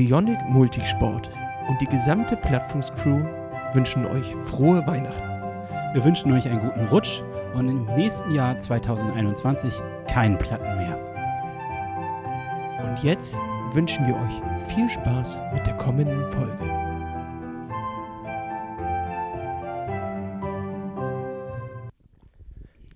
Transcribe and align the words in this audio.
Trionic 0.00 0.38
Multisport 0.48 1.28
und 1.68 1.78
die 1.78 1.86
gesamte 1.86 2.34
Plattfuß-Crew 2.34 3.22
wünschen 3.74 4.06
euch 4.06 4.34
frohe 4.46 4.86
Weihnachten. 4.86 5.28
Wir 5.92 6.02
wünschen 6.02 6.32
euch 6.32 6.48
einen 6.48 6.60
guten 6.60 6.86
Rutsch 6.86 7.20
und 7.54 7.68
im 7.68 7.84
nächsten 7.96 8.34
Jahr 8.34 8.58
2021 8.58 9.74
keinen 10.08 10.38
Platten 10.38 10.74
mehr. 10.78 10.98
Und 12.82 13.04
jetzt 13.04 13.36
wünschen 13.74 14.06
wir 14.06 14.14
euch 14.14 14.72
viel 14.74 14.88
Spaß 14.88 15.38
mit 15.52 15.66
der 15.66 15.74
kommenden 15.74 16.24
Folge. 16.30 16.56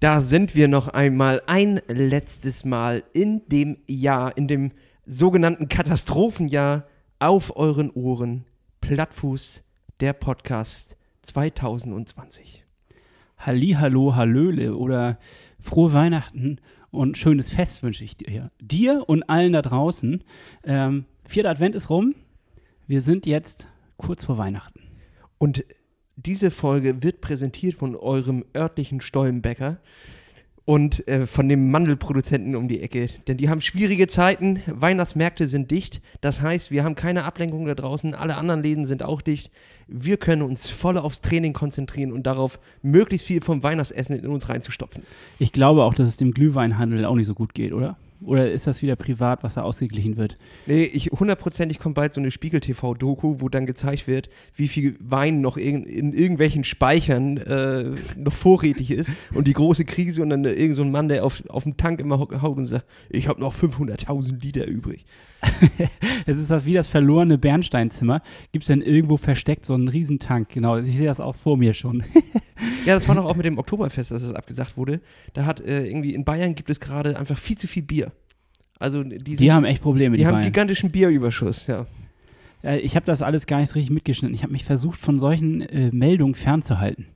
Da 0.00 0.22
sind 0.22 0.54
wir 0.54 0.68
noch 0.68 0.88
einmal 0.88 1.42
ein 1.46 1.82
letztes 1.86 2.64
Mal 2.64 3.04
in 3.12 3.46
dem 3.48 3.76
Jahr, 3.86 4.34
in 4.38 4.48
dem 4.48 4.72
sogenannten 5.04 5.68
Katastrophenjahr 5.68 6.86
auf 7.24 7.56
euren 7.56 7.90
Ohren. 7.90 8.44
Plattfuß, 8.82 9.64
der 10.00 10.12
Podcast 10.12 10.98
2020. 11.22 12.66
Halli, 13.38 13.76
hallo, 13.80 14.14
hallöle 14.14 14.76
oder 14.76 15.18
frohe 15.58 15.94
Weihnachten 15.94 16.58
und 16.90 17.16
schönes 17.16 17.48
Fest 17.48 17.82
wünsche 17.82 18.04
ich 18.04 18.18
dir. 18.18 18.50
Dir 18.60 19.04
und 19.06 19.22
allen 19.22 19.54
da 19.54 19.62
draußen. 19.62 20.22
Ähm, 20.64 21.06
vierter 21.24 21.48
Advent 21.48 21.74
ist 21.74 21.88
rum. 21.88 22.14
Wir 22.86 23.00
sind 23.00 23.24
jetzt 23.24 23.68
kurz 23.96 24.24
vor 24.26 24.36
Weihnachten. 24.36 24.82
Und 25.38 25.64
diese 26.16 26.50
Folge 26.50 27.02
wird 27.02 27.22
präsentiert 27.22 27.74
von 27.74 27.96
eurem 27.96 28.44
örtlichen 28.54 29.00
Stollenbäcker 29.00 29.78
und 30.66 31.06
äh, 31.08 31.26
von 31.26 31.48
dem 31.48 31.70
Mandelproduzenten 31.70 32.56
um 32.56 32.68
die 32.68 32.80
Ecke. 32.80 33.08
Denn 33.28 33.36
die 33.36 33.48
haben 33.48 33.60
schwierige 33.60 34.06
Zeiten. 34.06 34.60
Weihnachtsmärkte 34.66 35.46
sind 35.46 35.70
dicht. 35.70 36.00
Das 36.20 36.40
heißt, 36.40 36.70
wir 36.70 36.84
haben 36.84 36.94
keine 36.94 37.24
Ablenkung 37.24 37.66
da 37.66 37.74
draußen. 37.74 38.14
Alle 38.14 38.36
anderen 38.36 38.62
Läden 38.62 38.86
sind 38.86 39.02
auch 39.02 39.20
dicht. 39.20 39.50
Wir 39.86 40.16
können 40.16 40.40
uns 40.40 40.70
voll 40.70 40.96
aufs 40.96 41.20
Training 41.20 41.52
konzentrieren 41.52 42.12
und 42.12 42.22
darauf, 42.26 42.58
möglichst 42.82 43.26
viel 43.26 43.42
vom 43.42 43.62
Weihnachtsessen 43.62 44.18
in 44.18 44.26
uns 44.26 44.48
reinzustopfen. 44.48 45.02
Ich 45.38 45.52
glaube 45.52 45.84
auch, 45.84 45.92
dass 45.92 46.08
es 46.08 46.16
dem 46.16 46.32
Glühweinhandel 46.32 47.04
auch 47.04 47.16
nicht 47.16 47.26
so 47.26 47.34
gut 47.34 47.52
geht, 47.52 47.72
oder? 47.72 47.96
Oder 48.24 48.50
ist 48.50 48.66
das 48.66 48.82
wieder 48.82 48.96
privat, 48.96 49.42
was 49.42 49.54
da 49.54 49.62
ausgeglichen 49.62 50.16
wird? 50.16 50.38
Nee, 50.66 50.84
ich 50.84 51.10
hundertprozentig 51.10 51.78
kommt 51.78 51.94
bald 51.94 52.12
so 52.12 52.20
eine 52.20 52.30
Spiegel-TV-Doku, 52.30 53.36
wo 53.40 53.48
dann 53.48 53.66
gezeigt 53.66 54.06
wird, 54.06 54.30
wie 54.56 54.68
viel 54.68 54.96
Wein 54.98 55.40
noch 55.40 55.56
in, 55.56 55.84
in 55.84 56.12
irgendwelchen 56.12 56.64
Speichern 56.64 57.36
äh, 57.36 57.94
noch 58.16 58.32
vorrätig 58.32 58.90
ist 58.90 59.12
und 59.34 59.46
die 59.46 59.52
große 59.52 59.84
Krise 59.84 60.22
und 60.22 60.30
dann 60.30 60.44
irgend 60.44 60.76
so 60.76 60.82
ein 60.82 60.90
Mann, 60.90 61.08
der 61.08 61.24
auf, 61.24 61.42
auf 61.48 61.64
dem 61.64 61.76
Tank 61.76 62.00
immer 62.00 62.18
haut 62.18 62.56
und 62.56 62.66
sagt, 62.66 62.86
ich 63.10 63.28
habe 63.28 63.40
noch 63.40 63.54
500.000 63.54 64.40
Liter 64.40 64.66
übrig. 64.66 65.04
es 66.26 66.38
ist 66.38 66.50
das 66.50 66.64
wie 66.64 66.74
das 66.74 66.86
verlorene 66.86 67.38
Bernsteinzimmer. 67.38 68.22
Gibt 68.52 68.64
es 68.64 68.68
denn 68.68 68.82
irgendwo 68.82 69.16
versteckt 69.16 69.66
so 69.66 69.74
einen 69.74 69.88
Riesentank? 69.88 70.48
Genau, 70.48 70.78
ich 70.78 70.96
sehe 70.96 71.06
das 71.06 71.20
auch 71.20 71.36
vor 71.36 71.56
mir 71.56 71.74
schon. 71.74 72.02
ja, 72.84 72.94
das 72.94 73.08
war 73.08 73.14
doch 73.14 73.24
auch 73.24 73.36
mit 73.36 73.46
dem 73.46 73.58
Oktoberfest, 73.58 74.10
dass 74.10 74.22
es 74.22 74.32
abgesagt 74.34 74.76
wurde. 74.76 75.00
Da 75.32 75.44
hat 75.44 75.60
äh, 75.60 75.86
irgendwie 75.86 76.14
in 76.14 76.24
Bayern 76.24 76.54
gibt 76.54 76.70
es 76.70 76.80
gerade 76.80 77.18
einfach 77.18 77.38
viel 77.38 77.58
zu 77.58 77.66
viel 77.66 77.82
Bier. 77.82 78.12
Also 78.78 79.02
die, 79.02 79.16
sind, 79.16 79.40
die 79.40 79.52
haben 79.52 79.64
echt 79.64 79.82
Probleme. 79.82 80.16
Die, 80.16 80.22
die 80.22 80.26
haben 80.26 80.34
Bayern. 80.34 80.46
gigantischen 80.46 80.90
Bierüberschuss, 80.90 81.66
ja. 81.66 81.86
ja 82.62 82.76
ich 82.76 82.96
habe 82.96 83.06
das 83.06 83.22
alles 83.22 83.46
gar 83.46 83.60
nicht 83.60 83.70
so 83.70 83.74
richtig 83.74 83.94
mitgeschnitten. 83.94 84.34
Ich 84.34 84.42
habe 84.42 84.52
mich 84.52 84.64
versucht, 84.64 84.98
von 84.98 85.18
solchen 85.18 85.62
äh, 85.62 85.90
Meldungen 85.92 86.34
fernzuhalten. 86.34 87.06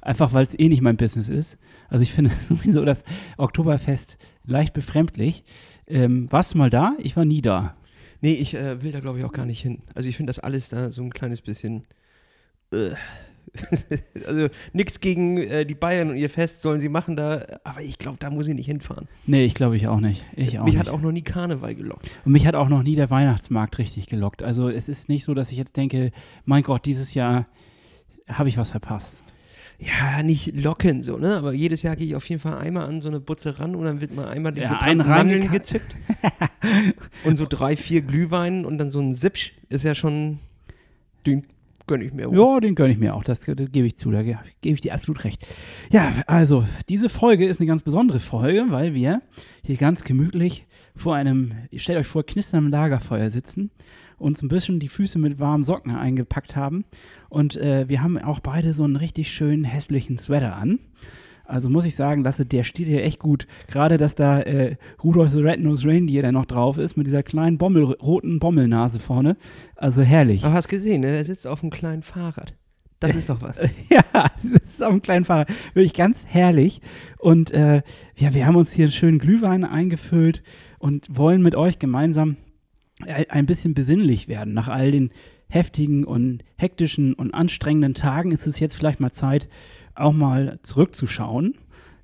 Einfach 0.00 0.32
weil 0.32 0.44
es 0.44 0.58
eh 0.58 0.68
nicht 0.68 0.82
mein 0.82 0.96
Business 0.96 1.28
ist. 1.28 1.58
Also 1.88 2.02
ich 2.02 2.12
finde 2.12 2.32
sowieso 2.48 2.84
das 2.84 3.04
Oktoberfest 3.36 4.18
leicht 4.44 4.74
befremdlich. 4.74 5.44
Ähm, 5.86 6.30
warst 6.30 6.54
du 6.54 6.58
mal 6.58 6.70
da? 6.70 6.94
Ich 6.98 7.16
war 7.16 7.24
nie 7.24 7.42
da. 7.42 7.76
Nee, 8.20 8.34
ich 8.34 8.54
äh, 8.54 8.82
will 8.82 8.92
da 8.92 9.00
glaube 9.00 9.18
ich 9.18 9.24
auch 9.24 9.32
gar 9.32 9.46
nicht 9.46 9.60
hin. 9.60 9.82
Also 9.94 10.08
ich 10.08 10.16
finde 10.16 10.30
das 10.30 10.38
alles 10.38 10.68
da 10.68 10.90
so 10.90 11.02
ein 11.02 11.10
kleines 11.10 11.40
bisschen. 11.40 11.84
Äh. 12.72 12.90
also 14.26 14.48
nichts 14.72 15.00
gegen 15.00 15.36
äh, 15.36 15.66
die 15.66 15.74
Bayern 15.74 16.08
und 16.10 16.16
ihr 16.16 16.30
Fest 16.30 16.62
sollen 16.62 16.80
sie 16.80 16.88
machen 16.88 17.16
da, 17.16 17.44
aber 17.64 17.82
ich 17.82 17.98
glaube, 17.98 18.16
da 18.18 18.30
muss 18.30 18.48
ich 18.48 18.54
nicht 18.54 18.66
hinfahren. 18.66 19.08
Nee, 19.26 19.44
ich 19.44 19.54
glaube 19.54 19.76
ich 19.76 19.88
auch 19.88 20.00
nicht. 20.00 20.24
Ich 20.36 20.58
auch 20.58 20.64
mich 20.64 20.74
nicht. 20.74 20.80
hat 20.80 20.88
auch 20.88 21.02
noch 21.02 21.12
nie 21.12 21.22
Karneval 21.22 21.74
gelockt. 21.74 22.08
Und 22.24 22.32
mich 22.32 22.46
hat 22.46 22.54
auch 22.54 22.70
noch 22.70 22.82
nie 22.82 22.94
der 22.94 23.10
Weihnachtsmarkt 23.10 23.76
richtig 23.78 24.06
gelockt. 24.06 24.42
Also 24.42 24.70
es 24.70 24.88
ist 24.88 25.10
nicht 25.10 25.24
so, 25.24 25.34
dass 25.34 25.50
ich 25.50 25.58
jetzt 25.58 25.76
denke, 25.76 26.12
mein 26.46 26.62
Gott, 26.62 26.86
dieses 26.86 27.12
Jahr 27.12 27.46
habe 28.26 28.48
ich 28.48 28.56
was 28.56 28.70
verpasst 28.70 29.22
ja, 29.84 30.22
nicht 30.22 30.54
locken 30.54 31.02
so, 31.02 31.16
ne? 31.16 31.36
Aber 31.36 31.52
jedes 31.52 31.82
Jahr 31.82 31.96
gehe 31.96 32.06
ich 32.06 32.14
auf 32.14 32.28
jeden 32.28 32.40
Fall 32.40 32.58
einmal 32.58 32.86
an 32.86 33.00
so 33.00 33.08
eine 33.08 33.18
Butze 33.18 33.58
ran 33.58 33.74
und 33.74 33.84
dann 33.84 34.00
wird 34.00 34.14
mal 34.14 34.28
einmal 34.28 34.52
die 34.52 34.60
ja, 34.60 34.78
Mandeln 34.94 35.50
gezückt. 35.50 35.96
und 37.24 37.36
so 37.36 37.46
drei, 37.48 37.76
vier 37.76 38.02
Glühweinen 38.02 38.64
und 38.64 38.78
dann 38.78 38.90
so 38.90 39.00
ein 39.00 39.12
Sipsch 39.12 39.54
ist 39.70 39.84
ja 39.84 39.94
schon, 39.94 40.38
den 41.26 41.44
gönne 41.88 42.04
ich 42.04 42.12
mir. 42.12 42.28
Auch. 42.28 42.32
Ja, 42.32 42.60
den 42.60 42.76
gönne 42.76 42.92
ich 42.92 42.98
mir 42.98 43.14
auch, 43.14 43.24
das, 43.24 43.40
das 43.40 43.56
gebe 43.72 43.86
ich 43.86 43.96
zu, 43.96 44.12
da 44.12 44.22
gebe 44.22 44.38
ich 44.62 44.80
dir 44.80 44.94
absolut 44.94 45.24
recht. 45.24 45.44
Ja, 45.90 46.12
also, 46.26 46.64
diese 46.88 47.08
Folge 47.08 47.46
ist 47.46 47.60
eine 47.60 47.66
ganz 47.66 47.82
besondere 47.82 48.20
Folge, 48.20 48.66
weil 48.68 48.94
wir 48.94 49.20
hier 49.64 49.76
ganz 49.76 50.04
gemütlich 50.04 50.66
vor 50.94 51.16
einem, 51.16 51.54
stellt 51.76 51.98
euch 51.98 52.06
vor, 52.06 52.24
knisterndem 52.24 52.70
Lagerfeuer 52.70 53.30
sitzen 53.30 53.70
uns 54.22 54.42
ein 54.42 54.48
bisschen 54.48 54.80
die 54.80 54.88
Füße 54.88 55.18
mit 55.18 55.38
warmen 55.38 55.64
Socken 55.64 55.94
eingepackt 55.94 56.56
haben. 56.56 56.84
Und 57.28 57.56
äh, 57.56 57.88
wir 57.88 58.02
haben 58.02 58.18
auch 58.18 58.40
beide 58.40 58.72
so 58.72 58.84
einen 58.84 58.96
richtig 58.96 59.32
schönen 59.32 59.64
hässlichen 59.64 60.18
Sweater 60.18 60.56
an. 60.56 60.78
Also 61.44 61.68
muss 61.68 61.84
ich 61.84 61.96
sagen, 61.96 62.22
Lasse, 62.22 62.46
der 62.46 62.64
steht 62.64 62.86
hier 62.86 63.04
echt 63.04 63.18
gut. 63.18 63.46
Gerade, 63.70 63.98
dass 63.98 64.14
da 64.14 64.40
äh, 64.40 64.76
Rudolph 65.02 65.32
the 65.32 65.40
Red-Nosed 65.40 65.86
Reindeer 65.86 66.22
der 66.22 66.32
noch 66.32 66.46
drauf 66.46 66.78
ist, 66.78 66.96
mit 66.96 67.06
dieser 67.06 67.22
kleinen 67.22 67.58
Bommel, 67.58 67.84
roten 67.84 68.38
Bommelnase 68.38 69.00
vorne. 69.00 69.36
Also 69.76 70.02
herrlich. 70.02 70.44
Aber 70.44 70.54
hast 70.54 70.68
gesehen, 70.68 71.02
ne? 71.02 71.12
der 71.12 71.24
sitzt 71.24 71.46
auf 71.46 71.62
einem 71.62 71.70
kleinen 71.70 72.02
Fahrrad. 72.02 72.54
Das 73.00 73.16
ist 73.16 73.28
doch 73.28 73.42
was. 73.42 73.58
ja, 73.90 74.02
das 74.12 74.44
ist 74.44 74.82
auf 74.82 74.90
einem 74.90 75.02
kleinen 75.02 75.24
Fahrrad. 75.24 75.48
Wirklich 75.74 75.94
ganz 75.94 76.26
herrlich. 76.26 76.80
Und 77.18 77.50
äh, 77.50 77.82
ja, 78.16 78.32
wir 78.32 78.46
haben 78.46 78.56
uns 78.56 78.72
hier 78.72 78.84
einen 78.84 78.92
schönen 78.92 79.18
Glühwein 79.18 79.64
eingefüllt 79.64 80.42
und 80.78 81.06
wollen 81.10 81.42
mit 81.42 81.54
euch 81.54 81.78
gemeinsam 81.78 82.36
ein 83.06 83.46
bisschen 83.46 83.74
besinnlich 83.74 84.28
werden. 84.28 84.54
Nach 84.54 84.68
all 84.68 84.90
den 84.90 85.10
heftigen 85.48 86.04
und 86.04 86.44
hektischen 86.56 87.14
und 87.14 87.34
anstrengenden 87.34 87.94
Tagen 87.94 88.32
ist 88.32 88.46
es 88.46 88.58
jetzt 88.58 88.74
vielleicht 88.74 89.00
mal 89.00 89.12
Zeit, 89.12 89.48
auch 89.94 90.12
mal 90.12 90.58
zurückzuschauen. 90.62 91.54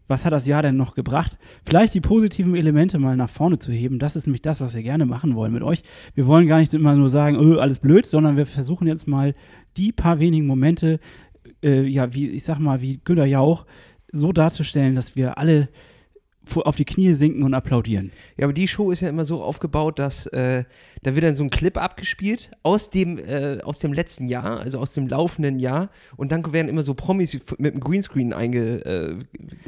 Was 0.07 0.25
hat 0.25 0.33
das 0.33 0.47
Jahr 0.47 0.63
denn 0.63 0.77
noch 0.77 0.95
gebracht? 0.95 1.39
Vielleicht 1.65 1.93
die 1.93 2.01
positiven 2.01 2.55
Elemente 2.55 2.99
mal 2.99 3.17
nach 3.17 3.29
vorne 3.29 3.59
zu 3.59 3.73
heben. 3.73 3.99
Das 3.99 4.17
ist 4.17 4.27
nämlich 4.27 4.41
das, 4.43 4.61
was 4.61 4.75
wir 4.75 4.83
gerne 4.83 5.05
machen 5.05 5.35
wollen 5.35 5.53
mit 5.53 5.63
euch. 5.63 5.83
Wir 6.15 6.27
wollen 6.27 6.47
gar 6.47 6.61
nicht 6.61 6.73
immer 6.73 6.95
nur 6.95 7.11
sagen, 7.11 7.37
oh, 7.37 7.59
alles 7.59 7.79
blöd, 7.79 8.07
sondern 8.07 8.37
wir 8.37 8.47
versuchen 8.47 8.87
jetzt 8.87 9.07
mal 9.07 9.35
die 9.77 9.93
paar 9.93 10.19
wenigen 10.19 10.47
Momente, 10.47 10.99
äh, 11.63 11.83
ja, 11.83 12.15
wie 12.15 12.29
ich 12.29 12.45
sag 12.45 12.59
mal, 12.59 12.81
wie 12.81 13.01
Günter 13.05 13.27
Jauch, 13.27 13.67
so 14.11 14.33
darzustellen, 14.33 14.95
dass 14.95 15.15
wir 15.15 15.37
alle 15.37 15.69
auf 16.57 16.77
die 16.77 16.85
Knie 16.85 17.13
sinken 17.13 17.43
und 17.43 17.55
applaudieren. 17.55 18.11
Ja, 18.37 18.45
aber 18.45 18.53
die 18.53 18.69
Show 18.69 18.91
ist 18.91 19.01
ja 19.01 19.09
immer 19.09 19.25
so 19.25 19.43
aufgebaut, 19.43 19.99
dass 19.99 20.27
äh, 20.27 20.65
da 21.03 21.15
wird 21.15 21.25
dann 21.25 21.35
so 21.35 21.45
ein 21.45 21.51
Clip 21.51 21.77
abgespielt 21.77 22.51
aus 22.63 22.91
dem, 22.91 23.19
äh, 23.19 23.61
aus 23.63 23.79
dem 23.79 23.93
letzten 23.93 24.29
Jahr, 24.29 24.61
also 24.61 24.79
aus 24.79 24.95
dem 24.95 25.09
laufenden 25.09 25.59
Jahr. 25.59 25.91
Und 26.17 26.33
dann 26.33 26.53
werden 26.53 26.69
immer 26.69 26.83
so 26.83 26.95
Promis 26.95 27.39
mit 27.59 27.75
dem 27.75 27.81
Greenscreen 27.81 28.33
einge, 28.33 28.85
äh, 28.85 29.17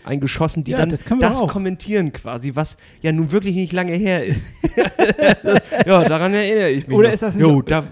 eingeschossen, 0.04 0.64
die 0.64 0.72
ja, 0.72 0.78
dann 0.78 0.90
das, 0.90 1.04
das 1.04 1.40
kommentieren 1.46 2.12
quasi, 2.12 2.52
was 2.54 2.76
ja 3.02 3.12
nun 3.12 3.30
wirklich 3.32 3.54
nicht 3.54 3.72
lange 3.72 3.94
her 3.94 4.24
ist. 4.24 4.44
ja, 5.86 6.04
daran 6.04 6.34
erinnere 6.34 6.70
ich 6.70 6.86
mich. 6.86 6.96
Oder 6.96 7.08
noch. 7.08 7.14
ist 7.14 7.22
das 7.22 7.36
nicht 7.36 7.46
Jo, 7.46 7.62
da 7.62 7.84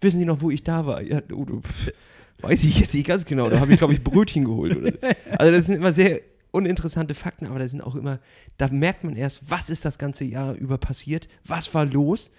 wissen 0.00 0.18
Sie 0.18 0.24
noch, 0.24 0.40
wo 0.40 0.50
ich 0.50 0.62
da 0.62 0.86
war? 0.86 1.02
Ja, 1.02 1.20
oh, 1.32 1.44
weiß 2.40 2.64
ich 2.64 2.78
jetzt 2.80 2.94
nicht 2.94 3.06
ganz 3.06 3.24
genau. 3.24 3.48
Da 3.50 3.60
habe 3.60 3.72
ich, 3.72 3.78
glaube 3.78 3.92
ich, 3.92 4.02
Brötchen 4.02 4.44
geholt. 4.44 4.76
Oder. 4.76 4.92
Also 5.38 5.52
das 5.52 5.66
sind 5.66 5.76
immer 5.76 5.92
sehr 5.92 6.20
uninteressante 6.56 7.14
Fakten, 7.14 7.46
aber 7.46 7.58
da 7.58 7.68
sind 7.68 7.82
auch 7.82 7.94
immer, 7.94 8.18
da 8.56 8.68
merkt 8.68 9.04
man 9.04 9.16
erst, 9.16 9.50
was 9.50 9.70
ist 9.70 9.84
das 9.84 9.98
ganze 9.98 10.24
Jahr 10.24 10.54
über 10.54 10.78
passiert, 10.78 11.28
was 11.44 11.72
war 11.74 11.84
los. 11.84 12.30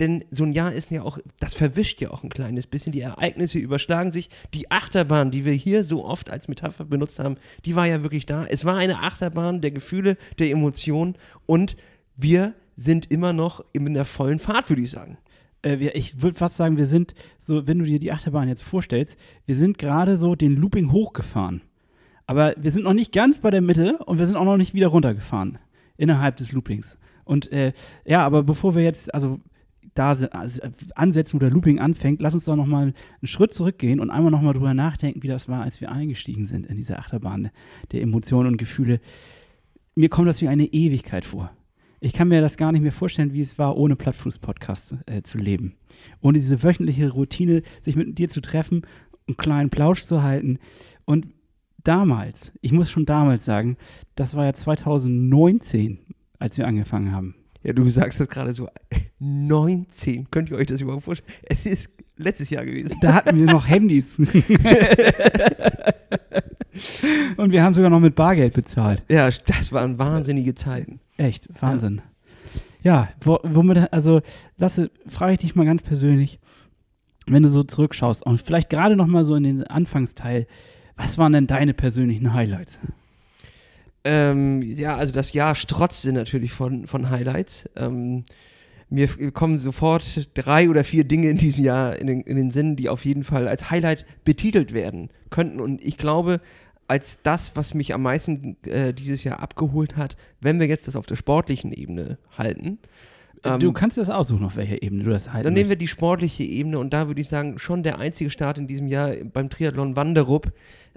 Denn 0.00 0.24
so 0.30 0.44
ein 0.44 0.52
Jahr 0.52 0.72
ist 0.72 0.90
ja 0.90 1.02
auch, 1.02 1.18
das 1.38 1.54
verwischt 1.54 2.00
ja 2.00 2.10
auch 2.10 2.24
ein 2.24 2.30
kleines 2.30 2.66
bisschen. 2.66 2.92
Die 2.92 3.02
Ereignisse 3.02 3.58
überschlagen 3.58 4.10
sich. 4.10 4.30
Die 4.54 4.70
Achterbahn, 4.70 5.30
die 5.30 5.44
wir 5.44 5.52
hier 5.52 5.84
so 5.84 6.04
oft 6.04 6.30
als 6.30 6.48
Metapher 6.48 6.84
benutzt 6.84 7.18
haben, 7.18 7.36
die 7.64 7.76
war 7.76 7.86
ja 7.86 8.02
wirklich 8.02 8.26
da. 8.26 8.44
Es 8.46 8.64
war 8.64 8.76
eine 8.76 9.00
Achterbahn 9.00 9.60
der 9.60 9.70
Gefühle, 9.70 10.16
der 10.38 10.50
Emotionen 10.50 11.16
und 11.46 11.76
wir 12.16 12.54
sind 12.74 13.10
immer 13.12 13.32
noch 13.32 13.64
in 13.72 13.92
der 13.94 14.04
vollen 14.04 14.38
Fahrt, 14.38 14.68
würde 14.70 14.82
ich 14.82 14.90
sagen 14.90 15.18
äh, 15.62 15.76
ich 15.90 16.20
würde 16.20 16.36
fast 16.36 16.56
sagen, 16.56 16.76
wir 16.76 16.86
sind 16.86 17.14
so, 17.38 17.66
wenn 17.66 17.78
du 17.78 17.84
dir 17.84 18.00
die 18.00 18.12
Achterbahn 18.12 18.48
jetzt 18.48 18.62
vorstellst, 18.62 19.16
wir 19.46 19.54
sind 19.54 19.78
gerade 19.78 20.16
so 20.16 20.34
den 20.34 20.56
Looping 20.56 20.90
hochgefahren. 20.90 21.62
Aber 22.26 22.54
wir 22.56 22.72
sind 22.72 22.84
noch 22.84 22.94
nicht 22.94 23.12
ganz 23.12 23.40
bei 23.40 23.50
der 23.50 23.60
Mitte 23.60 23.98
und 23.98 24.18
wir 24.18 24.26
sind 24.26 24.36
auch 24.36 24.44
noch 24.44 24.56
nicht 24.56 24.74
wieder 24.74 24.88
runtergefahren 24.88 25.58
innerhalb 25.96 26.36
des 26.36 26.52
Loopings. 26.52 26.98
Und 27.24 27.52
äh, 27.52 27.72
ja, 28.04 28.24
aber 28.24 28.42
bevor 28.42 28.74
wir 28.74 28.82
jetzt, 28.82 29.12
also 29.14 29.40
da 29.94 30.08
also 30.08 30.28
ansetzen, 30.94 31.34
wo 31.34 31.38
der 31.38 31.50
Looping 31.50 31.78
anfängt, 31.78 32.22
lass 32.22 32.34
uns 32.34 32.46
doch 32.46 32.56
nochmal 32.56 32.82
einen 32.82 32.94
Schritt 33.26 33.52
zurückgehen 33.52 34.00
und 34.00 34.10
einmal 34.10 34.30
nochmal 34.30 34.54
drüber 34.54 34.74
nachdenken, 34.74 35.22
wie 35.22 35.28
das 35.28 35.48
war, 35.48 35.62
als 35.62 35.80
wir 35.80 35.92
eingestiegen 35.92 36.46
sind 36.46 36.66
in 36.66 36.76
diese 36.76 36.98
Achterbahn 36.98 37.50
der 37.92 38.02
Emotionen 38.02 38.48
und 38.48 38.56
Gefühle. 38.56 39.00
Mir 39.94 40.08
kommt 40.08 40.28
das 40.28 40.40
wie 40.40 40.48
eine 40.48 40.64
Ewigkeit 40.64 41.24
vor. 41.24 41.50
Ich 42.00 42.14
kann 42.14 42.28
mir 42.28 42.40
das 42.40 42.56
gar 42.56 42.72
nicht 42.72 42.80
mehr 42.82 42.92
vorstellen, 42.92 43.32
wie 43.32 43.42
es 43.42 43.58
war, 43.58 43.76
ohne 43.76 43.94
Plattfuß-Podcast 43.94 44.96
äh, 45.06 45.22
zu 45.22 45.38
leben. 45.38 45.74
Ohne 46.20 46.38
diese 46.38 46.62
wöchentliche 46.62 47.10
Routine, 47.10 47.62
sich 47.80 47.94
mit 47.94 48.18
dir 48.18 48.28
zu 48.28 48.40
treffen, 48.40 48.82
einen 49.28 49.36
kleinen 49.36 49.70
Plausch 49.70 50.02
zu 50.02 50.22
halten. 50.22 50.58
Und 51.04 51.28
damals, 51.84 52.52
ich 52.60 52.72
muss 52.72 52.90
schon 52.90 53.06
damals 53.06 53.44
sagen, 53.44 53.76
das 54.14 54.34
war 54.34 54.44
ja 54.44 54.52
2019, 54.52 55.98
als 56.38 56.58
wir 56.58 56.66
angefangen 56.66 57.12
haben. 57.12 57.34
Ja, 57.62 57.72
du 57.72 57.88
sagst 57.88 58.20
das 58.20 58.28
gerade 58.28 58.52
so. 58.54 58.68
19. 59.20 60.30
Könnt 60.30 60.50
ihr 60.50 60.56
euch 60.56 60.66
das 60.66 60.80
überhaupt 60.80 61.04
vorstellen? 61.04 61.32
Es 61.44 61.64
ist 61.64 61.90
letztes 62.16 62.50
Jahr 62.50 62.64
gewesen. 62.64 62.96
Da 63.00 63.14
hatten 63.14 63.38
wir 63.38 63.46
noch 63.46 63.68
Handys. 63.68 64.18
Und 67.36 67.52
wir 67.52 67.62
haben 67.62 67.74
sogar 67.74 67.90
noch 67.90 68.00
mit 68.00 68.16
Bargeld 68.16 68.54
bezahlt. 68.54 69.04
Ja, 69.08 69.28
das 69.28 69.72
waren 69.72 69.98
wahnsinnige 69.98 70.54
Zeiten. 70.54 71.00
Echt, 71.16 71.48
Wahnsinn. 71.60 72.00
Ja, 72.82 73.10
wo, 73.20 73.38
womit, 73.44 73.92
also, 73.92 74.22
Lasse, 74.56 74.90
frage 75.06 75.34
ich 75.34 75.38
dich 75.40 75.54
mal 75.54 75.66
ganz 75.66 75.82
persönlich, 75.82 76.40
wenn 77.26 77.44
du 77.44 77.48
so 77.48 77.62
zurückschaust 77.62 78.26
und 78.26 78.42
vielleicht 78.42 78.70
gerade 78.70 78.96
noch 78.96 79.06
mal 79.06 79.24
so 79.24 79.36
in 79.36 79.44
den 79.44 79.62
Anfangsteil, 79.64 80.48
was 81.02 81.18
waren 81.18 81.32
denn 81.32 81.46
deine 81.46 81.74
persönlichen 81.74 82.32
Highlights? 82.32 82.80
Ähm, 84.04 84.62
ja, 84.62 84.96
also 84.96 85.12
das 85.12 85.32
Jahr 85.32 85.54
strotzte 85.54 86.12
natürlich 86.12 86.52
von, 86.52 86.86
von 86.86 87.10
Highlights. 87.10 87.68
Ähm, 87.76 88.24
mir 88.88 89.08
kommen 89.32 89.58
sofort 89.58 90.28
drei 90.34 90.68
oder 90.68 90.84
vier 90.84 91.04
Dinge 91.04 91.30
in 91.30 91.38
diesem 91.38 91.64
Jahr 91.64 91.96
in 91.96 92.06
den, 92.06 92.20
in 92.22 92.36
den 92.36 92.50
Sinn, 92.50 92.76
die 92.76 92.88
auf 92.88 93.04
jeden 93.04 93.24
Fall 93.24 93.48
als 93.48 93.70
Highlight 93.70 94.04
betitelt 94.24 94.72
werden 94.74 95.08
könnten. 95.30 95.60
Und 95.60 95.82
ich 95.82 95.96
glaube, 95.96 96.40
als 96.88 97.22
das, 97.22 97.56
was 97.56 97.74
mich 97.74 97.94
am 97.94 98.02
meisten 98.02 98.56
äh, 98.66 98.92
dieses 98.92 99.24
Jahr 99.24 99.40
abgeholt 99.40 99.96
hat, 99.96 100.16
wenn 100.40 100.60
wir 100.60 100.66
jetzt 100.66 100.86
das 100.88 100.96
auf 100.96 101.06
der 101.06 101.16
sportlichen 101.16 101.72
Ebene 101.72 102.18
halten. 102.36 102.78
Ähm, 103.44 103.60
du 103.60 103.72
kannst 103.72 103.96
dir 103.96 104.02
das 104.02 104.10
aussuchen, 104.10 104.44
auf 104.44 104.56
welcher 104.56 104.82
Ebene 104.82 105.04
du 105.04 105.10
das 105.10 105.32
halten 105.32 105.44
Dann 105.44 105.54
nehmen 105.54 105.70
wir 105.70 105.76
die 105.76 105.88
sportliche 105.88 106.44
Ebene 106.44 106.78
und 106.78 106.92
da 106.92 107.06
würde 107.06 107.20
ich 107.20 107.28
sagen, 107.28 107.58
schon 107.58 107.82
der 107.82 107.98
einzige 107.98 108.30
Start 108.30 108.58
in 108.58 108.66
diesem 108.66 108.88
Jahr 108.88 109.14
beim 109.32 109.48
Triathlon 109.48 109.96
Wanderup, 109.96 110.52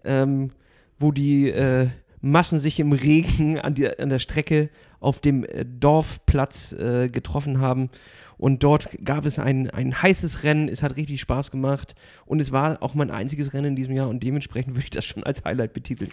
ähm, 0.06 0.52
wo 1.00 1.12
die 1.12 1.50
äh, 1.50 1.88
Massen 2.22 2.60
sich 2.60 2.80
im 2.80 2.92
Regen 2.92 3.60
an, 3.60 3.76
die, 3.76 3.88
an 4.00 4.10
der 4.10 4.20
Strecke 4.20 4.70
auf 5.00 5.20
dem 5.20 5.44
äh, 5.44 5.66
Dorfplatz 5.66 6.74
äh, 6.74 7.10
getroffen 7.10 7.60
haben. 7.60 7.90
Und 8.38 8.64
dort 8.64 8.90
gab 9.04 9.26
es 9.26 9.40
ein, 9.40 9.70
ein 9.70 10.02
heißes 10.02 10.44
Rennen. 10.44 10.68
Es 10.68 10.84
hat 10.84 10.98
richtig 10.98 11.22
Spaß 11.22 11.52
gemacht. 11.52 11.96
Und 12.26 12.42
es 12.42 12.52
war 12.52 12.82
auch 12.82 12.96
mein 12.96 13.12
einziges 13.12 13.54
Rennen 13.54 13.68
in 13.68 13.76
diesem 13.76 13.94
Jahr. 13.94 14.10
Und 14.10 14.24
dementsprechend 14.24 14.76
würde 14.76 14.86
ich 14.86 14.90
das 14.90 15.06
schon 15.06 15.24
als 15.24 15.44
Highlight 15.46 15.74
betiteln. 15.74 16.12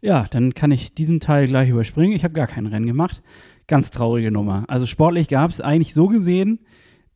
Ja, 0.00 0.24
dann 0.30 0.52
kann 0.52 0.72
ich 0.72 0.94
diesen 0.94 1.20
Teil 1.20 1.46
gleich 1.46 1.68
überspringen. 1.68 2.16
Ich 2.16 2.24
habe 2.24 2.34
gar 2.34 2.48
kein 2.48 2.66
Rennen 2.66 2.86
gemacht. 2.86 3.22
Ganz 3.68 3.90
traurige 3.90 4.32
Nummer. 4.32 4.64
Also 4.66 4.84
sportlich 4.84 5.28
gab 5.28 5.50
es 5.50 5.60
eigentlich 5.60 5.94
so 5.94 6.08
gesehen 6.08 6.58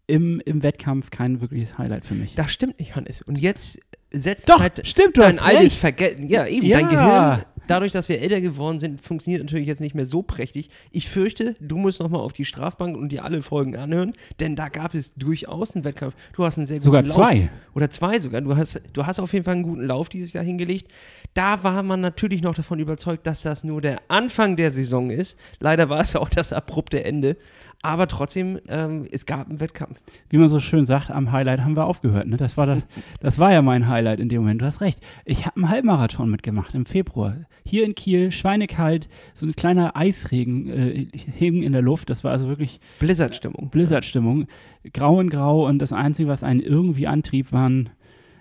im, 0.07 0.41
im 0.45 0.63
Wettkampf 0.63 1.11
kein 1.11 1.41
wirkliches 1.41 1.79
Highlight 1.79 2.05
für 2.05 2.15
mich. 2.15 2.37
Das 2.37 2.53
stimmt 2.53 2.79
nicht, 2.79 2.95
Hannes. 2.95 3.23
Und 3.23 3.39
jetzt 3.39 3.81
setzt 4.11 4.49
Doch, 4.49 4.61
halt 4.61 4.87
stimmt, 4.87 5.17
du 5.17 5.21
dein 5.21 5.39
altes. 5.39 5.75
Vergessen. 5.75 6.29
Ja, 6.29 6.47
eben. 6.47 6.67
Ja. 6.67 6.81
Dein 6.81 6.89
Gehirn, 6.89 7.45
dadurch, 7.67 7.93
dass 7.93 8.09
wir 8.09 8.21
älter 8.21 8.41
geworden 8.41 8.79
sind, 8.79 9.01
funktioniert 9.01 9.43
natürlich 9.43 9.67
jetzt 9.67 9.81
nicht 9.81 9.95
mehr 9.95 10.07
so 10.07 10.23
prächtig. 10.23 10.71
Ich 10.91 11.09
fürchte, 11.09 11.57
du 11.61 11.77
musst 11.77 12.01
nochmal 12.01 12.21
auf 12.21 12.33
die 12.33 12.45
Strafbank 12.45 12.97
und 12.97 13.11
dir 13.11 13.25
alle 13.25 13.43
Folgen 13.43 13.77
anhören, 13.77 14.13
denn 14.41 14.57
da 14.57 14.69
gab 14.69 14.95
es 14.95 15.15
durchaus 15.15 15.75
einen 15.75 15.85
Wettkampf. 15.85 16.15
Du 16.35 16.45
hast 16.45 16.59
einen 16.59 16.67
sehr 16.67 16.81
Sogar 16.81 17.03
guten 17.03 17.15
zwei. 17.15 17.35
Lauf. 17.37 17.49
Oder 17.75 17.91
zwei 17.91 18.21
sogar. 18.21 18.41
Du 18.41 18.57
hast, 18.57 18.81
du 18.93 19.07
hast 19.07 19.21
auf 19.21 19.33
jeden 19.33 19.45
Fall 19.45 19.55
einen 19.55 19.65
guten 19.65 19.87
Lauf 19.87 20.09
dieses 20.09 20.33
Jahr 20.33 20.45
hingelegt. 20.45 20.93
Da 21.35 21.63
war 21.63 21.83
man 21.83 22.01
natürlich 22.01 22.43
noch 22.43 22.55
davon 22.55 22.79
überzeugt, 22.79 23.27
dass 23.27 23.43
das 23.43 23.65
nur 23.65 23.81
der 23.81 24.01
Anfang 24.09 24.57
der 24.57 24.71
Saison 24.71 25.11
ist. 25.11 25.37
Leider 25.59 25.89
war 25.91 26.01
es 26.01 26.17
auch 26.17 26.29
das 26.29 26.53
abrupte 26.53 27.05
Ende. 27.05 27.37
Aber 27.87 28.09
trotzdem, 28.09 28.59
ähm, 28.67 29.07
es 29.13 29.27
gab 29.27 29.49
einen 29.49 29.61
Wettkampf. 29.61 30.03
Wie 30.29 30.39
man 30.39 30.49
so 30.49 30.59
schön 30.59 30.85
sagt, 30.85 31.09
am 31.09 31.31
Highlight 31.31 31.61
haben 31.61 31.77
wir 31.77 31.85
aufgehört. 31.85 32.27
Ne? 32.27 32.37
Das, 32.37 32.57
war 32.57 32.67
das, 32.67 32.81
das 33.21 33.39
war 33.39 33.53
ja 33.53 33.63
mein 33.63 33.87
Highlight 33.87 34.19
in 34.19 34.29
dem 34.29 34.41
Moment. 34.41 34.61
Du 34.61 34.67
hast 34.67 34.81
recht. 34.81 34.99
Ich 35.25 35.47
habe 35.47 35.55
einen 35.55 35.69
Halbmarathon 35.69 36.29
mitgemacht 36.29 36.75
im 36.75 36.85
Februar. 36.85 37.37
Hier 37.65 37.85
in 37.85 37.95
Kiel, 37.95 38.33
schweinekalt, 38.33 39.09
so 39.35 39.47
ein 39.47 39.55
kleiner 39.55 39.95
Eisregen 39.95 40.69
äh, 40.69 41.07
hing 41.13 41.63
in 41.63 41.71
der 41.71 41.81
Luft. 41.81 42.11
Das 42.11 42.25
war 42.25 42.33
also 42.33 42.49
wirklich 42.49 42.81
Blizzard-Stimmung. 42.99 43.71
Blizzardstimmung. 43.71 44.49
Grau 44.93 45.21
in 45.21 45.31
Grau 45.31 45.69
und 45.69 45.79
das 45.79 45.93
Einzige, 45.93 46.29
was 46.29 46.43
einen 46.43 46.59
irgendwie 46.59 47.07
antrieb, 47.07 47.53
waren, 47.53 47.91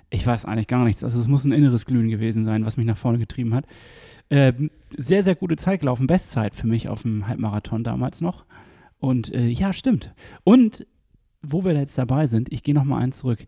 ich 0.10 0.26
weiß 0.26 0.46
eigentlich 0.46 0.68
gar 0.68 0.86
nichts. 0.86 1.04
Also 1.04 1.22
es 1.22 1.28
muss 1.28 1.46
ein 1.46 1.52
inneres 1.52 1.86
Glühen 1.86 2.10
gewesen 2.10 2.46
sein, 2.46 2.66
was 2.66 2.78
mich 2.78 2.88
nach 2.88 2.98
vorne 2.98 3.20
getrieben 3.20 3.54
hat. 3.54 3.66
Ähm, 4.32 4.72
sehr, 4.98 5.22
sehr 5.22 5.36
gute 5.36 5.56
Zeit 5.56 5.82
gelaufen. 5.82 6.08
Bestzeit 6.08 6.56
für 6.56 6.66
mich 6.66 6.90
auf 6.90 7.04
dem 7.04 7.28
Halbmarathon 7.28 7.84
damals 7.84 8.22
noch. 8.22 8.44
Und 9.06 9.32
äh, 9.34 9.46
ja, 9.48 9.72
stimmt. 9.72 10.14
Und 10.44 10.88
wo 11.44 11.64
wir 11.64 11.74
jetzt 11.74 11.96
dabei 11.98 12.26
sind, 12.26 12.52
ich 12.52 12.64
gehe 12.64 12.74
nochmal 12.74 13.04
eins 13.04 13.20
zurück. 13.20 13.46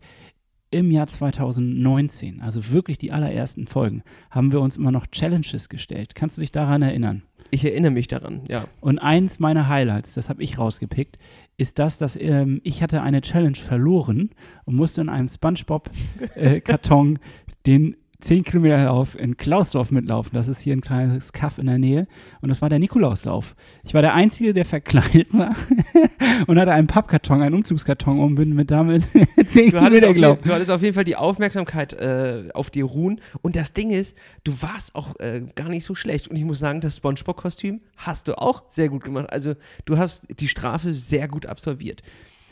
Im 0.70 0.90
Jahr 0.92 1.06
2019, 1.06 2.40
also 2.42 2.70
wirklich 2.70 2.98
die 2.98 3.10
allerersten 3.10 3.66
Folgen, 3.66 4.02
haben 4.30 4.52
wir 4.52 4.60
uns 4.60 4.76
immer 4.76 4.92
noch 4.92 5.06
Challenges 5.08 5.68
gestellt. 5.68 6.14
Kannst 6.14 6.36
du 6.36 6.42
dich 6.42 6.52
daran 6.52 6.82
erinnern? 6.82 7.22
Ich 7.50 7.64
erinnere 7.64 7.90
mich 7.90 8.06
daran, 8.06 8.42
ja. 8.48 8.68
Und 8.80 8.98
eins 8.98 9.40
meiner 9.40 9.68
Highlights, 9.68 10.14
das 10.14 10.28
habe 10.28 10.42
ich 10.42 10.58
rausgepickt, 10.58 11.18
ist 11.56 11.78
das, 11.78 11.98
dass 11.98 12.14
ähm, 12.14 12.60
ich 12.62 12.82
hatte 12.82 13.02
eine 13.02 13.22
Challenge 13.22 13.56
verloren 13.56 14.30
und 14.64 14.76
musste 14.76 15.00
in 15.00 15.08
einem 15.08 15.28
Spongebob-Karton 15.28 17.18
den 17.66 17.96
10 18.20 18.42
Kilometer 18.42 18.82
Lauf 18.84 19.16
in 19.16 19.36
Klausdorf 19.36 19.92
mitlaufen. 19.92 20.32
Das 20.34 20.48
ist 20.48 20.58
hier 20.60 20.74
ein 20.74 20.80
kleines 20.80 21.32
Kaff 21.32 21.58
in 21.58 21.66
der 21.66 21.78
Nähe. 21.78 22.08
Und 22.40 22.48
das 22.48 22.60
war 22.60 22.68
der 22.68 22.80
Nikolauslauf. 22.80 23.54
Ich 23.84 23.94
war 23.94 24.02
der 24.02 24.14
Einzige, 24.14 24.52
der 24.52 24.64
verkleidet 24.64 25.28
war 25.32 25.54
und 26.48 26.58
hatte 26.58 26.72
einen 26.72 26.88
Pappkarton, 26.88 27.42
einen 27.42 27.54
Umzugskarton 27.54 28.18
und 28.18 28.34
bin 28.34 28.54
mit 28.54 28.72
damit 28.72 29.04
10 29.46 29.70
Du 29.70 29.78
Kilometer 29.78 30.08
auf, 30.08 30.14
gelaufen. 30.14 30.42
du 30.44 30.52
hattest 30.52 30.70
auf 30.72 30.82
jeden 30.82 30.94
Fall 30.94 31.04
die 31.04 31.14
Aufmerksamkeit 31.14 31.92
äh, 31.92 32.48
auf 32.54 32.70
dir 32.70 32.86
ruhen. 32.86 33.20
Und 33.42 33.54
das 33.54 33.72
Ding 33.72 33.90
ist, 33.90 34.16
du 34.42 34.52
warst 34.62 34.96
auch 34.96 35.14
äh, 35.20 35.42
gar 35.54 35.68
nicht 35.68 35.84
so 35.84 35.94
schlecht. 35.94 36.26
Und 36.26 36.34
ich 36.36 36.44
muss 36.44 36.58
sagen, 36.58 36.80
das 36.80 36.96
Spongebob-Kostüm 36.96 37.82
hast 37.98 38.26
du 38.26 38.36
auch 38.36 38.64
sehr 38.68 38.88
gut 38.88 39.04
gemacht. 39.04 39.32
Also 39.32 39.54
du 39.84 39.96
hast 39.96 40.26
die 40.40 40.48
Strafe 40.48 40.92
sehr 40.92 41.28
gut 41.28 41.46
absolviert. 41.46 42.02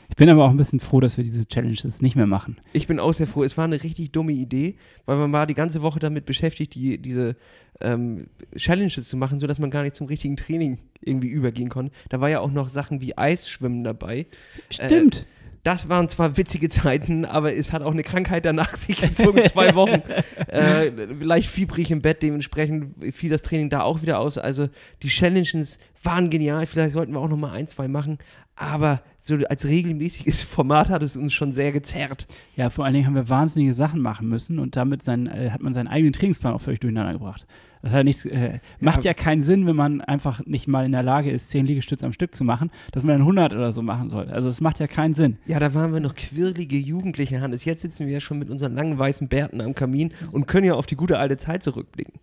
Ich 0.09 0.17
bin 0.17 0.29
aber 0.29 0.45
auch 0.45 0.51
ein 0.51 0.57
bisschen 0.57 0.81
froh, 0.81 1.01
dass 1.01 1.17
wir 1.17 1.25
diese 1.25 1.47
Challenges 1.47 2.01
nicht 2.01 2.17
mehr 2.17 2.27
machen. 2.27 2.57
Ich 2.73 2.87
bin 2.87 3.01
auch 3.01 3.13
sehr 3.13 3.27
froh. 3.27 3.43
Es 3.43 3.57
war 3.57 3.65
eine 3.65 3.83
richtig 3.83 4.13
dumme 4.13 4.33
Idee, 4.33 4.77
weil 5.05 5.17
man 5.17 5.33
war 5.33 5.47
die 5.47 5.55
ganze 5.55 5.83
Woche 5.83 5.99
damit 5.99 6.25
beschäftigt, 6.25 6.75
die, 6.75 6.99
diese 6.99 7.37
ähm, 7.81 8.29
Challenges 8.57 9.09
zu 9.09 9.17
machen, 9.17 9.39
sodass 9.39 9.59
man 9.59 9.71
gar 9.71 9.83
nicht 9.83 9.95
zum 9.95 10.07
richtigen 10.07 10.37
Training 10.37 10.79
irgendwie 11.01 11.29
übergehen 11.29 11.69
konnte. 11.69 11.93
Da 12.09 12.21
war 12.21 12.31
ja 12.31 12.41
auch 12.41 12.51
noch 12.51 12.69
Sachen 12.69 13.01
wie 13.01 13.17
Eisschwimmen 13.17 13.85
dabei. 13.85 14.27
Stimmt. 14.71 15.27
Das 15.67 15.89
waren 15.89 16.09
zwar 16.09 16.37
witzige 16.37 16.69
Zeiten, 16.69 17.25
aber 17.25 17.53
es 17.53 17.73
hat 17.73 17.83
auch 17.83 17.91
eine 17.91 18.05
Krankheit 18.05 18.45
danach 18.45 18.77
sich 18.77 19.01
gezogen, 19.01 19.43
zwei 19.49 19.75
Wochen. 19.75 20.03
Äh, 20.49 20.91
leicht 21.21 21.51
fiebrig 21.51 21.91
im 21.91 22.01
Bett, 22.01 22.23
dementsprechend 22.23 23.15
fiel 23.15 23.31
das 23.31 23.43
Training 23.43 23.69
da 23.69 23.83
auch 23.83 24.01
wieder 24.03 24.21
aus. 24.21 24.39
Also 24.39 24.69
die 25.03 25.09
Challenges 25.09 25.79
waren 26.03 26.31
genial, 26.31 26.67
vielleicht 26.67 26.93
sollten 26.93 27.13
wir 27.13 27.19
auch 27.19 27.29
noch 27.29 27.37
mal 27.37 27.53
ein, 27.53 27.67
zwei 27.67 27.89
machen. 27.89 28.19
Aber 28.57 29.03
so 29.21 29.37
als 29.49 29.67
regelmäßiges 29.67 30.43
Format 30.45 30.89
hat 30.89 31.03
es 31.03 31.17
uns 31.17 31.33
schon 31.33 31.53
sehr 31.53 31.73
gezerrt. 31.73 32.27
Ja, 32.57 32.71
vor 32.71 32.85
allen 32.85 32.95
Dingen 32.95 33.07
haben 33.07 33.15
wir 33.15 33.29
wahnsinnige 33.29 33.75
Sachen 33.75 34.01
machen 34.01 34.29
müssen 34.29 34.59
und 34.59 34.77
damit 34.77 35.03
sein, 35.03 35.27
äh, 35.27 35.51
hat 35.51 35.63
man 35.63 35.75
seinen 35.75 35.89
eigenen 35.89 36.15
Trainingsplan 36.15 36.55
auch 36.55 36.61
völlig 36.61 36.81
durcheinander 36.81 37.13
gebracht. 37.13 37.47
Das 37.83 37.93
hat 37.93 38.05
nichts, 38.05 38.25
äh, 38.25 38.59
macht 38.81 39.05
ja 39.05 39.15
keinen 39.15 39.43
Sinn, 39.43 39.67
wenn 39.67 39.77
man 39.77 40.01
einfach 40.01 40.45
nicht 40.45 40.67
mal 40.67 40.85
in 40.85 40.93
der 40.93 41.03
Lage 41.03 41.31
ist, 41.31 41.51
10 41.51 41.67
Liegestütze 41.67 42.05
am 42.05 42.13
Stück 42.13 42.35
zu 42.35 42.43
machen, 42.43 42.71
dass 42.91 43.05
man 43.05 43.13
dann 43.13 43.21
100 43.21 43.53
oder 43.53 43.71
so 43.71 43.83
machen 43.83 44.11
soll. 44.11 44.29
Also 44.29 44.49
es 44.49 44.61
macht 44.61 44.81
ja 44.81 44.87
keinen 44.87 45.15
Sinn. 45.15 45.37
Ja, 45.47 45.61
da 45.61 45.73
waren 45.75 45.93
wir 45.93 46.01
noch 46.01 46.15
quirlige 46.15 46.79
Jugendliche, 46.79 47.41
Hannes. 47.41 47.65
Jetzt 47.65 47.83
sitzen 47.83 48.07
wir 48.07 48.15
ja 48.15 48.21
schon 48.21 48.39
mit 48.39 48.51
unseren 48.51 48.75
langen 48.75 48.99
weißen 48.99 49.29
Bärten 49.29 49.61
am 49.61 49.75
Kamin 49.75 50.13
und 50.33 50.49
können 50.49 50.67
ja 50.67 50.75
auf 50.75 50.87
die 50.87 50.97
gute 50.97 51.19
alte 51.19 51.37
Zeit 51.37 51.63
zurückblicken. 51.63 52.15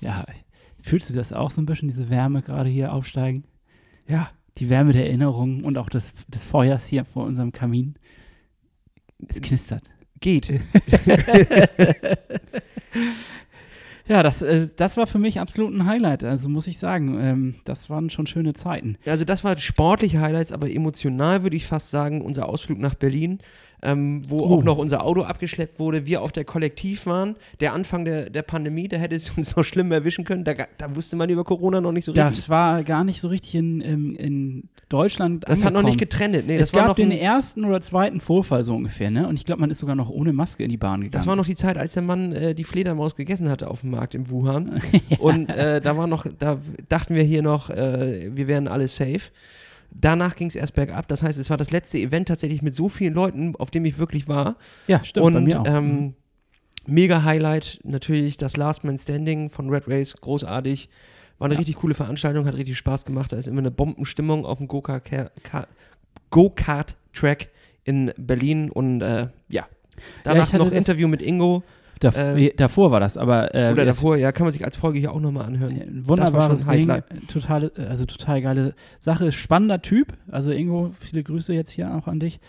Ja, 0.00 0.24
fühlst 0.80 1.10
du 1.10 1.14
das 1.14 1.32
auch 1.32 1.50
so 1.50 1.60
ein 1.60 1.66
bisschen, 1.66 1.88
diese 1.88 2.08
Wärme 2.08 2.42
gerade 2.42 2.70
hier 2.70 2.92
aufsteigen? 2.92 3.44
Ja, 4.08 4.30
Die 4.58 4.68
Wärme 4.70 4.92
der 4.92 5.06
Erinnerungen 5.06 5.64
und 5.64 5.78
auch 5.78 5.88
des, 5.88 6.12
des 6.28 6.44
Feuers 6.44 6.86
hier 6.86 7.04
vor 7.04 7.24
unserem 7.24 7.52
Kamin. 7.52 7.94
Es 9.28 9.40
knistert. 9.40 9.84
geht. 10.20 10.48
Ja, 14.08 14.22
das, 14.22 14.42
äh, 14.42 14.68
das 14.76 14.96
war 14.96 15.06
für 15.06 15.18
mich 15.18 15.40
absolut 15.40 15.72
ein 15.72 15.86
Highlight. 15.86 16.24
Also 16.24 16.48
muss 16.48 16.66
ich 16.66 16.78
sagen, 16.78 17.18
ähm, 17.20 17.54
das 17.64 17.88
waren 17.88 18.10
schon 18.10 18.26
schöne 18.26 18.52
Zeiten. 18.52 18.98
Also 19.06 19.24
das 19.24 19.44
war 19.44 19.56
sportliche 19.58 20.20
Highlights, 20.20 20.52
aber 20.52 20.70
emotional 20.70 21.42
würde 21.42 21.56
ich 21.56 21.66
fast 21.66 21.90
sagen, 21.90 22.20
unser 22.20 22.48
Ausflug 22.48 22.78
nach 22.78 22.94
Berlin, 22.94 23.38
ähm, 23.82 24.22
wo 24.28 24.40
Oh. 24.40 24.54
auch 24.58 24.62
noch 24.62 24.78
unser 24.78 25.04
Auto 25.04 25.22
abgeschleppt 25.22 25.78
wurde, 25.78 26.06
wir 26.06 26.22
auf 26.22 26.32
der 26.32 26.44
Kollektiv 26.44 27.06
waren, 27.06 27.36
der 27.60 27.72
Anfang 27.72 28.04
der, 28.04 28.30
der 28.30 28.42
Pandemie, 28.42 28.88
da 28.88 28.96
hätte 28.96 29.14
es 29.16 29.30
uns 29.36 29.56
noch 29.56 29.64
schlimm 29.64 29.90
erwischen 29.92 30.24
können, 30.24 30.44
da, 30.44 30.54
da 30.78 30.94
wusste 30.96 31.16
man 31.16 31.28
über 31.30 31.44
Corona 31.44 31.80
noch 31.80 31.92
nicht 31.92 32.04
so 32.04 32.12
richtig. 32.12 32.36
Das 32.36 32.48
war 32.48 32.84
gar 32.84 33.04
nicht 33.04 33.20
so 33.20 33.28
richtig 33.28 33.54
in, 33.56 33.80
in, 33.80 34.14
in 34.14 34.68
Deutschland. 34.88 35.44
Das 35.48 35.64
hat 35.64 35.72
noch 35.72 35.82
nicht 35.82 36.00
angekommen. 36.00 36.32
getrennt. 36.32 36.46
Nee, 36.46 36.56
es 36.58 36.72
gab 36.72 36.88
noch 36.88 36.94
den 36.96 37.10
ersten 37.10 37.64
oder 37.64 37.80
zweiten 37.80 38.20
Vorfall 38.20 38.62
so 38.64 38.74
ungefähr, 38.74 39.10
ne? 39.10 39.26
Und 39.26 39.34
ich 39.36 39.44
glaube, 39.44 39.60
man 39.60 39.70
ist 39.70 39.78
sogar 39.78 39.96
noch 39.96 40.10
ohne 40.10 40.32
Maske 40.32 40.62
in 40.64 40.68
die 40.70 40.76
Bahn 40.76 41.00
gegangen. 41.00 41.12
das 41.12 41.26
war 41.26 41.34
noch 41.36 41.46
die 41.46 41.54
Zeit, 41.54 41.76
als 41.78 41.92
der 41.94 42.02
Mann 42.02 42.32
äh, 42.32 42.54
die 42.54 42.64
Fledermaus 42.64 43.16
gegessen 43.16 43.48
hatte 43.48 43.68
auf 43.68 43.80
dem 43.80 43.90
Markt 43.90 44.14
in 44.14 44.28
Wuhan. 44.30 44.80
Und 45.18 45.48
äh, 45.48 45.80
da 45.80 45.96
war 45.96 46.06
noch, 46.06 46.26
da 46.38 46.58
dachten 46.88 47.14
wir 47.14 47.22
hier 47.22 47.42
noch, 47.42 47.70
äh, 47.70 48.30
wir 48.36 48.46
wären 48.48 48.68
alle 48.68 48.86
safe. 48.88 49.30
Danach 49.94 50.36
ging 50.36 50.48
es 50.48 50.54
erst 50.54 50.74
bergab. 50.74 51.06
Das 51.08 51.22
heißt, 51.22 51.38
es 51.38 51.50
war 51.50 51.56
das 51.56 51.70
letzte 51.70 51.98
Event 51.98 52.28
tatsächlich 52.28 52.62
mit 52.62 52.74
so 52.74 52.88
vielen 52.88 53.14
Leuten, 53.14 53.54
auf 53.56 53.70
dem 53.70 53.84
ich 53.84 53.98
wirklich 53.98 54.26
war. 54.28 54.56
Ja, 54.86 55.04
stimmt, 55.04 55.26
und 55.26 55.34
bei 55.34 55.40
mir 55.40 55.60
auch. 55.60 55.64
Mhm. 55.68 55.76
Ähm, 55.76 56.14
mega 56.86 57.22
Highlight 57.24 57.80
natürlich 57.84 58.36
das 58.36 58.56
Last 58.56 58.84
Man 58.84 58.96
Standing 58.98 59.50
von 59.50 59.68
Red 59.70 59.84
Race, 59.88 60.16
großartig. 60.20 60.88
War 61.38 61.46
eine 61.46 61.54
Ja. 61.54 61.58
richtig 61.58 61.76
coole 61.76 61.94
Veranstaltung, 61.94 62.46
hat 62.46 62.54
richtig 62.54 62.78
Spaß 62.78 63.04
gemacht. 63.04 63.32
Da 63.32 63.36
ist 63.36 63.48
immer 63.48 63.58
eine 63.60 63.70
Bombenstimmung 63.70 64.46
auf 64.46 64.58
dem 64.58 64.68
Go-Kart- 64.68 65.04
Ka- 65.42 65.66
Go-Kart-Track 66.30 67.50
in 67.84 68.12
Berlin 68.16 68.70
und 68.70 69.02
äh, 69.02 69.28
ja. 69.48 69.66
Danach 70.24 70.46
ich 70.48 70.52
hatte 70.54 70.64
noch 70.64 70.72
Interview 70.72 71.06
mit 71.08 71.20
Ingo 71.20 71.62
Dav 72.02 72.16
äh, 72.16 72.52
davor 72.56 72.90
war 72.90 73.00
das, 73.00 73.16
aber 73.16 73.54
äh, 73.54 73.72
oder 73.72 73.84
davor, 73.84 74.16
ja, 74.16 74.32
kann 74.32 74.44
man 74.44 74.52
sich 74.52 74.64
als 74.64 74.76
Folge 74.76 74.98
hier 74.98 75.12
auch 75.12 75.20
nochmal 75.20 75.46
anhören. 75.46 75.72
Ein 75.72 76.08
wunderbares 76.08 76.66
Ding, 76.66 76.90
Highlight. 76.90 77.04
totale, 77.28 77.72
also 77.88 78.06
total 78.06 78.42
geile 78.42 78.74
Sache. 78.98 79.30
Spannender 79.30 79.82
Typ, 79.82 80.14
also 80.30 80.50
Ingo, 80.50 80.90
viele 80.98 81.22
Grüße 81.22 81.52
jetzt 81.52 81.70
hier 81.70 81.94
auch 81.94 82.08
an 82.08 82.20
dich. 82.20 82.40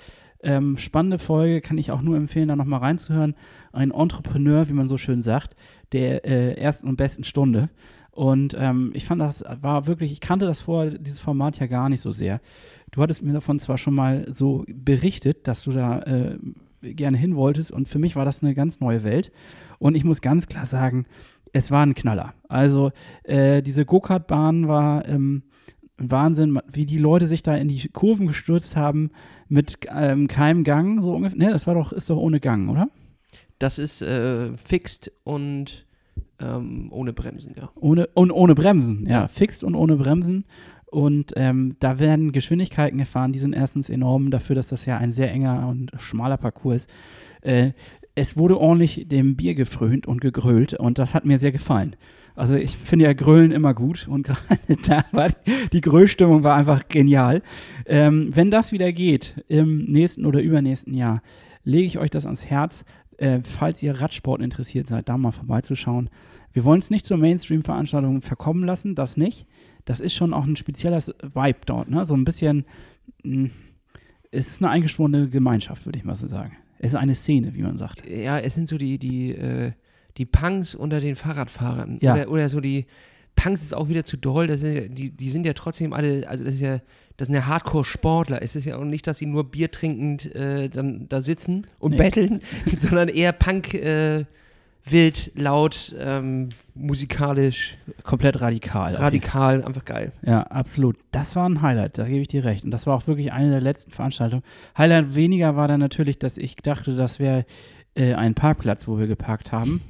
Ähm, 0.42 0.78
spannende 0.78 1.20
Folge, 1.20 1.62
kann 1.62 1.78
ich 1.78 1.92
auch 1.92 2.02
nur 2.02 2.18
empfehlen, 2.18 2.50
da 2.50 2.56
nochmal 2.56 2.82
reinzuhören. 2.82 3.36
Ein 3.72 3.92
Entrepreneur, 3.92 4.68
wie 4.68 4.74
man 4.74 4.90
so 4.90 4.98
schön 4.98 5.22
sagt, 5.22 5.56
der 5.94 6.26
äh, 6.26 6.54
ersten 6.56 6.88
und 6.88 6.98
besten 6.98 7.24
Stunde. 7.24 7.70
Und 8.12 8.56
ähm, 8.60 8.92
ich 8.94 9.06
fand, 9.06 9.22
das 9.22 9.44
war 9.62 9.88
wirklich, 9.88 10.12
ich 10.12 10.20
kannte 10.20 10.46
das 10.46 10.62
vorher, 10.62 10.98
dieses 11.00 11.20
Format 11.20 11.60
ja 11.60 11.68
gar 11.68 11.90
nicht 11.90 12.02
so 12.02 12.12
sehr. 12.12 12.42
Du 12.92 13.02
hattest 13.02 13.24
mir 13.24 13.34
davon 13.34 13.58
zwar 13.58 13.78
schon 13.78 13.96
mal 13.96 14.28
so 14.32 14.66
berichtet, 14.68 15.48
dass 15.48 15.64
du 15.64 15.72
da 15.72 16.00
äh, 16.02 16.38
gerne 16.84 17.18
hin 17.18 17.36
wolltest 17.36 17.72
und 17.72 17.88
für 17.88 18.00
mich 18.00 18.16
war 18.16 18.26
das 18.26 18.44
eine 18.44 18.54
ganz 18.54 18.80
neue 18.80 19.04
Welt. 19.04 19.32
Und 19.80 19.96
ich 19.96 20.04
muss 20.04 20.22
ganz 20.22 20.48
klar 20.48 20.66
sagen, 20.66 21.06
es 21.54 21.72
war 21.72 21.86
ein 21.86 21.96
Knaller. 21.96 22.34
Also 22.50 22.92
äh, 23.24 23.62
diese 23.62 23.86
Go-Kart-Bahn 23.86 24.68
war 24.68 25.08
ähm, 25.08 25.44
Wahnsinn, 25.98 26.60
wie 26.72 26.86
die 26.86 26.98
Leute 26.98 27.28
sich 27.28 27.44
da 27.44 27.56
in 27.56 27.68
die 27.68 27.88
Kurven 27.90 28.28
gestürzt 28.28 28.76
haben 28.76 29.12
mit 29.48 29.78
ähm, 29.96 30.28
keinem 30.28 30.64
Gang, 30.64 31.02
so 31.02 31.14
ungefähr. 31.14 31.38
Ne, 31.38 31.52
das 31.52 31.68
war 31.68 31.76
doch, 31.76 31.94
ist 31.94 32.10
doch 32.10 32.18
ohne 32.18 32.40
Gang, 32.40 32.70
oder? 32.70 32.90
Das 33.60 33.80
ist 33.80 34.02
äh, 34.02 34.56
fixed 34.58 35.12
und 35.24 35.86
ähm, 36.40 36.88
ohne 36.92 37.14
Bremsen, 37.14 37.54
ja. 37.58 37.72
Ohne, 37.76 38.08
und 38.14 38.32
ohne 38.32 38.56
Bremsen, 38.56 39.06
ja, 39.08 39.28
fixt 39.28 39.64
und 39.64 39.76
ohne 39.76 39.96
Bremsen. 39.96 40.46
Und 40.94 41.34
ähm, 41.38 41.74
da 41.80 41.98
werden 41.98 42.34
Geschwindigkeiten 42.34 43.00
gefahren, 43.00 43.32
die 43.32 43.40
sind 43.40 43.54
erstens 43.54 43.90
enorm 43.90 44.30
dafür, 44.30 44.56
dass 44.56 44.68
das 44.68 44.86
ja 44.86 45.00
ein 45.00 45.12
sehr 45.12 45.32
enger 45.32 45.68
und 45.68 45.92
schmaler 45.98 46.38
Parcours 46.38 46.86
ist. 46.86 46.90
Äh, 47.42 47.72
es 48.14 48.38
wurde 48.38 48.60
ordentlich 48.60 49.08
dem 49.08 49.36
Bier 49.36 49.56
gefrönt 49.56 50.06
und 50.06 50.22
gegrölt 50.22 50.76
und 50.76 51.00
das 51.00 51.16
hat 51.16 51.26
mir 51.26 51.40
sehr 51.40 51.52
gefallen. 51.52 51.96
Also 52.36 52.54
ich 52.54 52.78
finde 52.78 53.06
ja 53.06 53.14
Grölen 53.14 53.52
immer 53.52 53.74
gut 53.74 54.08
und 54.08 54.28
gerade 54.28 54.78
da 54.88 55.04
war 55.12 55.30
die 55.72 55.82
Gröhlstimmung 55.82 56.44
war 56.44 56.56
einfach 56.56 56.88
genial. 56.88 57.42
Ähm, 57.88 58.30
wenn 58.32 58.52
das 58.52 58.72
wieder 58.72 58.92
geht 58.92 59.44
im 59.48 59.86
nächsten 59.86 60.28
oder 60.28 60.42
übernächsten 60.42 60.94
Jahr, 60.94 61.24
lege 61.64 61.88
ich 61.88 61.98
euch 61.98 62.12
das 62.12 62.26
ans 62.26 62.46
Herz, 62.46 62.86
äh, 63.18 63.40
falls 63.42 63.82
ihr 63.82 64.00
Radsport 64.00 64.44
interessiert 64.44 64.86
seid, 64.86 65.10
da 65.10 65.18
mal 65.18 65.32
vorbeizuschauen. 65.32 66.12
Wir 66.52 66.66
wollen 66.66 66.80
es 66.80 66.92
nicht 66.92 67.08
zur 67.08 67.18
Mainstream-Veranstaltung 67.18 68.22
verkommen 68.22 68.64
lassen, 68.64 68.94
das 68.94 69.18
nicht. 69.18 69.48
Das 69.86 70.00
ist 70.00 70.14
schon 70.14 70.34
auch 70.34 70.46
ein 70.46 70.56
spezieller 70.56 71.00
Vibe 71.00 71.60
dort, 71.66 71.90
ne? 71.90 72.06
So 72.06 72.16
ein 72.16 72.24
bisschen, 72.26 72.66
mh, 73.24 73.50
es 74.32 74.48
ist 74.48 74.62
eine 74.62 74.72
eingeschworene 74.72 75.30
Gemeinschaft, 75.30 75.86
würde 75.86 76.00
ich 76.00 76.06
mal 76.06 76.16
so 76.16 76.28
sagen. 76.28 76.58
Es 76.80 76.92
ist 76.92 76.96
eine 76.96 77.16
Szene, 77.16 77.54
wie 77.54 77.62
man 77.62 77.78
sagt. 77.78 78.08
Ja, 78.10 78.40
es 78.40 78.56
sind 78.56 78.68
so 78.68 78.78
die, 78.78 78.98
die, 78.98 79.32
äh, 79.36 79.72
die 80.18 80.26
Punks 80.26 80.76
unter 80.76 81.00
den 81.00 81.16
Fahrradfahrern. 81.16 82.00
Ja. 82.02 82.14
Oder, 82.14 82.30
oder 82.30 82.50
so 82.50 82.60
die 82.60 82.86
Punks 83.36 83.62
ist 83.64 83.74
auch 83.74 83.90
wieder 83.90 84.04
zu 84.04 84.18
doll. 84.18 84.48
Das 84.48 84.60
sind, 84.62 84.74
ja- 84.76 84.88
die, 84.88 85.10
die 85.12 85.30
sind 85.30 85.46
ja 85.46 85.54
trotzdem 85.54 85.94
alle, 85.94 86.28
also 86.28 86.44
das 86.44 86.56
ist 86.56 86.62
ja, 86.62 86.80
das 87.18 87.28
sind 87.28 87.36
ja 87.36 87.46
Hardcore-Sportler. 87.46 88.42
Es 88.42 88.56
ist 88.56 88.66
ja 88.66 88.78
auch 88.78 88.84
nicht, 88.86 89.06
dass 89.08 89.18
sie 89.20 89.26
nur 89.28 89.50
Bier 89.52 89.70
trinkend 89.72 90.34
äh, 90.36 90.70
dann 90.70 91.08
da 91.10 91.22
sitzen 91.22 91.68
und 91.80 91.92
Nee. 91.92 91.98
betteln, 91.98 92.40
sondern 92.80 93.08
eher 93.10 93.32
Punk, 93.34 93.74
äh, 93.76 94.26
wild, 94.86 95.32
laut, 95.36 95.96
ähm, 96.00 96.50
musikalisch, 96.76 97.78
Komplett 98.04 98.42
radikal. 98.42 98.96
radikal, 98.96 99.64
einfach 99.64 99.86
geil. 99.86 100.12
Ja, 100.26 100.42
absolut. 100.44 100.98
Das 101.12 101.36
war 101.36 101.48
ein 101.48 101.62
Highlight, 101.62 101.98
da 101.98 102.06
gebe 102.06 102.20
ich 102.22 102.28
dir 102.28 102.44
recht. 102.44 102.64
Und 102.64 102.72
das 102.72 102.86
war 102.88 102.96
auch 102.96 103.08
wirklich 103.08 103.32
eine 103.32 103.50
der 103.50 103.62
letzten 103.62 103.92
Veranstaltungen. 103.92 104.44
Highlight 104.78 105.16
weniger 105.16 105.56
war 105.56 105.68
dann 105.68 105.80
natürlich, 105.80 106.20
dass 106.20 106.38
ich 106.38 106.56
dachte, 106.58 106.96
das 106.96 107.20
wäre 107.20 107.46
äh, 107.96 108.14
ein 108.14 108.34
Parkplatz, 108.34 108.88
wo 108.88 108.98
wir 109.00 109.08
geparkt 109.08 109.52
haben. 109.52 109.82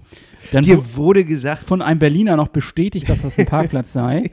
Dann 0.51 0.63
Dir 0.63 0.77
wu- 0.77 0.95
wurde 0.97 1.23
gesagt, 1.25 1.63
von 1.63 1.81
einem 1.81 1.99
Berliner 1.99 2.35
noch 2.35 2.49
bestätigt, 2.49 3.07
dass 3.09 3.21
das 3.21 3.39
ein 3.39 3.45
Parkplatz 3.47 3.93
sei. 3.93 4.29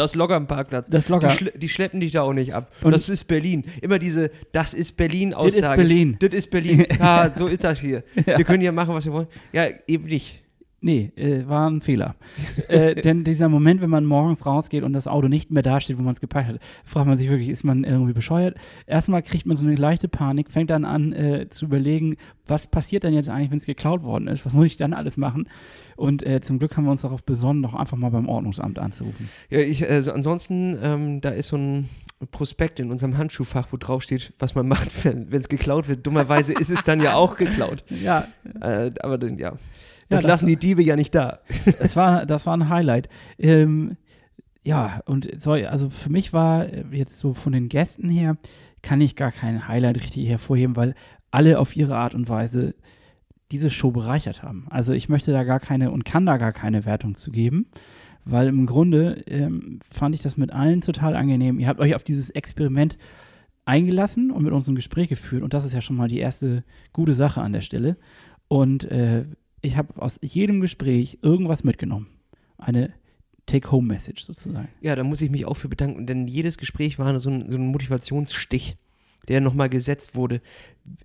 Das 0.00 0.14
locker 0.14 0.34
am 0.34 0.46
Parkplatz. 0.46 0.88
Das 0.90 1.08
locker. 1.08 1.28
Die, 1.28 1.34
schle 1.34 1.52
die 1.56 1.68
schleppen 1.68 2.00
dich 2.00 2.12
da 2.12 2.22
auch 2.22 2.32
nicht 2.32 2.54
ab. 2.54 2.70
Und- 2.82 2.92
das 2.94 3.08
ist 3.08 3.24
Berlin. 3.24 3.64
Immer 3.82 3.98
diese 3.98 4.30
Das 4.52 4.74
ist 4.74 4.96
Berlin 4.96 5.30
Das 5.30 5.54
ist 5.54 5.58
Aussage. 5.62 5.76
Berlin. 5.82 6.16
Das 6.18 6.30
ist 6.32 6.50
Berlin. 6.50 6.86
Ja, 6.98 7.30
so 7.34 7.46
ist 7.46 7.62
das 7.64 7.78
hier. 7.80 8.02
Ja. 8.26 8.38
Wir 8.38 8.44
können 8.44 8.60
hier 8.62 8.72
machen, 8.72 8.94
was 8.94 9.04
wir 9.04 9.12
wollen. 9.12 9.28
Ja, 9.52 9.66
eben 9.86 10.04
nicht. 10.06 10.39
Nee, 10.82 11.12
äh, 11.16 11.46
war 11.46 11.68
ein 11.68 11.82
Fehler. 11.82 12.14
äh, 12.68 12.94
denn 13.02 13.22
dieser 13.22 13.48
Moment, 13.50 13.82
wenn 13.82 13.90
man 13.90 14.06
morgens 14.06 14.46
rausgeht 14.46 14.82
und 14.82 14.94
das 14.94 15.06
Auto 15.06 15.28
nicht 15.28 15.50
mehr 15.50 15.62
dasteht, 15.62 15.98
wo 15.98 16.02
man 16.02 16.14
es 16.14 16.20
geparkt 16.20 16.48
hat, 16.48 16.58
fragt 16.84 17.06
man 17.06 17.18
sich 17.18 17.28
wirklich, 17.28 17.50
ist 17.50 17.64
man 17.64 17.84
irgendwie 17.84 18.14
bescheuert? 18.14 18.56
Erstmal 18.86 19.22
kriegt 19.22 19.44
man 19.44 19.56
so 19.58 19.66
eine 19.66 19.74
leichte 19.74 20.08
Panik, 20.08 20.50
fängt 20.50 20.70
dann 20.70 20.84
an 20.86 21.12
äh, 21.12 21.48
zu 21.50 21.66
überlegen, 21.66 22.16
was 22.46 22.66
passiert 22.66 23.04
denn 23.04 23.12
jetzt 23.14 23.28
eigentlich, 23.28 23.50
wenn 23.50 23.58
es 23.58 23.66
geklaut 23.66 24.02
worden 24.02 24.26
ist? 24.26 24.46
Was 24.46 24.54
muss 24.54 24.66
ich 24.66 24.76
dann 24.76 24.94
alles 24.94 25.16
machen? 25.16 25.48
Und 25.96 26.26
äh, 26.26 26.40
zum 26.40 26.58
Glück 26.58 26.76
haben 26.76 26.84
wir 26.84 26.90
uns 26.92 27.02
darauf 27.02 27.22
besonnen, 27.24 27.62
doch 27.62 27.74
einfach 27.74 27.98
mal 27.98 28.10
beim 28.10 28.28
Ordnungsamt 28.28 28.78
anzurufen. 28.78 29.28
Ja, 29.50 29.58
ich, 29.58 29.88
also 29.88 30.12
ansonsten, 30.12 30.78
ähm, 30.82 31.20
da 31.20 31.28
ist 31.28 31.48
so 31.48 31.56
ein 31.56 31.88
Prospekt 32.30 32.80
in 32.80 32.90
unserem 32.90 33.18
Handschuhfach, 33.18 33.68
wo 33.70 33.76
drauf 33.76 34.02
steht, 34.02 34.32
was 34.38 34.54
man 34.54 34.66
macht, 34.68 35.04
wenn 35.04 35.28
es 35.30 35.48
geklaut 35.50 35.88
wird. 35.88 36.06
Dummerweise 36.06 36.54
ist 36.54 36.70
es 36.70 36.82
dann 36.84 37.00
ja 37.02 37.14
auch 37.14 37.36
geklaut. 37.36 37.84
Ja, 38.02 38.28
Äh, 38.62 38.90
aber 39.02 39.18
dann, 39.18 39.38
ja. 39.38 39.52
Das, 40.10 40.22
das- 40.22 40.28
lassen 40.28 40.46
die 40.46 40.56
Diebe 40.56 40.82
ja 40.82 40.96
nicht 40.96 41.14
da. 41.14 41.40
das 41.78 41.96
war, 41.96 42.26
das 42.26 42.44
war 42.46 42.56
ein 42.56 42.68
Highlight. 42.68 43.08
Ähm, 43.38 43.96
ja, 44.62 45.00
und 45.06 45.40
soll, 45.40 45.64
also 45.66 45.88
für 45.88 46.10
mich 46.10 46.32
war 46.34 46.66
äh, 46.66 46.84
jetzt 46.92 47.18
so 47.18 47.32
von 47.32 47.52
den 47.52 47.68
Gästen 47.70 48.08
her, 48.10 48.36
kann 48.82 49.00
ich 49.00 49.16
gar 49.16 49.32
kein 49.32 49.68
Highlight 49.68 49.96
richtig 49.96 50.28
hervorheben, 50.28 50.76
weil 50.76 50.94
alle 51.30 51.58
auf 51.58 51.76
ihre 51.76 51.96
Art 51.96 52.14
und 52.14 52.28
Weise 52.28 52.74
diese 53.52 53.70
Show 53.70 53.90
bereichert 53.90 54.42
haben. 54.42 54.66
Also 54.70 54.92
ich 54.92 55.08
möchte 55.08 55.32
da 55.32 55.44
gar 55.44 55.60
keine 55.60 55.90
und 55.90 56.04
kann 56.04 56.26
da 56.26 56.36
gar 56.36 56.52
keine 56.52 56.84
Wertung 56.84 57.14
zu 57.14 57.30
geben, 57.30 57.66
weil 58.24 58.48
im 58.48 58.66
Grunde 58.66 59.22
ähm, 59.26 59.80
fand 59.90 60.14
ich 60.14 60.22
das 60.22 60.36
mit 60.36 60.52
allen 60.52 60.82
total 60.82 61.16
angenehm. 61.16 61.58
Ihr 61.58 61.68
habt 61.68 61.80
euch 61.80 61.94
auf 61.94 62.04
dieses 62.04 62.30
Experiment 62.30 62.96
eingelassen 63.64 64.30
und 64.30 64.42
mit 64.44 64.52
uns 64.52 64.68
ein 64.68 64.74
Gespräch 64.74 65.08
geführt 65.08 65.42
und 65.42 65.54
das 65.54 65.64
ist 65.64 65.72
ja 65.72 65.80
schon 65.80 65.96
mal 65.96 66.08
die 66.08 66.18
erste 66.18 66.64
gute 66.92 67.14
Sache 67.14 67.40
an 67.40 67.52
der 67.52 67.60
Stelle. 67.60 67.96
Und 68.48 68.84
äh, 68.84 69.24
ich 69.62 69.76
habe 69.76 70.00
aus 70.00 70.18
jedem 70.22 70.60
Gespräch 70.60 71.18
irgendwas 71.22 71.64
mitgenommen. 71.64 72.08
Eine 72.58 72.94
Take-Home-Message 73.46 74.24
sozusagen. 74.24 74.68
Ja, 74.80 74.94
da 74.96 75.02
muss 75.02 75.20
ich 75.20 75.30
mich 75.30 75.44
auch 75.44 75.56
für 75.56 75.68
bedanken, 75.68 76.06
denn 76.06 76.28
jedes 76.28 76.56
Gespräch 76.58 76.98
war 76.98 77.18
so 77.18 77.30
ein, 77.30 77.50
so 77.50 77.58
ein 77.58 77.66
Motivationsstich, 77.66 78.76
der 79.28 79.40
nochmal 79.40 79.68
gesetzt 79.68 80.14
wurde. 80.14 80.40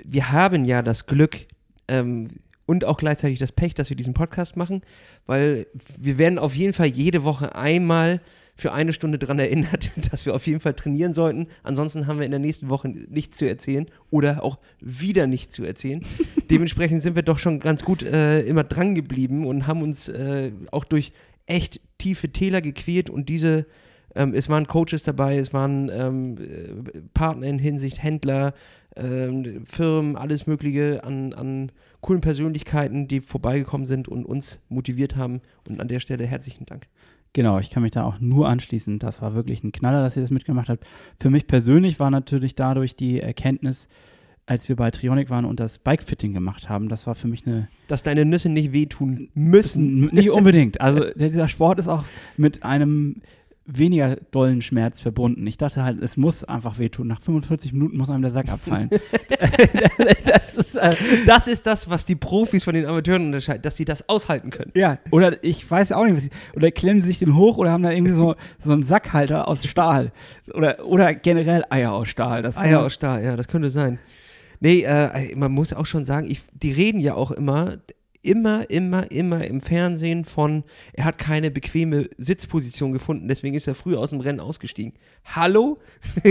Wir 0.04 0.32
haben 0.32 0.66
ja 0.66 0.82
das 0.82 1.08
Glück 1.08 1.48
ähm, 1.88 2.30
und 2.66 2.86
auch 2.86 2.98
gleichzeitig 2.98 3.40
das 3.40 3.52
Pech, 3.52 3.74
dass 3.74 3.90
wir 3.90 3.98
diesen 3.98 4.14
Podcast 4.14 4.58
machen, 4.58 4.82
weil 5.26 5.68
wir 5.98 6.18
werden 6.18 6.40
auf 6.40 6.56
jeden 6.56 6.74
Fall 6.74 6.88
jede 6.88 7.24
Woche 7.24 7.56
einmal 7.56 8.22
für 8.56 8.72
eine 8.72 8.94
Stunde 8.94 9.20
daran 9.20 9.38
erinnert, 9.38 9.92
dass 10.12 10.26
wir 10.26 10.34
auf 10.34 10.48
jeden 10.48 10.60
Fall 10.60 10.74
trainieren 10.74 11.14
sollten. 11.14 11.48
Ansonsten 11.64 12.08
haben 12.08 12.20
wir 12.20 12.26
in 12.26 12.32
der 12.32 12.40
nächsten 12.40 12.70
Woche 12.70 12.88
nichts 12.88 13.38
zu 13.38 13.48
erzählen 13.48 13.86
oder 14.10 14.44
auch 14.44 14.58
wieder 14.80 15.28
nichts 15.28 15.54
zu 15.54 15.64
erzählen. 15.64 16.02
Dementsprechend 16.50 17.02
sind 17.02 17.16
wir 17.16 17.24
doch 17.24 17.40
schon 17.40 17.60
ganz 17.60 17.84
gut 17.84 18.02
äh, 18.02 18.42
immer 18.42 18.64
dran 18.64 18.96
geblieben 18.96 19.46
und 19.46 19.68
haben 19.68 19.82
uns 19.82 20.10
äh, 20.10 20.52
auch 20.72 20.86
durch 20.86 21.12
echt 21.46 21.82
tiefe 21.98 22.30
Täler 22.30 22.62
gequält 22.62 23.10
und 23.10 23.30
diese, 23.30 23.66
ähm, 24.16 24.34
es 24.34 24.50
waren 24.50 24.68
Coaches 24.68 25.04
dabei, 25.04 25.38
es 25.38 25.54
waren 25.54 25.90
ähm, 25.94 26.38
äh, 26.38 27.02
Partner 27.14 27.48
in 27.48 27.60
Hinsicht, 27.60 28.02
Händler, 28.02 28.54
ähm, 28.96 29.66
Firmen, 29.66 30.16
alles 30.16 30.48
Mögliche 30.48 31.04
an, 31.04 31.34
an 31.34 31.72
coolen 32.02 32.22
Persönlichkeiten, 32.22 33.08
die 33.08 33.20
vorbeigekommen 33.20 33.86
sind 33.86 34.08
und 34.08 34.26
uns 34.26 34.60
motiviert 34.70 35.16
haben. 35.16 35.42
Und 35.68 35.82
an 35.82 35.88
der 35.88 36.00
Stelle 36.00 36.26
herzlichen 36.26 36.66
Dank. 36.66 36.88
Genau, 37.36 37.60
ich 37.60 37.70
kann 37.70 37.84
mich 37.84 37.92
da 37.92 38.06
auch 38.06 38.22
nur 38.22 38.48
anschließen. 38.48 38.98
Das 38.98 39.22
war 39.22 39.36
wirklich 39.36 39.62
ein 39.62 39.74
Knaller, 39.74 40.02
dass 40.02 40.16
ihr 40.16 40.22
das 40.22 40.32
mitgemacht 40.32 40.70
habt. 40.70 40.88
Für 41.20 41.30
mich 41.30 41.48
persönlich 41.48 42.00
war 42.00 42.10
natürlich 42.10 42.56
dadurch 42.56 42.96
die 42.96 43.20
Erkenntnis, 43.20 43.90
als 44.46 44.70
wir 44.70 44.78
bei 44.78 44.90
Trionic 44.90 45.30
waren 45.30 45.44
und 45.44 45.60
das 45.60 45.78
Bikefitting 45.80 46.34
gemacht 46.34 46.70
haben, 46.70 46.88
das 46.88 47.08
war 47.08 47.16
für 47.16 47.28
mich 47.28 47.46
eine 47.46 47.68
Dass 47.90 48.04
deine 48.04 48.24
Nüsse 48.24 48.48
nicht 48.48 48.72
wehtun 48.72 49.28
müssen. 49.34 50.06
Nicht 50.14 50.30
unbedingt. 50.30 50.80
Also 50.80 51.00
der- 51.02 51.14
dieser 51.30 51.50
Sport 51.50 51.78
ist 51.78 51.90
auch 51.90 52.06
mit 52.38 52.64
einem 52.64 53.18
weniger 53.66 54.18
dollen 54.32 54.62
Schmerz 54.62 55.00
verbunden. 55.00 55.46
Ich 55.48 55.58
dachte 55.58 55.84
halt, 55.84 56.02
es 56.02 56.18
muss 56.18 56.44
einfach 56.44 56.78
wehtun. 56.78 57.08
Nach 57.08 57.20
45 57.20 57.74
Minuten 57.74 57.98
muss 57.98 58.10
einem 58.10 58.22
der 58.22 58.32
Sack 58.32 58.50
abfallen. 58.50 58.90
das, 60.24 60.56
ist, 60.56 60.76
äh, 60.76 60.96
das 61.26 61.48
ist 61.48 61.66
das, 61.66 61.90
was 61.90 62.06
die 62.06 62.16
Profis 62.16 62.64
von 62.64 62.76
den 62.76 62.86
Amateuren 62.86 63.28
unterscheiden, 63.28 63.64
dass 63.64 63.76
sie 63.76 63.86
das 63.86 64.08
aushalten 64.08 64.52
können. 64.52 64.72
Ja, 64.76 65.00
oder 65.12 65.44
ich 65.44 65.70
weiß 65.70 65.92
auch 65.94 66.06
nicht, 66.06 66.16
was 66.16 66.24
sie, 66.26 66.32
oder 66.56 66.72
klemmen 66.72 67.02
sie 67.02 67.08
sich 67.08 67.20
den 67.20 67.36
hoch 67.36 67.58
oder 67.58 67.72
haben 67.72 67.84
da 67.84 67.92
irgendwie 67.92 68.14
so, 68.14 68.36
so 68.64 68.72
einen 68.72 68.84
Sackhalter 68.84 69.48
aus 69.48 69.66
Stahl. 69.66 70.12
Oder, 70.54 70.86
oder 70.86 71.14
generell 71.16 71.64
Eier 71.70 71.94
aus 71.94 72.08
Stahl. 72.08 72.42
Das 72.42 72.58
Eier 72.58 72.82
aus 72.82 72.94
Stahl, 72.94 73.24
ja, 73.24 73.36
das 73.36 73.48
könnte 73.48 73.70
sein. 73.70 74.00
Nee, 74.60 74.84
äh, 74.84 75.36
man 75.36 75.52
muss 75.52 75.74
auch 75.74 75.86
schon 75.86 76.06
sagen, 76.06 76.30
ich, 76.30 76.42
die 76.54 76.72
reden 76.72 77.00
ja 77.00 77.16
auch 77.16 77.32
immer, 77.32 77.78
immer, 78.26 78.70
immer, 78.70 79.12
immer 79.12 79.46
im 79.46 79.62
Fernsehen 79.62 80.26
von, 80.26 80.64
er 80.94 81.06
hat 81.06 81.18
keine 81.18 81.52
bequeme 81.52 82.10
Sitzposition 82.18 82.92
gefunden, 82.92 83.28
deswegen 83.28 83.56
ist 83.56 83.68
er 83.68 83.76
früh 83.76 83.96
aus 83.96 84.10
dem 84.10 84.20
Rennen 84.20 84.40
ausgestiegen. 84.40 84.94
Hallo? 85.24 85.80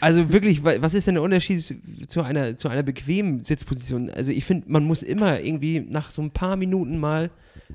also 0.00 0.32
wirklich, 0.32 0.64
was 0.64 0.94
ist 0.94 1.06
denn 1.06 1.14
der 1.14 1.22
Unterschied 1.22 1.80
zu 2.08 2.22
einer, 2.22 2.56
zu 2.56 2.68
einer 2.68 2.82
bequemen 2.82 3.44
Sitzposition? 3.44 4.10
Also 4.10 4.32
ich 4.32 4.44
finde, 4.44 4.70
man 4.70 4.84
muss 4.84 5.02
immer 5.02 5.40
irgendwie 5.40 5.80
nach 5.80 6.10
so 6.10 6.22
ein 6.22 6.30
paar 6.30 6.56
Minuten 6.56 6.98
mal 6.98 7.30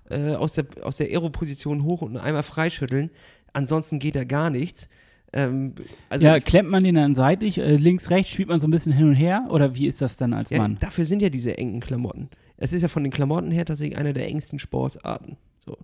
äh, 0.09 0.33
aus 0.33 0.53
der, 0.53 0.65
aus 0.81 0.97
der 0.97 1.07
Aero-Position 1.07 1.83
hoch 1.83 2.01
und 2.01 2.17
einmal 2.17 2.43
freischütteln. 2.43 3.09
Ansonsten 3.53 3.99
geht 3.99 4.15
da 4.15 4.23
gar 4.23 4.49
nichts. 4.49 4.87
Ähm, 5.33 5.75
also 6.09 6.25
ja, 6.25 6.39
klemmt 6.39 6.69
man 6.69 6.83
den 6.83 6.95
dann 6.95 7.15
seitlich, 7.15 7.57
äh, 7.57 7.75
links, 7.75 8.09
rechts, 8.09 8.31
spielt 8.31 8.49
man 8.49 8.59
so 8.59 8.67
ein 8.67 8.71
bisschen 8.71 8.91
hin 8.91 9.07
und 9.07 9.15
her 9.15 9.47
oder 9.49 9.75
wie 9.75 9.87
ist 9.87 10.01
das 10.01 10.17
dann 10.17 10.33
als 10.33 10.49
ja, 10.49 10.57
Mann? 10.57 10.77
Dafür 10.79 11.05
sind 11.05 11.21
ja 11.21 11.29
diese 11.29 11.57
engen 11.57 11.79
Klamotten. 11.79 12.29
Es 12.57 12.73
ist 12.73 12.81
ja 12.81 12.87
von 12.87 13.03
den 13.03 13.11
Klamotten 13.11 13.51
her 13.51 13.65
tatsächlich 13.65 13.97
eine 13.97 14.13
der 14.13 14.27
engsten 14.27 14.59
Sportarten. 14.59 15.37
So. 15.65 15.77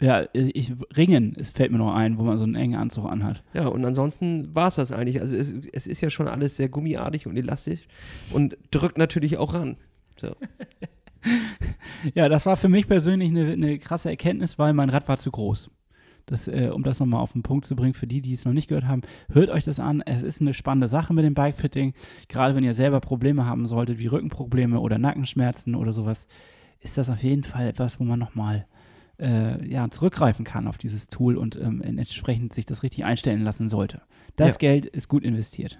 Ja, 0.00 0.26
ich, 0.32 0.72
Ringen, 0.96 1.36
es 1.38 1.50
fällt 1.50 1.72
mir 1.72 1.78
noch 1.78 1.94
ein, 1.94 2.16
wo 2.18 2.22
man 2.22 2.38
so 2.38 2.44
einen 2.44 2.54
engen 2.54 2.76
Anzug 2.76 3.04
anhat. 3.04 3.42
Ja, 3.54 3.66
und 3.66 3.84
ansonsten 3.84 4.54
war 4.54 4.68
es 4.68 4.76
das 4.76 4.92
eigentlich. 4.92 5.20
Also 5.20 5.36
es, 5.36 5.52
es, 5.72 5.86
ist 5.86 6.00
ja 6.00 6.10
schon 6.10 6.28
alles 6.28 6.56
sehr 6.56 6.68
gummiartig 6.68 7.26
und 7.26 7.36
elastisch 7.36 7.80
und 8.32 8.56
drückt 8.70 8.98
natürlich 8.98 9.36
auch 9.36 9.54
ran. 9.54 9.76
So. 10.16 10.34
ja, 12.14 12.28
das 12.28 12.46
war 12.46 12.56
für 12.56 12.68
mich 12.68 12.86
persönlich 12.86 13.30
eine, 13.30 13.52
eine 13.52 13.78
krasse 13.78 14.10
Erkenntnis, 14.10 14.58
weil 14.58 14.72
mein 14.72 14.90
Rad 14.90 15.08
war 15.08 15.18
zu 15.18 15.30
groß. 15.30 15.70
Das, 16.32 16.48
äh, 16.48 16.70
um 16.72 16.82
das 16.82 16.98
nochmal 16.98 17.20
auf 17.20 17.34
den 17.34 17.42
Punkt 17.42 17.66
zu 17.66 17.76
bringen, 17.76 17.92
für 17.92 18.06
die, 18.06 18.22
die 18.22 18.32
es 18.32 18.46
noch 18.46 18.54
nicht 18.54 18.68
gehört 18.68 18.86
haben, 18.86 19.02
hört 19.30 19.50
euch 19.50 19.64
das 19.64 19.78
an. 19.78 20.00
Es 20.00 20.22
ist 20.22 20.40
eine 20.40 20.54
spannende 20.54 20.88
Sache 20.88 21.12
mit 21.12 21.26
dem 21.26 21.34
Bikefitting. 21.34 21.92
Gerade 22.28 22.56
wenn 22.56 22.64
ihr 22.64 22.72
selber 22.72 23.00
Probleme 23.00 23.44
haben 23.44 23.66
solltet, 23.66 23.98
wie 23.98 24.06
Rückenprobleme 24.06 24.80
oder 24.80 24.96
Nackenschmerzen 24.96 25.74
oder 25.74 25.92
sowas, 25.92 26.26
ist 26.80 26.96
das 26.96 27.10
auf 27.10 27.22
jeden 27.22 27.42
Fall 27.42 27.68
etwas, 27.68 28.00
wo 28.00 28.04
man 28.04 28.18
nochmal 28.18 28.66
äh, 29.20 29.62
ja, 29.68 29.90
zurückgreifen 29.90 30.46
kann 30.46 30.66
auf 30.66 30.78
dieses 30.78 31.08
Tool 31.08 31.36
und 31.36 31.56
ähm, 31.56 31.82
entsprechend 31.82 32.54
sich 32.54 32.64
das 32.64 32.82
richtig 32.82 33.04
einstellen 33.04 33.42
lassen 33.42 33.68
sollte. 33.68 34.00
Das 34.34 34.54
ja. 34.54 34.58
Geld 34.58 34.86
ist 34.86 35.08
gut 35.08 35.24
investiert. 35.24 35.76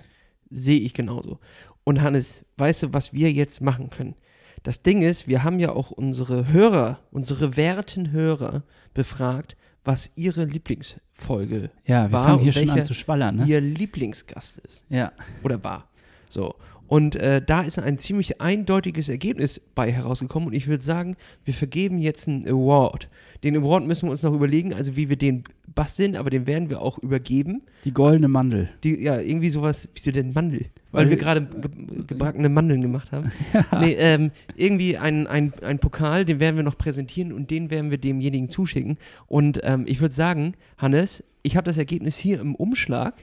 Sehe 0.50 0.80
ich 0.80 0.92
genauso. 0.92 1.38
Und 1.82 2.02
Hannes, 2.02 2.44
weißt 2.58 2.82
du, 2.82 2.92
was 2.92 3.14
wir 3.14 3.32
jetzt 3.32 3.62
machen 3.62 3.88
können? 3.88 4.16
Das 4.64 4.82
Ding 4.82 5.00
ist, 5.00 5.26
wir 5.26 5.44
haben 5.44 5.58
ja 5.58 5.72
auch 5.72 5.90
unsere 5.90 6.52
Hörer, 6.52 7.00
unsere 7.10 7.56
werten 7.56 8.12
Hörer 8.12 8.64
befragt, 8.92 9.56
was 9.84 10.10
ihre 10.14 10.44
Lieblingsfolge 10.44 11.70
ja, 11.84 12.04
wir 12.04 12.12
war 12.12 12.24
fangen 12.24 12.42
hier 12.42 12.52
schon 12.52 12.70
an 12.70 12.82
zu 12.84 12.94
schwallern, 12.94 13.36
ne? 13.36 13.44
ihr 13.46 13.60
Lieblingsgast 13.60 14.58
ist. 14.58 14.86
Ja. 14.88 15.10
Oder 15.42 15.62
war. 15.64 15.88
So. 16.28 16.54
Und 16.92 17.16
äh, 17.16 17.40
da 17.40 17.62
ist 17.62 17.78
ein 17.78 17.96
ziemlich 17.96 18.40
eindeutiges 18.42 19.08
Ergebnis 19.08 19.60
bei 19.74 19.90
herausgekommen. 19.90 20.48
Und 20.48 20.52
ich 20.52 20.66
würde 20.66 20.84
sagen, 20.84 21.16
wir 21.44 21.54
vergeben 21.54 21.96
jetzt 21.98 22.28
einen 22.28 22.46
Award. 22.46 23.08
Den 23.42 23.56
Award 23.56 23.86
müssen 23.86 24.08
wir 24.08 24.10
uns 24.10 24.22
noch 24.22 24.34
überlegen, 24.34 24.74
also 24.74 24.94
wie 24.94 25.08
wir 25.08 25.16
den 25.16 25.44
basteln, 25.74 26.16
aber 26.16 26.30
den 26.30 26.46
werden 26.46 26.70
wir 26.70 26.80
auch 26.80 26.98
übergeben. 26.98 27.62
Die 27.84 27.92
goldene 27.92 28.28
Mandel. 28.28 28.68
Die, 28.84 29.02
ja, 29.02 29.20
irgendwie 29.20 29.48
sowas, 29.48 29.88
wieso 29.94 30.10
denn 30.10 30.32
Mandel? 30.32 30.66
Weil, 30.90 31.04
Weil 31.04 31.10
wir 31.10 31.16
gerade 31.16 31.42
ge 31.42 31.70
gebackene 32.06 32.48
Mandeln 32.48 32.82
gemacht 32.82 33.12
haben. 33.12 33.32
Ja. 33.52 33.64
Nee, 33.82 33.94
ähm, 33.98 34.30
irgendwie 34.54 34.96
ein, 34.98 35.26
ein, 35.26 35.52
ein 35.62 35.78
Pokal, 35.78 36.24
den 36.24 36.38
werden 36.38 36.56
wir 36.56 36.62
noch 36.62 36.78
präsentieren 36.78 37.32
und 37.32 37.50
den 37.50 37.70
werden 37.70 37.90
wir 37.90 37.98
demjenigen 37.98 38.48
zuschicken. 38.48 38.98
Und 39.26 39.60
ähm, 39.64 39.84
ich 39.86 40.00
würde 40.00 40.14
sagen, 40.14 40.54
Hannes, 40.78 41.24
ich 41.42 41.56
habe 41.56 41.64
das 41.64 41.78
Ergebnis 41.78 42.16
hier 42.16 42.40
im 42.40 42.54
Umschlag. 42.54 43.14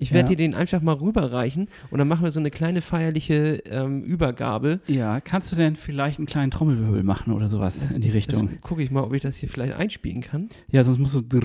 Ich 0.00 0.12
werde 0.12 0.30
ja. 0.30 0.36
dir 0.36 0.36
den 0.36 0.54
einfach 0.54 0.80
mal 0.80 0.94
rüberreichen 0.94 1.68
und 1.90 1.98
dann 1.98 2.06
machen 2.06 2.22
wir 2.22 2.30
so 2.30 2.38
eine 2.38 2.52
kleine 2.52 2.80
feierliche 2.82 3.62
ähm, 3.68 4.04
Übergabe. 4.04 4.78
Ja, 4.86 5.20
kannst 5.20 5.50
du 5.50 5.56
denn 5.56 5.74
vielleicht 5.74 6.18
einen 6.18 6.26
kleinen 6.26 6.52
Trommelwirbel 6.52 7.02
machen 7.02 7.32
oder 7.32 7.48
sowas 7.48 7.90
in 7.90 8.00
die 8.00 8.10
Richtung? 8.10 8.60
Gucke 8.60 8.82
ich 8.82 8.92
mal, 8.92 9.02
ob 9.02 9.12
ich 9.12 9.22
das 9.22 9.34
hier 9.34 9.48
vielleicht 9.48 9.74
einspielen 9.74 10.20
kann. 10.20 10.48
Ja, 10.70 10.84
sonst 10.84 10.98
musst 10.98 11.14
du. 11.14 11.40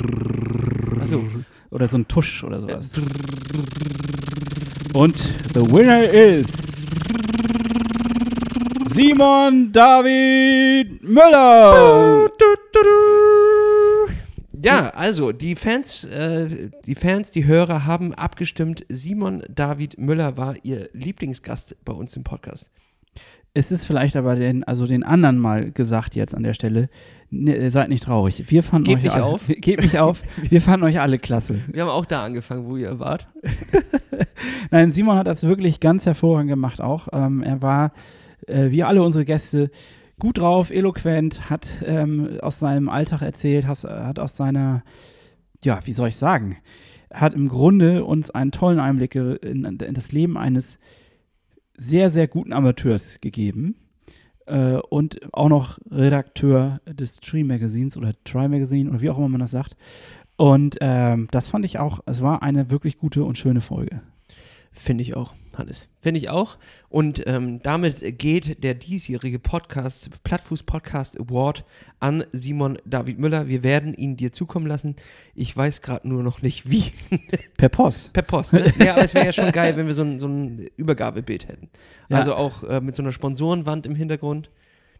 So. 1.05 1.25
Oder 1.71 1.87
so 1.87 1.97
ein 1.97 2.07
Tusch 2.07 2.43
oder 2.43 2.61
sowas. 2.61 2.91
Und 4.93 5.17
the 5.55 5.61
winner 5.71 6.03
is 6.03 6.73
Simon 8.93 9.71
David 9.71 11.01
Müller. 11.01 12.29
Ja, 14.63 14.89
also 14.91 15.31
die 15.31 15.55
Fans, 15.55 16.05
äh, 16.05 16.69
die 16.85 16.95
Fans, 16.95 17.31
die 17.31 17.45
Hörer 17.45 17.85
haben 17.85 18.13
abgestimmt. 18.13 18.85
Simon 18.89 19.43
David 19.53 19.97
Müller 19.97 20.37
war 20.37 20.55
ihr 20.63 20.89
Lieblingsgast 20.93 21.75
bei 21.83 21.93
uns 21.93 22.15
im 22.15 22.23
Podcast. 22.23 22.71
Es 23.53 23.71
ist 23.71 23.85
vielleicht 23.85 24.15
aber 24.15 24.35
den, 24.35 24.63
also 24.63 24.87
den 24.87 25.03
anderen 25.03 25.37
mal 25.37 25.71
gesagt 25.71 26.15
jetzt 26.15 26.33
an 26.33 26.41
der 26.43 26.55
Stelle. 26.55 26.89
Ne, 27.29 27.69
seid 27.69 27.89
nicht 27.89 28.03
traurig. 28.03 28.45
Wir 28.49 28.63
fanden 28.63 28.85
gebt 28.85 28.97
euch 28.97 29.03
nicht 29.03 29.13
alle, 29.13 29.23
auf. 29.25 29.47
Gebt 29.47 29.83
nicht 29.83 29.99
auf. 29.99 30.21
Wir 30.49 30.61
fanden 30.61 30.85
euch 30.85 30.99
alle 30.99 31.19
klasse. 31.19 31.59
Wir 31.67 31.81
haben 31.81 31.89
auch 31.89 32.05
da 32.05 32.23
angefangen, 32.23 32.65
wo 32.65 32.77
ihr 32.77 32.99
wart. 32.99 33.27
Nein, 34.71 34.91
Simon 34.91 35.17
hat 35.17 35.27
das 35.27 35.43
wirklich 35.43 35.79
ganz 35.79 36.05
hervorragend 36.05 36.49
gemacht 36.49 36.81
auch. 36.81 37.07
Ähm, 37.11 37.43
er 37.43 37.61
war, 37.61 37.91
äh, 38.47 38.71
wie 38.71 38.83
alle 38.83 39.03
unsere 39.03 39.25
Gäste, 39.25 39.69
gut 40.19 40.37
drauf, 40.37 40.71
eloquent, 40.71 41.49
hat 41.49 41.83
ähm, 41.85 42.39
aus 42.41 42.59
seinem 42.59 42.89
Alltag 42.89 43.21
erzählt, 43.21 43.67
has, 43.67 43.83
hat 43.83 44.19
aus 44.19 44.35
seiner, 44.35 44.83
ja, 45.63 45.79
wie 45.85 45.93
soll 45.93 46.09
ich 46.09 46.17
sagen, 46.17 46.57
hat 47.13 47.33
im 47.33 47.47
Grunde 47.47 48.05
uns 48.05 48.29
einen 48.29 48.51
tollen 48.51 48.79
Einblick 48.79 49.15
in, 49.15 49.65
in 49.65 49.93
das 49.93 50.11
Leben 50.11 50.37
eines 50.37 50.79
sehr, 51.77 52.09
sehr 52.09 52.27
guten 52.27 52.53
Amateurs 52.53 53.19
gegeben. 53.21 53.75
Äh, 54.45 54.77
und 54.89 55.33
auch 55.33 55.49
noch 55.49 55.79
Redakteur 55.89 56.81
des 56.85 57.17
Tree 57.17 57.43
Magazines 57.43 57.95
oder 57.95 58.13
Try 58.25 58.47
Magazine 58.49 58.89
oder 58.89 59.01
wie 59.01 59.09
auch 59.09 59.17
immer 59.17 59.29
man 59.29 59.39
das 59.39 59.51
sagt. 59.51 59.75
Und 60.35 60.77
ähm, 60.81 61.27
das 61.31 61.47
fand 61.47 61.65
ich 61.65 61.79
auch, 61.79 62.01
es 62.05 62.21
war 62.21 62.43
eine 62.43 62.71
wirklich 62.71 62.97
gute 62.97 63.23
und 63.23 63.37
schöne 63.37 63.61
Folge. 63.61 64.01
Finde 64.73 65.03
ich 65.03 65.15
auch. 65.15 65.33
Hannes. 65.57 65.87
Finde 66.01 66.19
ich 66.19 66.29
auch. 66.29 66.57
Und 66.89 67.25
ähm, 67.27 67.61
damit 67.61 68.17
geht 68.17 68.63
der 68.63 68.73
diesjährige 68.73 69.39
Podcast, 69.39 70.09
Plattfuß 70.23 70.63
Podcast 70.63 71.19
Award 71.19 71.63
an 71.99 72.25
Simon 72.31 72.79
David 72.85 73.19
Müller. 73.19 73.47
Wir 73.47 73.63
werden 73.63 73.93
ihn 73.93 74.17
dir 74.17 74.31
zukommen 74.31 74.65
lassen. 74.65 74.95
Ich 75.35 75.55
weiß 75.55 75.81
gerade 75.81 76.07
nur 76.07 76.23
noch 76.23 76.41
nicht 76.41 76.69
wie. 76.69 76.91
Per 77.57 77.69
Post. 77.69 78.13
Per 78.13 78.23
Post. 78.23 78.53
Ne? 78.53 78.73
Ja, 78.79 78.93
aber 78.93 79.03
es 79.03 79.13
wäre 79.13 79.27
ja 79.27 79.33
schon 79.33 79.51
geil, 79.51 79.77
wenn 79.77 79.87
wir 79.87 79.93
so 79.93 80.03
ein, 80.03 80.19
so 80.19 80.27
ein 80.27 80.67
Übergabebild 80.75 81.47
hätten. 81.47 81.69
Ja. 82.09 82.17
Also 82.17 82.35
auch 82.35 82.63
äh, 82.63 82.81
mit 82.81 82.95
so 82.95 83.03
einer 83.03 83.11
Sponsorenwand 83.11 83.85
im 83.85 83.95
Hintergrund. 83.95 84.49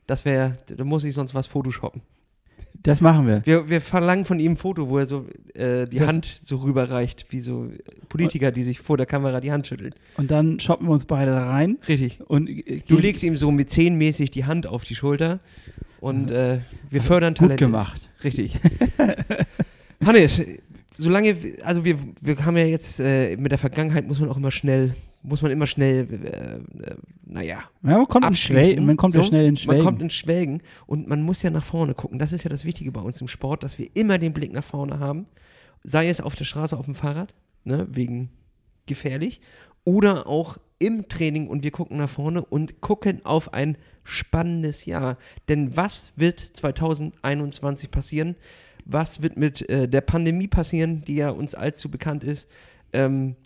Das 0.06 0.26
wäre, 0.26 0.58
da 0.68 0.84
muss 0.84 1.04
ich 1.04 1.16
sonst 1.16 1.34
was 1.34 1.48
photoshoppen. 1.48 2.02
Das 2.84 3.00
machen 3.00 3.28
wir. 3.28 3.42
Wir, 3.46 3.70
wir 3.70 3.80
verlangen 3.80 4.26
von 4.26 4.40
ihm 4.40 4.54
ein 4.54 4.58
Foto, 4.58 4.90
wo 4.90 5.00
er 5.00 5.06
so 5.06 5.26
äh, 5.54 5.88
die 5.88 5.98
das 5.98 6.08
Hand 6.08 6.42
so 6.44 6.58
rüberreicht, 6.58 7.26
wie 7.30 7.40
so 7.40 7.70
Politiker, 8.10 8.52
die 8.52 8.64
sich 8.64 8.82
vor 8.82 8.98
der 8.98 9.06
Kamera 9.06 9.40
die 9.40 9.54
Hand 9.54 9.68
schütteln. 9.68 9.96
Und 10.18 10.32
dann 10.32 10.60
shoppen 10.60 10.88
wir 10.88 10.92
uns 10.92 11.06
beide 11.06 11.32
da 11.32 11.50
rein. 11.50 11.78
Richtig. 11.88 12.20
Und 12.28 12.50
du 12.88 12.98
legst 12.98 13.24
ihm 13.24 13.38
so 13.38 13.52
mit 13.52 13.70
zehnmäßig 13.70 14.32
die 14.32 14.44
Hand 14.46 14.68
auf 14.68 14.84
die 14.84 14.96
Schulter 14.96 15.40
und 16.02 16.30
äh, 16.32 16.60
wir 16.90 17.02
fördern 17.02 17.36
Talente. 17.36 17.64
Gut 17.64 17.72
gemacht. 17.72 18.10
Richtig. 18.24 18.60
Hannes, 20.06 20.42
solange, 20.98 21.38
also 21.64 21.86
wir, 21.86 21.98
wir 22.22 22.46
haben 22.46 22.58
ja 22.58 22.66
jetzt 22.66 23.00
äh, 23.00 23.38
mit 23.38 23.54
der 23.54 23.60
Vergangenheit 23.60 24.06
muss 24.06 24.20
man 24.20 24.30
auch 24.30 24.38
immer 24.38 24.52
schnell 24.52 24.94
muss 25.24 25.42
man 25.42 25.52
immer 25.52 25.68
schnell, 25.68 26.08
äh, 26.12 26.58
äh, 26.58 26.96
naja, 27.26 27.64
ja, 27.82 27.98
man 27.98 28.08
kommt, 28.08 28.26
abschließen. 28.26 28.86
man 28.86 28.98
kommt 28.98 29.14
so. 29.14 29.20
ja 29.20 29.26
schnell 29.26 29.46
in 29.46 29.56
Schwelgen. 29.56 29.84
Man 29.84 29.86
kommt 29.86 30.02
in 30.02 30.10
Schwelgen 30.10 30.62
und 30.86 31.08
man 31.08 31.24
muss 31.24 31.42
ja 31.42 31.50
nach 31.50 31.64
vorne 31.64 31.94
gucken. 31.94 32.20
Das 32.20 32.34
ist 32.34 32.44
ja 32.44 32.50
das 32.50 32.66
Wichtige 32.66 32.92
bei 32.92 33.02
uns 33.02 33.22
im 33.22 33.28
Sport, 33.28 33.64
dass 33.64 33.80
wir 33.80 33.88
immer 33.96 34.18
den 34.18 34.34
Blick 34.34 34.52
nach 34.52 34.64
vorne 34.64 35.00
haben. 35.00 35.26
Sei 35.84 36.10
es 36.10 36.22
auf 36.22 36.36
der 36.36 36.46
Straße, 36.46 36.78
auf 36.78 36.86
dem 36.86 36.96
Fahrrad, 36.96 37.34
ne, 37.64 37.88
wegen 37.90 38.30
gefährlich, 38.86 39.42
oder 39.86 40.28
auch 40.28 40.58
im 40.80 41.08
Training 41.08 41.48
und 41.48 41.64
wir 41.64 41.72
gucken 41.72 41.98
nach 41.98 42.10
vorne 42.10 42.44
und 42.44 42.82
gucken 42.82 43.26
auf 43.26 43.54
ein 43.54 43.78
spannendes 44.04 44.86
Jahr. 44.86 45.18
Denn 45.48 45.76
was 45.78 46.12
wird 46.18 46.40
2021 46.40 47.90
passieren? 47.90 48.36
Was 48.86 49.22
wird 49.22 49.38
mit 49.38 49.70
äh, 49.70 49.88
der 49.88 50.02
Pandemie 50.02 50.48
passieren, 50.48 51.02
die 51.02 51.16
ja 51.16 51.30
uns 51.30 51.56
allzu 51.56 51.90
bekannt 51.90 52.26
ist? 52.26 52.50
Ähm, 52.92 53.38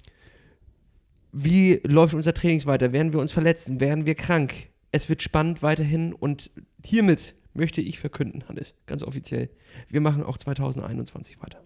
wie 1.40 1.80
läuft 1.86 2.14
unser 2.14 2.34
Trainings 2.34 2.66
weiter? 2.66 2.92
Werden 2.94 3.14
wir 3.14 3.20
uns 3.20 3.32
verletzen? 3.32 3.80
Werden 3.80 4.06
wir 4.06 4.16
krank? 4.16 4.54
Es 4.92 5.10
wird 5.10 5.22
spannend 5.22 5.62
weiterhin 5.62 6.14
und 6.14 6.50
hiermit 6.84 7.36
möchte 7.54 7.82
ich 7.82 8.00
verkünden, 8.00 8.44
Hannes, 8.48 8.76
ganz 8.86 9.04
offiziell. 9.04 9.50
Wir 9.90 10.00
machen 10.00 10.24
auch 10.24 10.38
2021 10.38 11.42
weiter. 11.42 11.58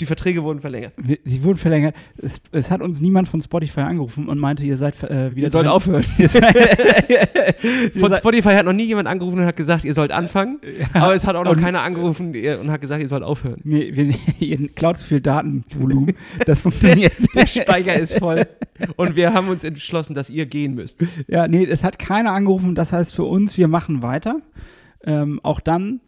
Die 0.00 0.06
Verträge 0.06 0.42
wurden 0.44 0.60
verlängert. 0.60 0.92
Sie 1.24 1.42
wurden 1.42 1.56
verlängert. 1.58 1.94
Es, 2.18 2.40
es 2.52 2.70
hat 2.70 2.80
uns 2.82 3.00
niemand 3.00 3.28
von 3.28 3.40
Spotify 3.40 3.80
angerufen 3.80 4.28
und 4.28 4.38
meinte, 4.38 4.64
ihr 4.64 4.76
seid 4.76 5.02
äh, 5.02 5.34
wieder 5.34 5.46
Ihr 5.48 5.50
sollt 5.50 5.66
dran. 5.66 5.74
aufhören. 5.74 6.02
Von 7.98 8.14
Spotify 8.14 8.50
hat 8.54 8.64
noch 8.64 8.72
nie 8.72 8.84
jemand 8.86 9.08
angerufen 9.08 9.40
und 9.40 9.46
hat 9.46 9.56
gesagt, 9.56 9.84
ihr 9.84 9.94
sollt 9.94 10.12
anfangen. 10.12 10.60
aber 10.94 11.14
es 11.14 11.26
hat 11.26 11.36
auch 11.36 11.44
noch 11.44 11.52
und- 11.52 11.60
keiner 11.60 11.82
angerufen 11.82 12.34
und 12.60 12.70
hat 12.70 12.80
gesagt, 12.80 13.02
ihr 13.02 13.08
sollt 13.08 13.22
aufhören. 13.22 13.60
Nee, 13.64 13.90
wir, 13.94 14.14
ihr 14.40 14.68
klaut 14.68 14.98
zu 14.98 15.06
viel 15.06 15.20
Datenvolumen. 15.20 16.14
Das 16.46 16.60
funktioniert. 16.60 17.12
Der 17.34 17.46
Speicher 17.46 17.98
ist 17.98 18.18
voll. 18.18 18.46
Und 18.96 19.16
wir 19.16 19.32
haben 19.34 19.48
uns 19.48 19.64
entschlossen, 19.64 20.14
dass 20.14 20.30
ihr 20.30 20.46
gehen 20.46 20.74
müsst. 20.74 21.02
Ja, 21.28 21.48
nee, 21.48 21.64
es 21.64 21.84
hat 21.84 21.98
keiner 21.98 22.32
angerufen. 22.32 22.74
Das 22.74 22.92
heißt 22.92 23.14
für 23.14 23.24
uns, 23.24 23.56
wir 23.58 23.68
machen 23.68 24.02
weiter. 24.02 24.40
Ähm, 25.04 25.40
auch 25.42 25.60
dann, 25.60 26.00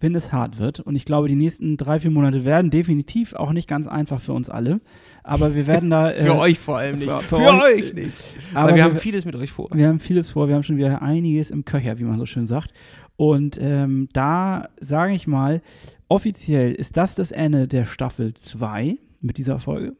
wenn 0.00 0.14
es 0.14 0.32
hart 0.32 0.58
wird. 0.58 0.80
Und 0.80 0.94
ich 0.94 1.04
glaube, 1.04 1.28
die 1.28 1.34
nächsten 1.36 1.76
drei, 1.76 1.98
vier 2.00 2.10
Monate 2.10 2.44
werden 2.44 2.70
definitiv 2.70 3.32
auch 3.32 3.52
nicht 3.52 3.68
ganz 3.68 3.86
einfach 3.88 4.20
für 4.20 4.32
uns 4.34 4.48
alle. 4.50 4.80
Aber 5.24 5.54
wir 5.54 5.66
werden 5.66 5.88
da. 5.90 6.10
Für 6.12 6.26
äh, 6.26 6.30
euch 6.30 6.58
vor 6.58 6.78
allem 6.78 6.96
nicht. 6.96 7.08
für- 7.10 7.20
Für, 7.22 7.36
für 7.36 7.62
euch, 7.62 7.94
nicht. 7.94 8.12
Aber 8.54 8.68
wir 8.70 8.76
wir- 8.76 8.84
haben 8.84 8.96
vieles 8.96 9.24
mit 9.24 9.34
euch 9.36 9.50
vor. 9.52 9.68
Wir 9.72 9.88
haben 9.88 9.98
vieles 10.00 10.30
vor, 10.30 10.48
wir 10.48 10.54
haben 10.54 10.62
schon 10.62 10.76
wieder 10.76 11.00
einiges 11.02 11.50
im 11.50 11.64
Köcher, 11.64 11.98
wie 11.98 12.04
man 12.04 12.18
so 12.18 12.26
schön 12.26 12.46
sagt. 12.46 12.72
Und 13.16 13.58
ähm, 13.60 14.08
da 14.12 14.68
sage 14.78 15.14
ich 15.14 15.26
mal, 15.26 15.62
offiziell 16.08 16.72
ist 16.72 16.96
das 16.98 17.14
das 17.14 17.30
Ende 17.30 17.66
der 17.66 17.86
Staffel 17.86 18.34
2 18.34 18.96
mit 19.22 19.38
dieser 19.38 19.58
Folge. 19.58 19.96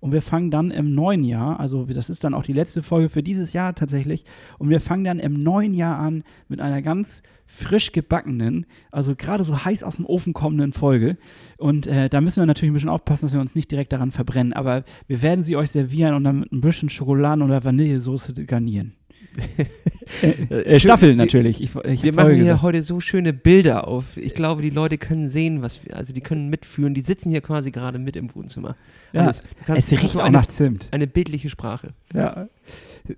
Und 0.00 0.12
wir 0.12 0.22
fangen 0.22 0.50
dann 0.50 0.70
im 0.70 0.94
neuen 0.94 1.22
Jahr, 1.22 1.60
also 1.60 1.84
das 1.84 2.08
ist 2.10 2.24
dann 2.24 2.34
auch 2.34 2.42
die 2.42 2.54
letzte 2.54 2.82
Folge 2.82 3.10
für 3.10 3.22
dieses 3.22 3.52
Jahr 3.52 3.74
tatsächlich, 3.74 4.24
und 4.58 4.70
wir 4.70 4.80
fangen 4.80 5.04
dann 5.04 5.18
im 5.18 5.34
neuen 5.34 5.74
Jahr 5.74 5.98
an 5.98 6.24
mit 6.48 6.60
einer 6.60 6.82
ganz 6.82 7.22
frisch 7.46 7.92
gebackenen, 7.92 8.64
also 8.90 9.14
gerade 9.14 9.44
so 9.44 9.64
heiß 9.64 9.82
aus 9.82 9.96
dem 9.96 10.06
Ofen 10.06 10.32
kommenden 10.32 10.72
Folge. 10.72 11.18
Und 11.58 11.86
äh, 11.86 12.08
da 12.08 12.20
müssen 12.20 12.40
wir 12.40 12.46
natürlich 12.46 12.70
ein 12.70 12.74
bisschen 12.74 12.88
aufpassen, 12.88 13.26
dass 13.26 13.34
wir 13.34 13.40
uns 13.40 13.54
nicht 13.54 13.70
direkt 13.70 13.92
daran 13.92 14.10
verbrennen. 14.12 14.52
Aber 14.52 14.84
wir 15.06 15.20
werden 15.20 15.44
sie 15.44 15.56
euch 15.56 15.70
servieren 15.70 16.14
und 16.14 16.24
dann 16.24 16.40
mit 16.40 16.52
ein 16.52 16.60
bisschen 16.60 16.88
Schokoladen- 16.88 17.42
oder 17.42 17.62
Vanillesoße 17.64 18.32
garnieren. 18.46 18.94
äh, 20.22 20.54
äh, 20.62 20.80
Staffel 20.80 21.14
natürlich. 21.14 21.62
Ich, 21.62 21.74
ich 21.84 22.02
Wir 22.02 22.12
machen 22.12 22.30
hier 22.34 22.38
gesagt. 22.38 22.62
heute 22.62 22.82
so 22.82 23.00
schöne 23.00 23.32
Bilder 23.32 23.86
auf. 23.88 24.16
Ich 24.16 24.34
glaube, 24.34 24.62
die 24.62 24.70
Leute 24.70 24.98
können 24.98 25.28
sehen, 25.28 25.62
was 25.62 25.84
wir, 25.84 25.96
also 25.96 26.12
die 26.12 26.20
können 26.20 26.48
mitführen. 26.48 26.94
Die 26.94 27.00
sitzen 27.00 27.30
hier 27.30 27.40
quasi 27.40 27.70
gerade 27.70 27.98
mit 27.98 28.16
im 28.16 28.34
Wohnzimmer. 28.34 28.76
Ja, 29.12 29.32
du 29.32 29.38
kannst- 29.66 29.92
es 29.92 30.02
riecht 30.02 30.16
auch 30.16 30.24
eine, 30.24 30.36
nach 30.38 30.46
Zimt. 30.46 30.88
eine 30.90 31.06
bildliche 31.06 31.48
Sprache. 31.48 31.88
Ja. 32.12 32.48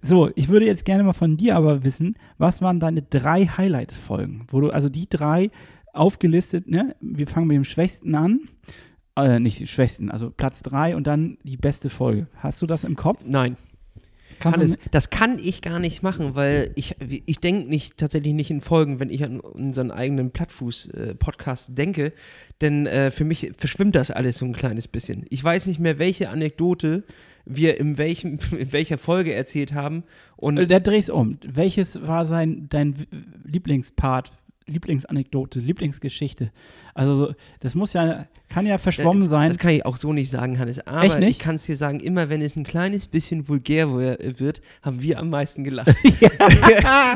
So, 0.00 0.30
ich 0.34 0.48
würde 0.48 0.66
jetzt 0.66 0.84
gerne 0.84 1.02
mal 1.02 1.12
von 1.12 1.36
dir 1.36 1.56
aber 1.56 1.84
wissen, 1.84 2.16
was 2.38 2.62
waren 2.62 2.78
deine 2.80 3.02
drei 3.02 3.46
Highlight-Folgen? 3.46 4.46
Wo 4.48 4.60
du, 4.60 4.70
also 4.70 4.88
die 4.88 5.08
drei 5.08 5.50
aufgelistet, 5.92 6.68
ne? 6.68 6.94
Wir 7.00 7.26
fangen 7.26 7.46
mit 7.46 7.56
dem 7.56 7.64
Schwächsten 7.64 8.14
an. 8.14 8.40
Äh, 9.16 9.40
nicht 9.40 9.60
die 9.60 9.66
Schwächsten, 9.66 10.10
also 10.10 10.30
Platz 10.30 10.62
drei 10.62 10.96
und 10.96 11.06
dann 11.06 11.36
die 11.42 11.58
beste 11.58 11.90
Folge. 11.90 12.28
Hast 12.36 12.62
du 12.62 12.66
das 12.66 12.82
im 12.84 12.96
Kopf? 12.96 13.22
Nein, 13.26 13.56
Hannes, 14.44 14.72
du, 14.72 14.78
das 14.90 15.10
kann 15.10 15.38
ich 15.38 15.62
gar 15.62 15.78
nicht 15.78 16.02
machen, 16.02 16.34
weil 16.34 16.72
ich, 16.74 16.96
ich 17.00 17.38
denke 17.38 17.68
nicht, 17.68 17.96
tatsächlich 17.96 18.34
nicht 18.34 18.50
in 18.50 18.60
Folgen, 18.60 19.00
wenn 19.00 19.10
ich 19.10 19.24
an 19.24 19.40
unseren 19.40 19.90
eigenen 19.90 20.30
Plattfuß-Podcast 20.30 21.68
denke. 21.70 22.12
Denn 22.60 22.86
äh, 22.86 23.10
für 23.10 23.24
mich 23.24 23.52
verschwimmt 23.56 23.96
das 23.96 24.10
alles 24.10 24.38
so 24.38 24.44
ein 24.44 24.52
kleines 24.52 24.88
bisschen. 24.88 25.26
Ich 25.30 25.42
weiß 25.42 25.66
nicht 25.66 25.80
mehr, 25.80 25.98
welche 25.98 26.30
Anekdote 26.30 27.04
wir 27.44 27.78
in, 27.80 27.98
welchem, 27.98 28.38
in 28.56 28.72
welcher 28.72 28.98
Folge 28.98 29.34
erzählt 29.34 29.72
haben. 29.72 30.04
Und 30.36 30.58
Äh, 30.58 30.66
Der 30.66 30.80
dreh's 30.80 31.10
um. 31.10 31.38
Welches 31.44 32.00
war 32.06 32.26
sein 32.26 32.66
dein 32.68 33.06
Lieblingspart, 33.44 34.32
Lieblingsanekdote, 34.66 35.60
Lieblingsgeschichte? 35.60 36.50
Also 36.94 37.16
so, 37.16 37.34
das 37.60 37.74
muss 37.74 37.94
ja, 37.94 38.26
kann 38.50 38.66
ja 38.66 38.76
verschwommen 38.78 39.26
sein. 39.26 39.48
Das 39.48 39.58
kann 39.58 39.70
ich 39.70 39.86
auch 39.86 39.96
so 39.96 40.12
nicht 40.12 40.30
sagen, 40.30 40.58
Hannes. 40.58 40.86
Aber 40.86 41.04
Echt 41.04 41.18
nicht? 41.18 41.28
ich 41.30 41.38
kann 41.38 41.54
es 41.54 41.64
dir 41.64 41.76
sagen, 41.76 42.00
immer 42.00 42.28
wenn 42.28 42.42
es 42.42 42.54
ein 42.56 42.64
kleines 42.64 43.06
bisschen 43.08 43.48
vulgär 43.48 43.90
wo- 43.90 43.96
wird, 43.96 44.60
haben 44.82 45.00
wir 45.00 45.18
am 45.18 45.30
meisten 45.30 45.64
gelacht. 45.64 45.88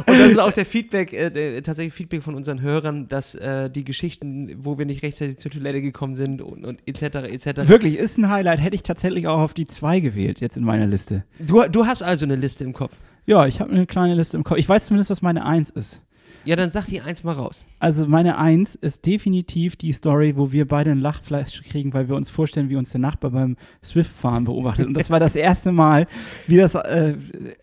Und 0.06 0.18
das 0.18 0.30
ist 0.30 0.38
auch 0.38 0.52
der 0.52 0.64
Feedback, 0.66 1.12
äh, 1.12 1.60
tatsächlich 1.60 1.92
Feedback 1.94 2.22
von 2.22 2.34
unseren 2.34 2.60
Hörern, 2.60 3.08
dass 3.08 3.34
äh, 3.34 3.68
die 3.70 3.84
Geschichten, 3.84 4.54
wo 4.64 4.78
wir 4.78 4.86
nicht 4.86 5.02
rechtzeitig 5.02 5.36
zur 5.36 5.50
Toilette 5.50 5.82
gekommen 5.82 6.14
sind 6.14 6.40
und, 6.40 6.64
und 6.64 6.80
etc. 6.86 7.02
etc. 7.30 7.68
Wirklich, 7.68 7.96
ist 7.96 8.16
ein 8.18 8.30
Highlight. 8.30 8.60
Hätte 8.60 8.74
ich 8.76 8.82
tatsächlich 8.82 9.26
auch 9.28 9.40
auf 9.40 9.52
die 9.54 9.66
zwei 9.66 10.00
gewählt, 10.00 10.40
jetzt 10.40 10.56
in 10.56 10.64
meiner 10.64 10.86
Liste. 10.86 11.24
Du, 11.38 11.62
du 11.68 11.86
hast 11.86 12.02
also 12.02 12.24
eine 12.24 12.36
Liste 12.36 12.64
im 12.64 12.72
Kopf. 12.72 12.98
Ja, 13.26 13.44
ich 13.46 13.60
habe 13.60 13.72
eine 13.72 13.86
kleine 13.86 14.14
Liste 14.14 14.36
im 14.36 14.44
Kopf. 14.44 14.56
Ich 14.58 14.68
weiß 14.68 14.86
zumindest, 14.86 15.10
was 15.10 15.20
meine 15.20 15.44
Eins 15.44 15.70
ist. 15.70 16.02
Ja, 16.46 16.54
dann 16.56 16.70
sag 16.70 16.86
die 16.86 17.00
eins 17.00 17.24
mal 17.24 17.32
raus. 17.32 17.66
Also 17.80 18.06
meine 18.06 18.38
Eins 18.38 18.76
ist 18.76 19.04
definitiv 19.04 19.74
die 19.76 19.92
Story, 19.92 20.36
wo 20.36 20.52
wir 20.52 20.66
beide 20.66 20.92
ein 20.92 21.00
Lachfleisch 21.00 21.62
kriegen, 21.62 21.92
weil 21.92 22.08
wir 22.08 22.14
uns 22.16 22.30
vorstellen, 22.30 22.70
wie 22.70 22.76
uns 22.76 22.90
der 22.92 23.00
Nachbar 23.00 23.32
beim 23.32 23.56
Swift-Fahren 23.84 24.44
beobachtet. 24.44 24.86
Und 24.86 24.94
das 24.94 25.10
war 25.10 25.18
das 25.20 25.34
erste 25.36 25.72
Mal, 25.72 26.06
wie 26.46 26.56
das 26.56 26.74
äh, 26.76 27.16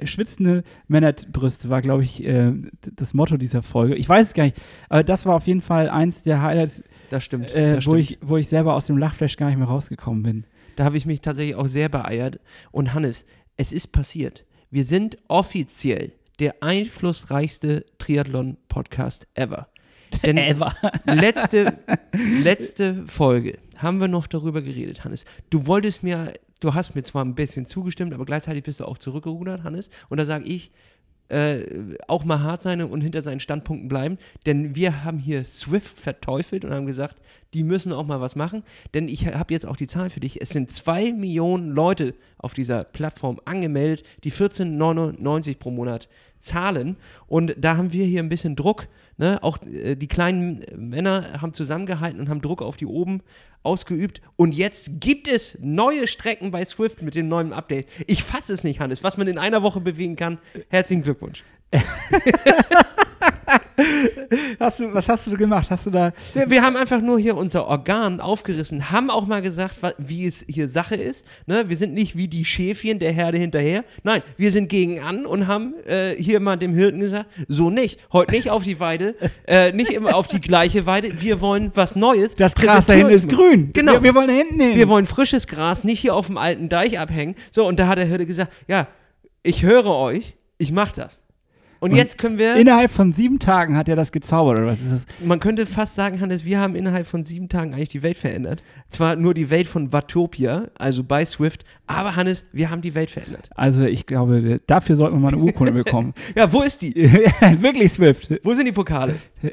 schwitzende 0.03 0.63
Männerbrüste 0.87 1.69
war, 1.69 1.81
glaube 1.81 2.03
ich, 2.03 2.23
äh, 2.25 2.51
das 2.95 3.13
Motto 3.13 3.37
dieser 3.37 3.61
Folge. 3.63 3.95
Ich 3.95 4.07
weiß 4.09 4.27
es 4.27 4.33
gar 4.33 4.43
nicht, 4.43 4.57
aber 4.89 5.03
das 5.03 5.25
war 5.25 5.35
auf 5.35 5.47
jeden 5.47 5.61
Fall 5.61 5.89
eins 5.89 6.23
der 6.23 6.41
Highlights, 6.41 6.83
Das 7.09 7.23
stimmt. 7.23 7.51
äh, 7.53 7.75
das 7.75 7.87
wo, 7.87 7.91
stimmt. 7.91 7.99
ich, 8.11 8.17
wo 8.21 8.37
ich 8.37 8.49
selber 8.49 8.75
aus 8.75 8.85
dem 8.87 8.97
Lachfleisch 8.97 9.37
gar 9.37 9.47
nicht 9.47 9.57
mehr 9.57 9.67
rausgekommen 9.67 10.23
bin. 10.23 10.45
Da 10.75 10.83
habe 10.83 10.97
ich 10.97 11.05
mich 11.05 11.21
tatsächlich 11.21 11.55
auch 11.55 11.67
sehr 11.67 11.87
beeiert. 11.87 12.39
Und 12.71 12.93
Hannes, 12.93 13.25
es 13.55 13.71
ist 13.71 13.87
passiert. 13.93 14.45
Wir 14.71 14.83
sind 14.83 15.17
offiziell 15.27 16.11
der 16.39 16.61
einflussreichste 16.61 17.85
Triathlon-Podcast 17.97 19.27
ever. 19.33 19.67
Denn 20.23 20.37
letzte, 21.05 21.79
letzte 22.43 23.05
Folge 23.07 23.57
haben 23.77 23.99
wir 23.99 24.07
noch 24.07 24.27
darüber 24.27 24.61
geredet, 24.61 25.03
Hannes. 25.03 25.25
Du 25.49 25.67
wolltest 25.67 26.03
mir, 26.03 26.33
du 26.59 26.73
hast 26.73 26.95
mir 26.95 27.03
zwar 27.03 27.25
ein 27.25 27.35
bisschen 27.35 27.65
zugestimmt, 27.65 28.13
aber 28.13 28.25
gleichzeitig 28.25 28.63
bist 28.63 28.79
du 28.79 28.85
auch 28.85 28.97
zurückgerudert, 28.97 29.63
Hannes. 29.63 29.89
Und 30.09 30.19
da 30.19 30.25
sage 30.25 30.45
ich, 30.45 30.71
äh, 31.29 31.95
auch 32.07 32.25
mal 32.25 32.41
hart 32.41 32.61
sein 32.61 32.81
und 32.81 33.01
hinter 33.01 33.21
seinen 33.21 33.39
Standpunkten 33.39 33.87
bleiben. 33.87 34.17
Denn 34.45 34.75
wir 34.75 35.03
haben 35.03 35.19
hier 35.19 35.43
Swift 35.43 35.99
verteufelt 35.99 36.65
und 36.65 36.73
haben 36.73 36.85
gesagt, 36.85 37.17
die 37.53 37.63
müssen 37.63 37.93
auch 37.93 38.05
mal 38.05 38.21
was 38.21 38.35
machen. 38.35 38.63
Denn 38.93 39.07
ich 39.07 39.27
habe 39.27 39.53
jetzt 39.53 39.65
auch 39.65 39.75
die 39.75 39.87
Zahlen 39.87 40.09
für 40.09 40.19
dich. 40.19 40.41
Es 40.41 40.49
sind 40.49 40.71
zwei 40.71 41.13
Millionen 41.13 41.69
Leute 41.69 42.13
auf 42.37 42.53
dieser 42.53 42.83
Plattform 42.83 43.39
angemeldet, 43.45 44.05
die 44.23 44.31
14,99 44.31 45.57
pro 45.57 45.71
Monat 45.71 46.07
zahlen. 46.43 46.97
Und 47.27 47.55
da 47.57 47.77
haben 47.77 47.91
wir 47.93 48.05
hier 48.05 48.21
ein 48.21 48.29
bisschen 48.29 48.55
Druck. 48.55 48.87
Ne? 49.17 49.41
Auch 49.41 49.59
äh, 49.63 49.95
die 49.95 50.07
kleinen 50.07 50.63
Männer 50.75 51.41
haben 51.41 51.53
zusammengehalten 51.53 52.19
und 52.19 52.29
haben 52.29 52.41
Druck 52.41 52.61
auf 52.61 52.77
die 52.77 52.85
oben 52.85 53.21
ausgeübt. 53.63 54.21
Und 54.35 54.53
jetzt 54.53 54.99
gibt 54.99 55.27
es 55.27 55.57
neue 55.61 56.07
Strecken 56.07 56.51
bei 56.51 56.63
Swift 56.65 57.01
mit 57.01 57.15
dem 57.15 57.27
neuen 57.27 57.53
Update. 57.53 57.87
Ich 58.07 58.23
fasse 58.23 58.53
es 58.53 58.63
nicht, 58.63 58.79
Hannes. 58.79 59.03
Was 59.03 59.17
man 59.17 59.27
in 59.27 59.37
einer 59.37 59.63
Woche 59.63 59.79
bewegen 59.79 60.15
kann. 60.15 60.37
Herzlichen 60.69 61.03
Glückwunsch. 61.03 61.43
Hast 64.59 64.79
du, 64.79 64.93
was 64.93 65.09
hast 65.09 65.27
du 65.27 65.35
gemacht? 65.35 65.69
Hast 65.69 65.85
du 65.85 65.89
da. 65.89 66.11
Wir, 66.33 66.49
wir 66.49 66.61
haben 66.61 66.75
einfach 66.75 67.01
nur 67.01 67.19
hier 67.19 67.35
unser 67.35 67.67
Organ 67.67 68.19
aufgerissen, 68.19 68.91
haben 68.91 69.09
auch 69.09 69.25
mal 69.25 69.41
gesagt, 69.41 69.75
wie 69.97 70.25
es 70.25 70.45
hier 70.47 70.69
Sache 70.69 70.95
ist. 70.95 71.25
Ne? 71.45 71.65
Wir 71.67 71.77
sind 71.77 71.93
nicht 71.93 72.15
wie 72.15 72.27
die 72.27 72.45
Schäfchen 72.45 72.99
der 72.99 73.11
Herde 73.11 73.37
hinterher. 73.37 73.83
Nein, 74.03 74.21
wir 74.37 74.51
sind 74.51 74.69
gegen 74.69 74.99
an 74.99 75.25
und 75.25 75.47
haben 75.47 75.73
äh, 75.87 76.11
hier 76.15 76.39
mal 76.39 76.57
dem 76.57 76.73
Hirten 76.73 76.99
gesagt, 76.99 77.29
so 77.47 77.69
nicht. 77.69 77.99
Heute 78.11 78.31
nicht 78.31 78.49
auf 78.49 78.63
die 78.63 78.79
Weide, 78.79 79.15
äh, 79.47 79.71
nicht 79.71 79.91
immer 79.91 80.15
auf 80.15 80.27
die 80.27 80.41
gleiche 80.41 80.85
Weide. 80.85 81.21
Wir 81.21 81.41
wollen 81.41 81.71
was 81.73 81.95
Neues. 81.95 82.35
Das 82.35 82.55
Gras 82.55 82.87
da 82.87 82.93
hinten 82.93 83.13
ist 83.13 83.29
grün. 83.29 83.71
Genau. 83.73 83.93
Wir, 83.93 84.03
wir 84.03 84.15
wollen 84.15 84.27
da 84.27 84.33
hinten 84.33 84.59
hin. 84.59 84.75
Wir 84.75 84.87
wollen 84.87 85.05
frisches 85.05 85.47
Gras, 85.47 85.83
nicht 85.83 85.99
hier 85.99 86.15
auf 86.15 86.27
dem 86.27 86.37
alten 86.37 86.69
Deich 86.69 86.99
abhängen. 86.99 87.35
So, 87.51 87.65
und 87.65 87.79
da 87.79 87.87
hat 87.87 87.97
der 87.97 88.05
Hirte 88.05 88.25
gesagt, 88.25 88.53
ja, 88.67 88.87
ich 89.41 89.63
höre 89.63 89.87
euch, 89.87 90.35
ich 90.57 90.71
mach 90.71 90.91
das. 90.91 91.22
Und, 91.83 91.91
Und 91.91 91.97
jetzt 91.97 92.17
können 92.17 92.37
wir, 92.37 92.55
Innerhalb 92.55 92.89
von 92.89 93.11
sieben 93.11 93.39
Tagen 93.39 93.75
hat 93.75 93.89
er 93.89 93.97
das 93.97 94.13
gezaubert, 94.13 94.57
oder 94.57 94.67
was 94.67 94.79
ist 94.79 94.93
das? 94.93 95.05
man 95.21 95.41
könnte 95.41 95.65
fast 95.65 95.95
sagen, 95.95 96.21
Hannes, 96.21 96.45
wir 96.45 96.61
haben 96.61 96.75
innerhalb 96.75 97.05
von 97.05 97.25
sieben 97.25 97.49
Tagen 97.49 97.73
eigentlich 97.73 97.89
die 97.89 98.01
Welt 98.03 98.15
verändert. 98.15 98.63
Zwar 98.87 99.17
nur 99.17 99.33
die 99.33 99.49
Welt 99.49 99.67
von 99.67 99.91
Watopia, 99.91 100.69
also 100.75 101.03
bei 101.03 101.25
Swift, 101.25 101.65
aber 101.85 102.15
Hannes, 102.15 102.45
wir 102.53 102.69
haben 102.69 102.81
die 102.81 102.95
Welt 102.95 103.11
verändert. 103.11 103.49
Also 103.55 103.83
ich 103.83 104.05
glaube, 104.05 104.61
dafür 104.65 104.95
sollten 104.95 105.17
wir 105.17 105.19
mal 105.19 105.33
eine 105.33 105.43
Urkunde 105.43 105.73
bekommen. 105.83 106.13
Ja, 106.37 106.53
wo 106.53 106.61
ist 106.61 106.81
die? 106.83 106.95
Wirklich 107.57 107.91
Swift. 107.91 108.31
Wo 108.43 108.53
sind 108.53 108.65
die 108.65 108.71
Pokale? 108.71 109.15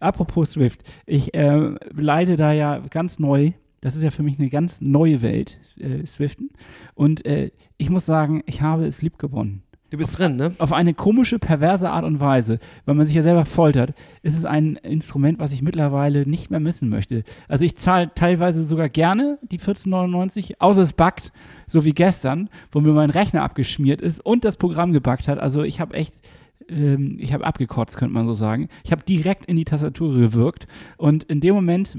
Apropos 0.00 0.52
Swift, 0.52 0.82
ich 1.04 1.34
äh, 1.34 1.74
leide 1.94 2.36
da 2.36 2.52
ja 2.52 2.78
ganz 2.88 3.18
neu. 3.18 3.52
Das 3.82 3.96
ist 3.96 4.02
ja 4.02 4.10
für 4.10 4.22
mich 4.22 4.38
eine 4.38 4.48
ganz 4.48 4.80
neue 4.80 5.20
Welt, 5.20 5.58
äh, 5.78 6.06
Swiften. 6.06 6.48
Und 6.94 7.26
äh, 7.26 7.50
ich 7.76 7.90
muss 7.90 8.06
sagen, 8.06 8.42
ich 8.46 8.62
habe 8.62 8.86
es 8.86 9.02
lieb 9.02 9.18
gewonnen. 9.18 9.62
Du 9.94 9.98
bist 9.98 10.18
drin, 10.18 10.34
ne? 10.34 10.52
Auf 10.58 10.72
eine 10.72 10.92
komische, 10.92 11.38
perverse 11.38 11.88
Art 11.88 12.04
und 12.04 12.18
Weise, 12.18 12.58
weil 12.84 12.96
man 12.96 13.06
sich 13.06 13.14
ja 13.14 13.22
selber 13.22 13.44
foltert, 13.44 13.94
ist 14.22 14.36
es 14.36 14.44
ein 14.44 14.74
Instrument, 14.74 15.38
was 15.38 15.52
ich 15.52 15.62
mittlerweile 15.62 16.28
nicht 16.28 16.50
mehr 16.50 16.58
missen 16.58 16.88
möchte. 16.88 17.22
Also 17.46 17.64
ich 17.64 17.76
zahle 17.76 18.10
teilweise 18.12 18.64
sogar 18.64 18.88
gerne 18.88 19.38
die 19.42 19.60
14,99, 19.60 20.54
außer 20.58 20.82
es 20.82 20.94
backt, 20.94 21.30
so 21.68 21.84
wie 21.84 21.92
gestern, 21.92 22.50
wo 22.72 22.80
mir 22.80 22.92
mein 22.92 23.10
Rechner 23.10 23.44
abgeschmiert 23.44 24.00
ist 24.00 24.18
und 24.18 24.44
das 24.44 24.56
Programm 24.56 24.92
gebackt 24.92 25.28
hat. 25.28 25.38
Also 25.38 25.62
ich 25.62 25.78
habe 25.78 25.94
echt 25.94 26.22
ähm, 26.68 27.16
ich 27.20 27.32
habe 27.32 27.44
abgekotzt, 27.44 27.96
könnte 27.96 28.14
man 28.14 28.26
so 28.26 28.34
sagen. 28.34 28.66
Ich 28.82 28.90
habe 28.90 29.04
direkt 29.04 29.46
in 29.46 29.54
die 29.54 29.64
Tastatur 29.64 30.12
gewirkt 30.12 30.66
und 30.96 31.22
in 31.22 31.38
dem 31.38 31.54
Moment 31.54 31.96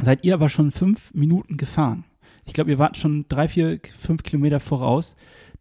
seid 0.00 0.22
ihr 0.22 0.34
aber 0.34 0.48
schon 0.48 0.70
fünf 0.70 1.12
Minuten 1.12 1.56
gefahren. 1.56 2.04
Ich 2.46 2.52
glaube, 2.52 2.70
ihr 2.70 2.78
wart 2.78 2.96
schon 2.96 3.26
drei, 3.28 3.48
vier, 3.48 3.80
fünf 3.98 4.22
Kilometer 4.22 4.60
voraus. 4.60 5.16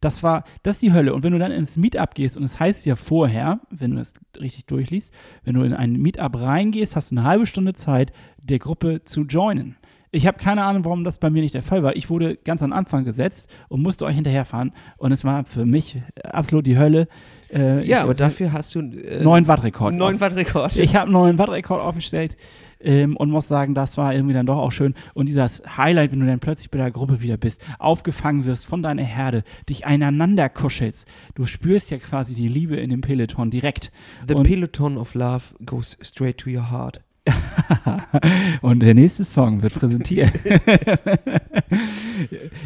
Das 0.06 0.22
war, 0.22 0.44
das 0.62 0.76
ist 0.76 0.84
die 0.84 0.94
Hölle. 0.94 1.15
Und 1.15 1.24
wenn 1.24 1.34
du 1.34 1.39
dann 1.39 1.52
ins 1.52 1.78
Meetup 1.78 2.13
gehst, 2.13 2.38
und 2.38 2.44
es 2.44 2.52
das 2.52 2.60
heißt 2.60 2.86
ja 2.86 2.96
vorher, 2.96 3.60
wenn 3.72 3.89
du 3.89 3.98
das 3.98 4.13
richtig 4.39 4.68
durchliest, 4.68 5.12
wenn 5.44 5.56
du 5.56 5.63
in 5.63 5.74
ein 5.74 5.94
Meetup 5.94 6.39
reingehst, 6.39 6.96
hast 6.96 7.10
du 7.10 7.15
eine 7.15 7.24
halbe 7.24 7.48
Stunde 7.48 7.74
Zeit, 7.74 8.13
der 8.38 8.60
Gruppe 8.60 9.04
zu 9.04 9.24
joinen. 9.24 9.78
Ich 10.12 10.28
habe 10.28 10.38
keine 10.38 10.63
Ahnung, 10.63 10.86
warum 10.86 11.04
das 11.04 11.18
bei 11.18 11.32
mir 11.32 11.41
nicht 11.41 11.56
der 11.56 11.63
Fall 11.63 11.82
war. 11.82 11.96
Ich 11.96 12.12
wurde 12.12 12.38
ganz 12.38 12.62
am 12.62 12.72
Anfang 12.72 13.04
gesetzt 13.04 13.50
und 13.68 13.82
musste 13.82 14.06
euch 14.06 14.13
hinterherfahren. 14.13 14.74
Und 14.98 15.12
es 15.12 15.26
war 15.26 15.44
für 15.44 15.65
mich 15.65 16.00
absolut 16.24 16.68
die 16.68 16.78
Hölle. 16.78 17.08
Äh, 17.52 17.84
ja, 17.86 18.04
aber 18.04 18.13
dafür 18.13 18.54
hast 18.54 18.76
du 18.76 18.82
äh, 18.82 19.24
9 19.24 19.48
Watt 19.48 19.63
Rekord. 19.63 19.96
9 19.96 20.22
Watt 20.22 20.36
Rekord. 20.36 20.78
Ich 20.78 20.96
habe 20.96 21.06
einen 21.06 21.13
9 21.13 21.39
Watt 21.39 21.50
Rekord 21.50 21.82
aufgestellt 21.82 22.38
ähm, 22.86 23.17
und 23.17 23.30
muss 23.30 23.48
sagen, 23.48 23.74
das 23.74 23.98
war 23.98 24.13
irgendwie 24.13 24.34
dann 24.34 24.45
doch 24.45 24.58
auch 24.58 24.71
schön. 24.71 24.93
Und 25.13 25.28
dieses 25.28 25.63
Highlight, 25.78 26.12
wenn 26.12 26.19
du 26.19 26.26
dann 26.28 26.39
plötzlich 26.39 26.69
bei 26.69 26.78
der 26.78 26.91
Gruppe 26.91 27.21
wieder 27.21 27.38
bist, 27.38 27.65
aufgefangen 27.80 28.45
wirst 28.45 28.65
von 28.65 28.82
deiner 28.82 29.04
Herde, 29.04 29.43
dich 29.67 29.86
einander 29.86 30.50
kuschelst. 30.50 31.08
Du 31.34 31.45
spürst 31.45 31.91
ja 31.91 31.98
quasi 31.98 32.36
die 32.36 32.48
Liebe 32.48 32.78
in 32.78 32.91
dem 32.91 33.02
Peloton 33.02 33.50
direkt. 33.50 33.91
The 34.28 34.36
und 34.36 34.43
Peloton 34.43 34.98
of 34.98 35.15
Love 35.15 35.43
goes 35.65 35.98
straight 36.02 36.38
to 36.38 36.50
your 36.50 36.69
heart. 36.71 37.02
und 38.62 38.82
der 38.82 38.93
nächste 38.93 39.24
Song 39.24 39.63
wird 39.63 39.74
präsentiert. 39.74 40.32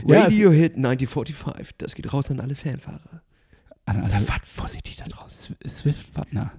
Radio 0.05 0.51
Hit 0.51 0.75
1945. 0.75 1.77
Das 1.77 1.95
geht 1.95 2.11
raus 2.13 2.29
an 2.29 2.41
alle 2.41 2.55
Fanfahrer. 2.55 3.21
An 3.85 4.01
alle. 4.01 4.07
Seid 4.07 4.45
vorsichtig 4.45 4.97
da 4.97 5.05
draußen. 5.05 5.55
Swift-Partner. 5.65 6.51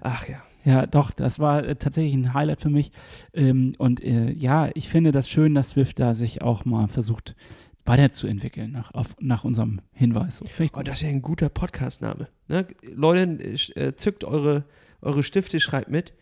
Ach 0.00 0.26
ja. 0.28 0.42
Ja, 0.66 0.84
doch, 0.84 1.12
das 1.12 1.38
war 1.38 1.64
äh, 1.64 1.76
tatsächlich 1.76 2.12
ein 2.14 2.34
Highlight 2.34 2.60
für 2.60 2.70
mich. 2.70 2.90
Ähm, 3.32 3.72
und 3.78 4.02
äh, 4.02 4.32
ja, 4.32 4.68
ich 4.74 4.88
finde 4.88 5.12
das 5.12 5.30
schön, 5.30 5.54
dass 5.54 5.70
Swift 5.70 6.00
da 6.00 6.12
sich 6.12 6.42
auch 6.42 6.64
mal 6.64 6.88
versucht 6.88 7.36
weiterzuentwickeln, 7.84 8.72
nach, 8.72 8.92
auf, 8.92 9.14
nach 9.20 9.44
unserem 9.44 9.80
Hinweis. 9.92 10.42
Oh, 10.42 10.82
das 10.82 11.02
wäre 11.02 11.12
ein 11.12 11.22
guter 11.22 11.50
Podcast-Name. 11.50 12.26
Ne? 12.48 12.66
Leute, 12.92 13.38
äh, 13.76 13.94
zückt 13.94 14.24
eure, 14.24 14.64
eure 15.02 15.22
Stifte, 15.22 15.60
schreibt 15.60 15.88
mit. 15.88 16.12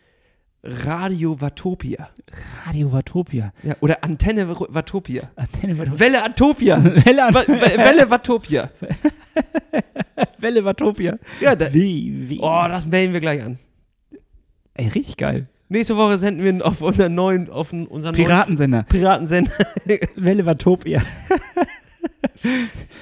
Radio 0.61 1.41
Watopia. 1.41 2.09
Radio 2.67 2.91
Watopia. 2.91 3.51
Ja, 3.63 3.75
oder 3.79 4.03
Antenne 4.03 4.47
Watopia. 4.47 5.31
Antenne 5.35 5.75
Watopia. 5.75 5.99
Welle 5.99 6.23
Atopia. 6.23 6.83
Welle, 7.05 7.25
At 7.25 7.47
Welle 7.47 8.09
Watopia. 8.11 8.69
Welle 10.39 10.63
Watopia. 10.63 11.17
Ja, 11.41 11.55
da, 11.55 11.73
wie, 11.73 12.29
wie. 12.29 12.39
Oh, 12.39 12.65
das 12.67 12.85
melden 12.85 13.13
wir 13.13 13.21
gleich 13.21 13.43
an. 13.43 13.57
Ey, 14.75 14.89
richtig 14.89 15.17
geil. 15.17 15.47
Nächste 15.67 15.97
Woche 15.97 16.17
senden 16.17 16.43
wir 16.43 16.65
auf 16.65 16.81
unseren 16.81 17.15
neuen, 17.15 17.49
auf 17.49 17.73
unseren 17.73 18.13
Piratensender. 18.13 18.79
Neuen 18.79 18.87
Piratensender. 18.87 19.51
Welle 20.15 20.45
Watopia. 20.45 21.01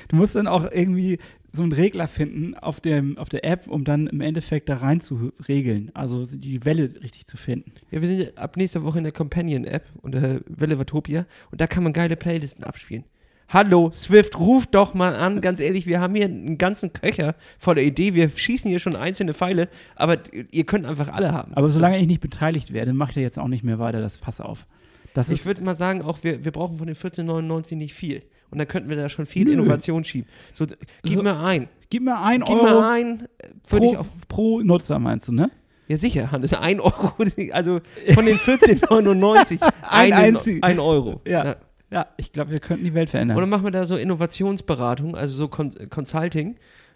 du 0.08 0.16
musst 0.16 0.36
dann 0.36 0.48
auch 0.48 0.72
irgendwie 0.72 1.18
so 1.52 1.64
einen 1.64 1.72
Regler 1.72 2.08
finden 2.08 2.56
auf, 2.56 2.80
dem, 2.80 3.18
auf 3.18 3.30
der 3.30 3.44
App, 3.44 3.68
um 3.68 3.84
dann 3.84 4.08
im 4.08 4.22
Endeffekt 4.22 4.70
da 4.70 4.78
rein 4.78 5.02
zu 5.02 5.34
regeln. 5.48 5.92
Also 5.94 6.26
die 6.26 6.64
Welle 6.64 6.90
richtig 7.04 7.28
zu 7.28 7.38
finden. 7.38 7.74
Ja, 7.92 8.02
wir 8.02 8.08
sind 8.08 8.38
ab 8.38 8.56
nächster 8.56 8.84
Woche 8.84 8.98
in 9.00 9.04
der 9.04 9.14
Companion-App 9.14 9.86
unter 10.02 10.40
Welle 10.48 10.80
Watopia 10.80 11.26
und 11.52 11.60
da 11.60 11.68
kann 11.68 11.84
man 11.84 11.94
geile 11.94 12.16
Playlisten 12.16 12.64
abspielen. 12.64 13.04
Hallo, 13.50 13.92
Swift, 13.92 14.40
ruf 14.40 14.66
doch 14.66 14.94
mal 14.94 15.16
an. 15.16 15.42
Ganz 15.42 15.60
ehrlich, 15.60 15.86
wir 15.86 16.00
haben 16.00 16.16
hier 16.16 16.26
einen 16.26 16.58
ganzen 16.58 16.92
Köcher 16.92 17.36
voller 17.58 17.82
Idee. 17.82 18.14
Wir 18.14 18.30
schießen 18.30 18.70
hier 18.70 18.80
schon 18.80 18.96
einzelne 18.96 19.34
Pfeile, 19.34 19.68
aber 19.96 20.18
ihr 20.52 20.64
könnt 20.64 20.86
einfach 20.86 21.10
alle 21.10 21.32
haben. 21.32 21.54
Aber 21.54 21.70
solange 21.70 22.00
ich 22.00 22.08
nicht 22.08 22.22
beteiligt 22.22 22.74
werde, 22.74 22.94
macht 22.94 23.16
ihr 23.16 23.22
jetzt 23.22 23.38
auch 23.38 23.48
nicht 23.48 23.64
mehr 23.64 23.80
weiter 23.80 24.02
das 24.02 24.18
Fass 24.18 24.42
auf. 24.42 24.66
Das 25.14 25.30
ich 25.30 25.46
würde 25.46 25.62
mal 25.62 25.76
sagen, 25.76 26.02
auch 26.02 26.24
wir, 26.24 26.44
wir 26.44 26.52
brauchen 26.52 26.78
von 26.78 26.88
den 26.88 26.96
14,99 26.96 27.76
nicht 27.76 27.94
viel. 27.94 28.24
Und 28.50 28.58
dann 28.58 28.68
könnten 28.68 28.90
wir 28.90 28.96
da 28.96 29.10
schon 29.10 29.26
viel 29.26 29.46
Nö. 29.46 29.54
Innovation 29.54 30.04
schieben. 30.04 30.30
So, 30.54 30.66
gib 31.04 31.16
so, 31.16 31.24
mir 31.24 31.38
ein. 31.38 31.70
Gib 31.90 32.04
mir 32.04 32.20
ein 32.20 32.42
gib 32.42 32.50
Euro. 32.50 32.66
Gib 32.66 32.74
mir 32.74 32.88
ein. 32.88 33.28
Äh, 33.38 33.48
pro, 33.70 34.06
pro 34.28 34.62
Nutzer 34.62 35.00
meinst 35.00 35.28
du, 35.28 35.32
ne? 35.32 35.52
Ja, 35.88 35.98
sicher, 35.98 36.32
Hannes. 36.32 36.54
Ein 36.54 36.80
Euro. 36.80 37.14
Also 37.52 37.82
von 38.14 38.26
den 38.26 38.38
14,99 38.40 39.60
ein, 39.82 40.14
ein, 40.14 40.38
ein 40.64 40.80
Euro. 40.80 41.22
ja. 41.26 41.46
ja. 41.46 41.56
Ja, 41.94 42.08
ich 42.18 42.32
glaube, 42.32 42.52
wir 42.52 42.60
könnten 42.60 42.84
die 42.84 42.94
Welt 42.96 43.12
verändern. 43.12 43.38
Oder 43.38 43.46
machen 43.46 43.64
wir 43.64 43.72
da 43.72 43.86
so 43.86 43.96
Innovationsberatung, 43.96 45.16
also 45.16 45.38
so 45.38 45.48
Con 45.48 45.72
Consulting. 45.90 46.56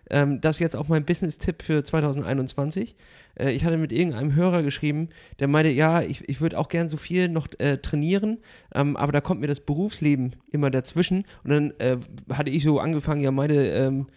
Ähm, 0.10 0.42
das 0.42 0.56
ist 0.56 0.60
jetzt 0.60 0.76
auch 0.76 0.88
mein 0.88 1.06
Business-Tipp 1.06 1.62
für 1.62 1.84
2021. 1.84 2.96
Äh, 3.36 3.52
ich 3.52 3.64
hatte 3.64 3.78
mit 3.78 3.92
irgendeinem 3.92 4.34
Hörer 4.34 4.64
geschrieben, 4.64 5.10
der 5.40 5.48
meinte, 5.48 5.70
ja, 5.70 6.02
ich, 6.02 6.28
ich 6.28 6.42
würde 6.42 6.58
auch 6.58 6.68
gern 6.68 6.88
so 6.88 6.98
viel 6.98 7.30
noch 7.30 7.48
äh, 7.60 7.78
trainieren, 7.78 8.40
ähm, 8.74 8.98
aber 8.98 9.12
da 9.12 9.22
kommt 9.22 9.42
mir 9.42 9.48
das 9.48 9.60
Berufsleben 9.60 10.36
immer 10.52 10.72
dazwischen. 10.72 11.26
Und 11.44 11.52
dann 11.52 11.74
äh, 11.78 11.98
hatte 12.34 12.50
ich 12.50 12.64
so 12.64 12.80
angefangen, 12.80 13.22
ja, 13.22 13.30
meine 13.30 13.68
ähm, 13.68 14.08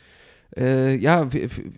äh, 0.56 0.96
ja, 0.96 1.28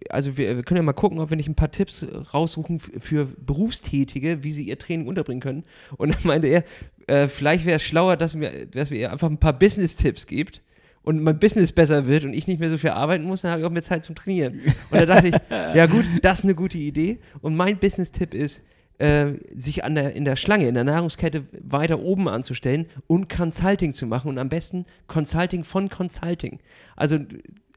also 0.08 0.36
wir, 0.36 0.56
wir, 0.56 0.62
können 0.62 0.76
ja 0.78 0.82
mal 0.82 0.92
gucken, 0.92 1.18
ob 1.18 1.30
wir 1.30 1.36
nicht 1.36 1.48
ein 1.48 1.54
paar 1.54 1.70
Tipps 1.70 2.06
raussuchen 2.32 2.80
für 2.80 3.26
Berufstätige, 3.26 4.42
wie 4.42 4.52
sie 4.52 4.64
ihr 4.64 4.78
Training 4.78 5.06
unterbringen 5.06 5.40
können. 5.40 5.62
Und 5.96 6.14
dann 6.14 6.22
meinte 6.24 6.46
er, 6.48 6.64
äh, 7.06 7.28
vielleicht 7.28 7.66
wäre 7.66 7.76
es 7.76 7.82
schlauer, 7.82 8.16
dass, 8.16 8.38
wir, 8.38 8.66
dass 8.66 8.90
wir 8.90 8.98
ihr 8.98 9.12
einfach 9.12 9.28
ein 9.28 9.38
paar 9.38 9.58
Business-Tipps 9.58 10.26
gibt 10.26 10.62
und 11.02 11.22
mein 11.22 11.38
Business 11.38 11.72
besser 11.72 12.06
wird 12.06 12.24
und 12.24 12.32
ich 12.32 12.46
nicht 12.46 12.60
mehr 12.60 12.70
so 12.70 12.78
viel 12.78 12.90
arbeiten 12.90 13.24
muss, 13.24 13.42
dann 13.42 13.50
habe 13.50 13.60
ich 13.60 13.66
auch 13.66 13.70
mehr 13.70 13.82
Zeit 13.82 14.04
zum 14.04 14.14
Trainieren. 14.14 14.60
Und 14.90 14.98
da 14.98 15.06
dachte 15.06 15.28
ich, 15.28 15.34
ja 15.50 15.86
gut, 15.86 16.06
das 16.22 16.40
ist 16.40 16.44
eine 16.44 16.54
gute 16.54 16.78
Idee. 16.78 17.18
Und 17.40 17.56
mein 17.56 17.78
Business-Tipp 17.78 18.34
ist, 18.34 18.62
äh, 18.98 19.32
sich 19.56 19.84
an 19.84 19.96
der, 19.96 20.14
in 20.14 20.24
der 20.24 20.36
Schlange, 20.36 20.68
in 20.68 20.74
der 20.74 20.84
Nahrungskette 20.84 21.44
weiter 21.60 21.98
oben 22.00 22.28
anzustellen 22.28 22.86
und 23.08 23.28
Consulting 23.28 23.92
zu 23.92 24.06
machen 24.06 24.28
und 24.28 24.38
am 24.38 24.48
besten 24.48 24.86
Consulting 25.08 25.64
von 25.64 25.88
Consulting. 25.88 26.60
Also 26.94 27.18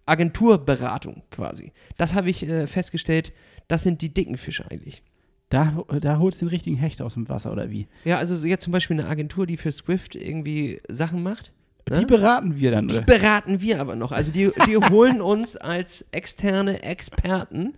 Agenturberatung 0.06 1.24
quasi. 1.32 1.72
Das 1.98 2.14
habe 2.14 2.30
ich 2.30 2.48
äh, 2.48 2.68
festgestellt, 2.68 3.34
das 3.68 3.84
sind 3.84 4.02
die 4.02 4.14
dicken 4.14 4.38
Fische 4.38 4.70
eigentlich. 4.70 5.04
Da, 5.50 5.84
da 6.02 6.18
holst 6.18 6.42
du 6.42 6.46
den 6.46 6.50
richtigen 6.50 6.76
Hecht 6.76 7.02
aus 7.02 7.14
dem 7.14 7.30
Wasser, 7.30 7.52
oder 7.52 7.70
wie? 7.70 7.88
Ja, 8.04 8.18
also 8.18 8.46
jetzt 8.48 8.64
zum 8.64 8.74
Beispiel 8.74 9.00
eine 9.00 9.08
Agentur, 9.08 9.46
die 9.46 9.58
für 9.58 9.72
Swift 9.72 10.16
irgendwie 10.16 10.82
Sachen 10.90 11.22
macht. 11.22 11.52
Ne? 11.90 12.00
Die 12.00 12.06
beraten 12.06 12.58
wir 12.58 12.72
dann, 12.72 12.88
Die 12.88 12.96
oder? 12.96 13.06
beraten 13.06 13.62
wir 13.62 13.80
aber 13.80 13.96
noch. 13.96 14.12
Also 14.12 14.32
die, 14.32 14.52
die 14.68 14.78
holen 14.90 15.22
uns 15.22 15.56
als 15.56 16.08
externe 16.12 16.82
Experten, 16.82 17.76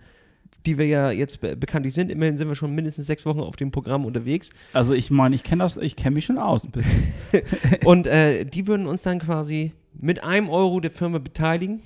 die 0.65 0.77
wir 0.77 0.85
ja 0.87 1.11
jetzt 1.11 1.41
be 1.41 1.57
bekanntlich 1.57 1.93
sind. 1.93 2.09
Immerhin 2.09 2.37
sind 2.37 2.47
wir 2.47 2.55
schon 2.55 2.73
mindestens 2.73 3.07
sechs 3.07 3.25
Wochen 3.25 3.41
auf 3.41 3.57
dem 3.57 3.71
Programm 3.71 4.05
unterwegs. 4.05 4.49
Also 4.71 4.93
ich 4.93 5.11
meine, 5.11 5.35
ich 5.35 5.43
kenne 5.43 5.63
das, 5.63 5.75
ich 5.75 5.97
kenne 5.97 6.15
mich 6.15 6.25
schon 6.25 6.37
aus 6.37 6.63
ein 6.63 6.71
bisschen. 6.71 7.03
Und 7.85 8.07
äh, 8.07 8.45
die 8.45 8.65
würden 8.67 8.87
uns 8.87 9.01
dann 9.01 9.19
quasi 9.19 9.73
mit 9.93 10.23
einem 10.23 10.49
Euro 10.49 10.79
der 10.79 10.91
Firma 10.91 11.17
beteiligen 11.17 11.81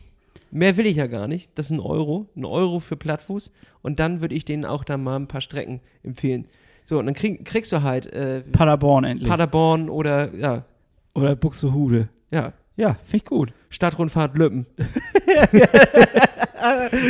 Mehr 0.51 0.77
will 0.77 0.85
ich 0.85 0.97
ja 0.97 1.07
gar 1.07 1.27
nicht. 1.27 1.57
Das 1.57 1.67
ist 1.67 1.71
ein 1.71 1.79
Euro. 1.79 2.27
Ein 2.35 2.45
Euro 2.45 2.79
für 2.79 2.97
Plattfuß. 2.97 3.51
Und 3.81 3.99
dann 3.99 4.21
würde 4.21 4.35
ich 4.35 4.45
denen 4.45 4.65
auch 4.65 4.83
dann 4.83 5.03
mal 5.03 5.15
ein 5.15 5.27
paar 5.27 5.41
Strecken 5.41 5.81
empfehlen. 6.03 6.45
So, 6.83 6.99
und 6.99 7.05
dann 7.05 7.15
krieg, 7.15 7.45
kriegst 7.45 7.71
du 7.71 7.81
halt. 7.83 8.07
Äh, 8.13 8.41
Paderborn 8.41 9.05
endlich. 9.05 9.29
Paderborn 9.29 9.89
oder, 9.89 10.35
ja. 10.35 10.65
Oder 11.13 11.35
Buxtehude. 11.35 12.09
Ja. 12.31 12.53
Ja, 12.77 12.95
finde 13.03 13.17
ich 13.17 13.25
gut. 13.25 13.53
Stadtrundfahrt 13.69 14.35
Lüppen. 14.37 14.65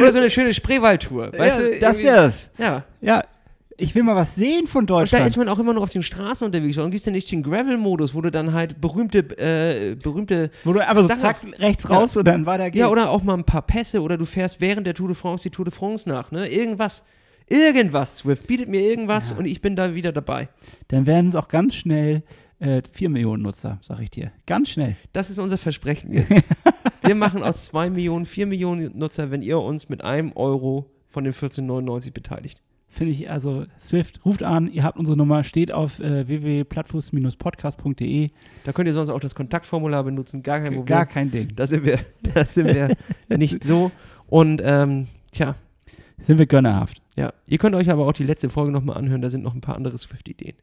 oder 0.02 0.12
so 0.12 0.18
eine 0.18 0.30
schöne 0.30 0.54
Spreewaldtour. 0.54 1.32
Weißt 1.38 1.60
ja, 1.60 1.66
du, 1.66 1.80
das 1.80 2.04
wär's. 2.04 2.52
Ja. 2.58 2.84
Ja, 3.00 3.24
ich 3.82 3.96
will 3.96 4.04
mal 4.04 4.16
was 4.16 4.36
sehen 4.36 4.68
von 4.68 4.86
Deutschland. 4.86 5.14
Und 5.14 5.20
da 5.22 5.28
ist 5.28 5.38
man 5.38 5.50
auch 5.50 5.58
immer 5.58 5.74
nur 5.74 5.84
auf 5.84 5.90
den 5.90 6.04
Straßen 6.04 6.46
unterwegs. 6.46 6.78
Und 6.78 6.92
gibt 6.92 7.00
es 7.00 7.06
ja 7.06 7.12
nicht 7.12 7.32
den 7.32 7.42
Gravel-Modus, 7.42 8.14
wo 8.14 8.22
du 8.22 8.30
dann 8.30 8.54
halt 8.54 8.80
berühmte, 8.80 9.20
äh, 9.38 9.96
berühmte. 9.96 10.52
Wo 10.64 10.74
du 10.74 10.86
einfach 10.86 11.02
so 11.02 11.08
zack, 11.08 11.40
rechts 11.58 11.90
raus 11.90 12.14
ja. 12.14 12.20
und 12.20 12.26
dann 12.26 12.46
weiter 12.46 12.66
geht's. 12.66 12.80
Ja, 12.80 12.90
oder 12.90 13.10
auch 13.10 13.24
mal 13.24 13.34
ein 13.34 13.44
paar 13.44 13.64
Pässe 13.64 14.02
oder 14.02 14.18
du 14.18 14.26
fährst 14.26 14.62
während 14.62 14.86
der 14.86 14.94
Tour 14.94 15.08
de 15.08 15.16
France 15.16 15.44
die 15.44 15.50
Tour 15.50 15.66
de 15.66 15.74
France 15.74 16.08
nach. 16.08 16.32
Ne? 16.32 16.48
Irgendwas. 16.48 17.04
Irgendwas, 17.48 18.20
Swift. 18.20 18.48
Bietet 18.48 18.70
mir 18.70 18.82
irgendwas 18.82 19.32
ja. 19.32 19.38
und 19.38 19.46
ich 19.46 19.62
bin 19.62 19.76
da 19.76 19.96
wieder 19.96 20.12
dabei. 20.12 20.48
Dann 20.90 21.06
werden 21.06 21.28
es 21.28 21.36
auch 21.36 21.48
ganz 21.48 21.76
schnell 21.76 22.24
äh, 22.60 22.82
4 22.92 23.10
Millionen 23.10 23.44
Nutzer, 23.44 23.80
sag 23.82 24.00
ich 24.00 24.12
dir. 24.12 24.32
Ganz 24.46 24.70
schnell. 24.70 24.96
Das 25.12 25.30
ist 25.30 25.40
unser 25.40 25.58
Versprechen 25.58 26.14
jetzt. 26.14 26.32
Wir 27.02 27.16
machen 27.16 27.42
aus 27.42 27.66
2 27.66 27.90
Millionen 27.90 28.26
4 28.26 28.46
Millionen 28.46 28.98
Nutzer, 28.98 29.32
wenn 29.32 29.42
ihr 29.42 29.60
uns 29.60 29.90
mit 29.90 30.04
einem 30.04 30.32
Euro 30.34 30.92
von 31.08 31.24
den 31.24 31.34
14,99 31.34 32.14
beteiligt. 32.14 32.62
Finde 32.94 33.14
ich, 33.14 33.30
also 33.30 33.66
Swift, 33.82 34.26
ruft 34.26 34.44
an, 34.44 34.68
ihr 34.68 34.84
habt 34.84 35.00
unsere 35.00 35.16
Nummer, 35.16 35.46
steht 35.46 35.72
auf 35.72 36.02
äh, 36.02 36.28
www.plattfuß-podcast.de. 36.28 38.28
Da 38.66 38.74
könnt 38.74 38.88
ihr 38.88 38.94
sonst 38.94 39.10
auch 39.10 39.22
das 39.22 39.34
Kontaktformular 39.34 40.04
benutzen, 40.04 40.44
gar 40.44 40.60
kein 40.60 40.76
Problem. 40.76 40.86
Gar 40.86 41.06
kein 41.06 41.32
Ding. 41.32 41.56
Da 41.56 41.66
sind 41.66 41.86
wir, 41.86 42.00
da 42.22 42.44
sind 42.44 42.68
wir 42.68 42.98
nicht 43.38 43.64
so. 43.64 43.92
Und 44.28 44.62
ähm, 44.64 45.08
tja. 45.32 45.56
Sind 46.28 46.38
wir 46.38 46.46
gönnerhaft. 46.46 47.02
Ja. 47.16 47.34
Ihr 47.48 47.58
könnt 47.58 47.76
euch 47.76 47.90
aber 47.90 48.06
auch 48.06 48.12
die 48.12 48.26
letzte 48.26 48.50
Folge 48.50 48.72
nochmal 48.72 48.98
anhören, 48.98 49.22
da 49.22 49.30
sind 49.30 49.44
noch 49.44 49.56
ein 49.56 49.62
paar 49.62 49.76
andere 49.76 49.98
Swift-Ideen. 49.98 50.56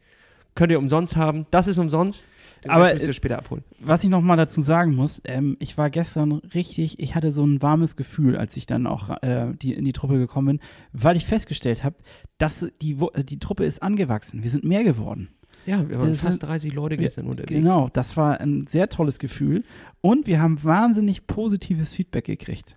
Könnt 0.55 0.73
ihr 0.73 0.79
umsonst 0.79 1.17
haben. 1.17 1.47
Das 1.51 1.69
ist 1.69 1.79
umsonst. 1.79 2.27
Den 2.65 2.73
Aber, 2.73 2.93
müsst 2.93 3.07
ihr 3.07 3.13
später 3.13 3.39
abholen. 3.39 3.63
Was 3.79 4.03
ich 4.03 4.11
noch 4.11 4.21
mal 4.21 4.35
dazu 4.37 4.61
sagen 4.61 4.95
muss, 4.97 5.23
ähm, 5.25 5.57
ich 5.61 5.79
war 5.79 5.91
gestern 5.91 6.33
richtig, 6.33 6.99
ich 6.99 7.15
hatte 7.15 7.31
so 7.31 7.47
ein 7.47 7.63
warmes 7.63 7.95
Gefühl, 7.95 8.37
als 8.37 8.57
ich 8.57 8.67
dann 8.67 8.89
auch 8.89 9.11
äh, 9.23 9.53
die, 9.63 9.75
in 9.75 9.85
die 9.85 9.93
Truppe 9.93 10.19
gekommen 10.19 10.59
bin, 10.59 10.61
weil 10.93 11.17
ich 11.17 11.25
festgestellt 11.25 11.85
habe, 11.85 11.95
dass 12.39 12.67
die, 12.83 12.97
äh, 13.15 13.23
die 13.23 13.39
Truppe 13.39 13.65
ist 13.65 13.81
angewachsen. 13.83 14.43
Wir 14.43 14.51
sind 14.51 14.65
mehr 14.65 14.83
geworden. 14.83 15.29
Ja, 15.67 15.89
wir 15.89 15.99
waren 16.01 16.09
das 16.09 16.21
fast 16.21 16.41
sind- 16.41 16.49
30 16.49 16.75
Leute 16.75 16.97
gestern 16.97 17.27
unterwegs. 17.27 17.53
Genau, 17.53 17.91
das 17.93 18.17
war 18.17 18.41
ein 18.41 18.67
sehr 18.67 18.89
tolles 18.89 19.21
Gefühl. 19.21 19.63
Und 20.01 20.27
wir 20.27 20.41
haben 20.41 20.65
wahnsinnig 20.65 21.29
positives 21.29 21.93
Feedback 21.93 22.25
gekriegt. 22.25 22.77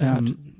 Ja, 0.00 0.18
ähm, 0.18 0.59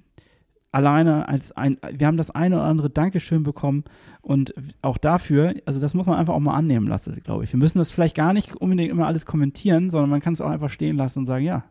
alleine 0.73 1.29
als 1.29 1.53
ein, 1.53 1.79
wir 1.93 2.07
haben 2.07 2.17
das 2.17 2.31
eine 2.31 2.57
oder 2.57 2.65
andere 2.65 2.91
Dankeschön 2.91 3.43
bekommen 3.43 3.85
und 4.23 4.55
auch 4.83 4.99
dafür, 4.99 5.55
also 5.67 5.81
das 5.81 5.95
muss 5.95 6.07
man 6.07 6.19
einfach 6.19 6.35
auch 6.35 6.41
mal 6.41 6.55
annehmen 6.55 6.87
lassen, 6.87 7.21
glaube 7.25 7.45
ich. 7.45 7.53
Wir 7.53 7.59
müssen 7.59 7.79
das 7.79 7.91
vielleicht 7.91 8.17
gar 8.17 8.33
nicht 8.33 8.55
unbedingt 8.57 8.91
immer 8.91 9.07
alles 9.07 9.27
kommentieren, 9.27 9.91
sondern 9.91 10.11
man 10.11 10.21
kann 10.21 10.33
es 10.33 10.41
auch 10.41 10.51
einfach 10.51 10.71
stehen 10.71 10.97
lassen 10.97 11.21
und 11.21 11.27
sagen, 11.27 11.45
ja, 11.45 11.65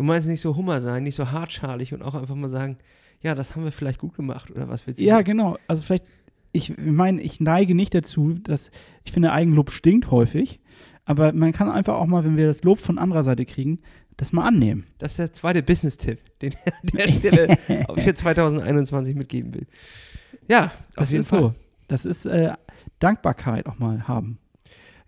Du 0.00 0.06
meinst 0.06 0.28
nicht 0.28 0.40
so 0.40 0.56
Hummer 0.56 0.80
sein, 0.80 1.02
nicht 1.02 1.14
so 1.14 1.30
hartschalig 1.30 1.92
und 1.92 2.02
auch 2.02 2.14
einfach 2.14 2.34
mal 2.34 2.48
sagen, 2.48 2.78
ja, 3.20 3.34
das 3.34 3.54
haben 3.54 3.64
wir 3.64 3.70
vielleicht 3.70 4.00
gut 4.00 4.14
gemacht 4.14 4.50
oder 4.50 4.66
was 4.66 4.86
willst 4.86 4.98
du? 4.98 5.04
Ja, 5.04 5.20
genau. 5.20 5.58
Also 5.66 5.82
vielleicht, 5.82 6.06
ich 6.52 6.78
meine, 6.78 7.20
ich 7.20 7.38
neige 7.38 7.74
nicht 7.74 7.94
dazu, 7.94 8.32
dass 8.32 8.70
ich 9.04 9.12
finde, 9.12 9.30
Eigenlob 9.30 9.70
stinkt 9.70 10.10
häufig, 10.10 10.58
aber 11.04 11.34
man 11.34 11.52
kann 11.52 11.70
einfach 11.70 11.96
auch 11.96 12.06
mal, 12.06 12.24
wenn 12.24 12.38
wir 12.38 12.46
das 12.46 12.64
Lob 12.64 12.78
von 12.80 12.96
anderer 12.96 13.24
Seite 13.24 13.44
kriegen, 13.44 13.80
das 14.20 14.32
mal 14.32 14.46
annehmen. 14.46 14.84
Das 14.98 15.12
ist 15.12 15.18
der 15.18 15.32
zweite 15.32 15.62
Business-Tipp, 15.62 16.20
den 16.40 16.52
er 16.64 16.74
an 16.74 16.88
der 16.92 17.12
Stelle 17.12 17.58
für 17.96 18.14
2021 18.14 19.14
mitgeben 19.14 19.54
will. 19.54 19.66
Ja, 20.48 20.72
Das 20.94 21.10
ist 21.12 21.28
Fall. 21.30 21.40
so. 21.40 21.54
Das 21.88 22.04
ist 22.04 22.26
äh, 22.26 22.52
Dankbarkeit 22.98 23.66
auch 23.66 23.78
mal 23.78 24.06
haben. 24.06 24.38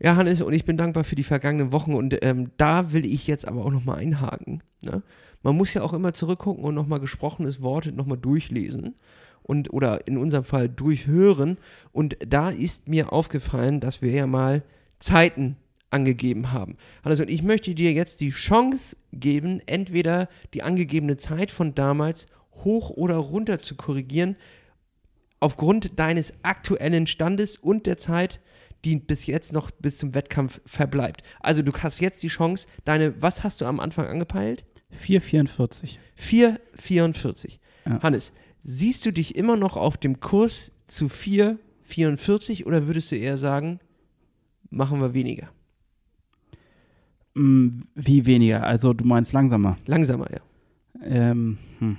Ja, 0.00 0.16
Hannes, 0.16 0.42
und 0.42 0.52
ich 0.52 0.64
bin 0.64 0.76
dankbar 0.76 1.04
für 1.04 1.14
die 1.14 1.22
vergangenen 1.22 1.70
Wochen 1.72 1.94
und 1.94 2.18
ähm, 2.24 2.50
da 2.56 2.92
will 2.92 3.04
ich 3.04 3.26
jetzt 3.26 3.46
aber 3.46 3.64
auch 3.64 3.70
nochmal 3.70 3.98
einhaken. 3.98 4.62
Ne? 4.82 5.02
Man 5.42 5.56
muss 5.56 5.74
ja 5.74 5.82
auch 5.82 5.92
immer 5.92 6.12
zurückgucken 6.12 6.64
und 6.64 6.74
nochmal 6.74 6.98
gesprochenes 6.98 7.62
Wort 7.62 7.94
nochmal 7.94 8.18
durchlesen 8.18 8.94
und 9.42 9.72
oder 9.72 10.06
in 10.08 10.16
unserem 10.16 10.44
Fall 10.44 10.68
durchhören. 10.68 11.58
Und 11.92 12.16
da 12.26 12.48
ist 12.48 12.88
mir 12.88 13.12
aufgefallen, 13.12 13.78
dass 13.78 14.02
wir 14.02 14.10
ja 14.10 14.26
mal 14.26 14.62
Zeiten 14.98 15.56
angegeben 15.92 16.52
haben. 16.52 16.76
Hannes, 17.04 17.20
und 17.20 17.30
ich 17.30 17.42
möchte 17.42 17.74
dir 17.74 17.92
jetzt 17.92 18.20
die 18.20 18.30
Chance 18.30 18.96
geben, 19.12 19.60
entweder 19.66 20.28
die 20.54 20.62
angegebene 20.62 21.16
Zeit 21.16 21.50
von 21.50 21.74
damals 21.74 22.26
hoch 22.64 22.90
oder 22.90 23.16
runter 23.16 23.60
zu 23.60 23.74
korrigieren, 23.74 24.36
aufgrund 25.40 25.98
deines 25.98 26.34
aktuellen 26.42 27.06
Standes 27.06 27.56
und 27.56 27.86
der 27.86 27.98
Zeit, 27.98 28.40
die 28.84 28.96
bis 28.96 29.26
jetzt 29.26 29.52
noch 29.52 29.70
bis 29.70 29.98
zum 29.98 30.14
Wettkampf 30.14 30.60
verbleibt. 30.64 31.22
Also 31.40 31.62
du 31.62 31.72
hast 31.72 32.00
jetzt 32.00 32.22
die 32.22 32.28
Chance, 32.28 32.66
deine, 32.84 33.20
was 33.20 33.44
hast 33.44 33.60
du 33.60 33.66
am 33.66 33.80
Anfang 33.80 34.06
angepeilt? 34.06 34.64
4,44. 35.04 35.98
4,44. 36.18 37.58
Ja. 37.86 38.02
Hannes, 38.02 38.32
siehst 38.62 39.06
du 39.06 39.12
dich 39.12 39.36
immer 39.36 39.56
noch 39.56 39.76
auf 39.76 39.96
dem 39.96 40.20
Kurs 40.20 40.72
zu 40.84 41.06
4,44 41.06 42.64
oder 42.64 42.86
würdest 42.86 43.10
du 43.12 43.16
eher 43.16 43.36
sagen, 43.36 43.80
machen 44.70 45.00
wir 45.00 45.14
weniger? 45.14 45.48
Mm, 47.34 47.82
Wie 47.94 48.26
weniger? 48.26 48.64
Also 48.64 48.92
du 48.92 49.04
meinst 49.04 49.32
langsamer. 49.32 49.76
Langsamer, 49.86 50.26
ja. 50.32 50.40
Ähm, 51.04 51.58
hm. 51.78 51.96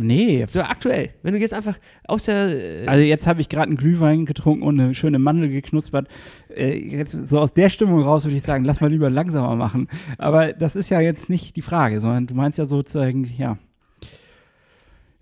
Nee. 0.00 0.46
So 0.48 0.60
aktuell, 0.60 1.10
wenn 1.24 1.34
du 1.34 1.40
jetzt 1.40 1.52
einfach 1.54 1.76
aus 2.06 2.24
der. 2.24 2.46
Äh, 2.84 2.86
Also 2.86 3.02
jetzt 3.02 3.26
habe 3.26 3.40
ich 3.40 3.48
gerade 3.48 3.66
einen 3.68 3.76
Glühwein 3.76 4.26
getrunken 4.26 4.62
und 4.62 4.78
eine 4.78 4.94
schöne 4.94 5.18
Mandel 5.18 5.48
geknuspert. 5.48 6.06
Äh, 6.54 6.78
jetzt 6.78 7.10
so 7.12 7.40
aus 7.40 7.52
der 7.52 7.68
Stimmung 7.68 8.02
raus 8.02 8.24
würde 8.24 8.36
ich 8.36 8.42
sagen, 8.44 8.64
lass 8.64 8.80
mal 8.80 8.90
lieber 8.90 9.10
langsamer 9.10 9.56
machen. 9.56 9.88
Aber 10.16 10.52
das 10.52 10.76
ist 10.76 10.88
ja 10.90 11.00
jetzt 11.00 11.28
nicht 11.28 11.56
die 11.56 11.62
Frage, 11.62 12.00
sondern 12.00 12.28
du 12.28 12.34
meinst 12.34 12.58
ja 12.58 12.66
sozusagen, 12.66 13.24
ja. 13.24 13.58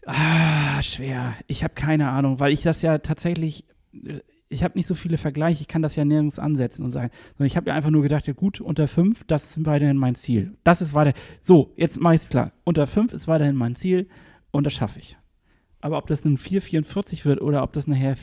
Ah, 0.05 0.83
schwer. 0.83 1.35
Ich 1.47 1.65
habe 1.65 1.75
keine 1.75 2.11
Ahnung, 2.11 2.39
weil 2.39 2.53
ich 2.53 2.63
das 2.63 2.83
ja 2.83 2.99
tatsächlich, 2.99 3.65
äh, 3.95 4.21
ich 4.49 4.63
habe 4.63 4.79
nicht 4.79 4.87
so 4.87 4.95
viele 4.95 5.19
Vergleiche, 5.19 5.63
ich 5.63 5.69
kann 5.69 5.83
das 5.83 5.97
ja 5.97 6.05
nirgends 6.05 6.39
ansetzen 6.39 6.85
und 6.85 6.91
sagen, 6.91 7.11
sondern 7.37 7.47
ich 7.47 7.57
habe 7.57 7.69
ja 7.69 7.75
einfach 7.75 7.91
nur 7.91 8.03
gedacht, 8.03 8.27
ja 8.27 8.33
gut, 8.33 8.61
unter 8.61 8.87
fünf, 8.87 9.25
das 9.25 9.57
ist 9.57 9.67
weiterhin 9.67 9.97
mein 9.97 10.15
Ziel. 10.15 10.57
Das 10.63 10.81
ist 10.81 10.95
weiter, 10.95 11.15
so, 11.43 11.73
jetzt 11.77 12.01
mach 12.01 12.13
ich's 12.13 12.29
klar. 12.29 12.53
Unter 12.65 12.87
fünf 12.87 13.13
ist 13.13 13.27
weiterhin 13.27 13.57
mein 13.57 13.75
Ziel 13.75 14.09
und 14.53 14.65
das 14.65 14.73
schaffe 14.73 15.01
ich. 15.01 15.17
Aber 15.81 15.99
ob 15.99 16.07
das 16.07 16.25
ein 16.25 16.39
4,44 16.39 17.25
wird 17.25 17.41
oder 17.41 17.63
ob 17.63 17.73
das 17.73 17.87
nachher 17.87 18.17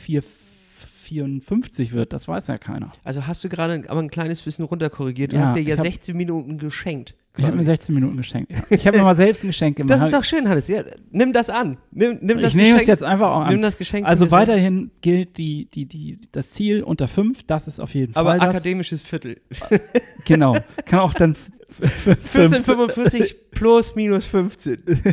4,54 1.04 1.92
wird, 1.92 2.12
das 2.12 2.26
weiß 2.28 2.46
ja 2.48 2.58
keiner. 2.58 2.90
also 3.04 3.26
hast 3.26 3.44
du 3.44 3.48
gerade 3.48 3.82
aber 3.88 4.00
ein 4.00 4.10
kleines 4.10 4.42
bisschen 4.42 4.64
runterkorrigiert. 4.64 5.32
Du 5.32 5.36
Ja, 5.36 5.46
hast 5.46 5.56
dir 5.56 5.62
ja 5.62 5.74
ich 5.74 5.78
hab- 5.80 5.86
16 5.86 6.16
Minuten 6.16 6.58
geschenkt. 6.58 7.14
Ich 7.36 7.42
habe 7.42 7.56
mir 7.56 7.62
quasi. 7.64 7.72
16 7.72 7.94
Minuten 7.96 8.16
geschenkt. 8.16 8.52
Ja. 8.52 8.62
Ich 8.70 8.86
habe 8.86 8.96
mir 8.96 9.02
mal 9.02 9.16
selbst 9.16 9.42
ein 9.42 9.48
Geschenk 9.48 9.76
gemacht. 9.76 9.98
Das 9.98 10.04
ist 10.06 10.12
doch 10.14 10.22
schön, 10.22 10.48
Hannes. 10.48 10.68
Ja, 10.68 10.84
nimm 11.10 11.32
das 11.32 11.50
an. 11.50 11.78
Nimm, 11.90 12.18
nimm 12.20 12.38
das 12.38 12.50
ich 12.50 12.54
nehme 12.54 12.78
es 12.78 12.86
jetzt 12.86 13.02
einfach 13.02 13.32
auch 13.32 13.46
Nimm 13.48 13.56
an. 13.56 13.62
das 13.62 13.76
Geschenk. 13.76 14.06
Also 14.06 14.30
weiterhin 14.30 14.92
gilt 15.00 15.36
die, 15.36 15.66
die, 15.68 15.86
die, 15.86 16.18
das 16.30 16.52
Ziel 16.52 16.84
unter 16.84 17.08
5, 17.08 17.42
das 17.44 17.66
ist 17.66 17.80
auf 17.80 17.92
jeden 17.94 18.14
Aber 18.14 18.30
Fall 18.30 18.38
das. 18.38 18.48
akademisches 18.50 19.02
Viertel. 19.02 19.40
Genau. 20.26 20.56
Kann 20.86 21.00
auch 21.00 21.12
dann 21.12 21.32
f- 21.32 21.50
f- 21.80 22.06
f- 22.06 22.18
fünf- 22.22 22.36
1445 22.68 23.50
plus 23.50 23.94
minus 23.96 24.24
15. 24.26 24.78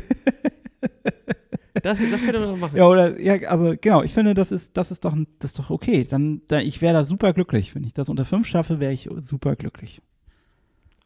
Das, 1.81 1.99
das 1.99 2.21
könnte 2.21 2.39
man 2.39 2.49
doch 2.49 2.57
machen. 2.57 2.77
Ja, 2.77 2.85
oder, 2.87 3.19
ja, 3.19 3.35
also 3.49 3.75
genau, 3.79 4.03
ich 4.03 4.13
finde, 4.13 4.33
das 4.33 4.51
ist, 4.51 4.77
das 4.77 4.91
ist 4.91 5.03
doch, 5.05 5.15
das 5.39 5.51
ist 5.51 5.59
doch 5.59 5.69
okay. 5.69 6.05
Dann, 6.09 6.41
da, 6.47 6.59
ich 6.59 6.81
wäre 6.81 6.93
da 6.93 7.03
super 7.03 7.33
glücklich. 7.33 7.75
Wenn 7.75 7.83
ich 7.83 7.93
das 7.93 8.09
unter 8.09 8.25
5 8.25 8.47
schaffe, 8.47 8.79
wäre 8.79 8.93
ich 8.93 9.09
super 9.19 9.55
glücklich. 9.55 10.01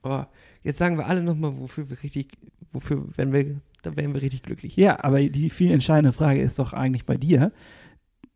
Aber 0.02 0.30
jetzt 0.64 0.78
sagen 0.78 0.98
wir 0.98 1.08
alle 1.08 1.24
nochmal, 1.24 1.58
wofür 1.58 1.90
wir 1.90 2.02
richtig, 2.04 2.30
wofür, 2.72 3.06
wenn 3.16 3.34
wir, 3.34 3.60
da 3.82 3.96
wären 3.96 4.14
wir 4.14 4.22
richtig 4.22 4.44
glücklich. 4.44 4.76
Ja, 4.76 5.04
aber 5.04 5.20
die 5.22 5.50
viel 5.50 5.72
entscheidende 5.72 6.14
Frage 6.14 6.42
ist 6.42 6.60
doch 6.60 6.74
eigentlich 6.74 7.06
bei 7.06 7.18
dir, 7.18 7.52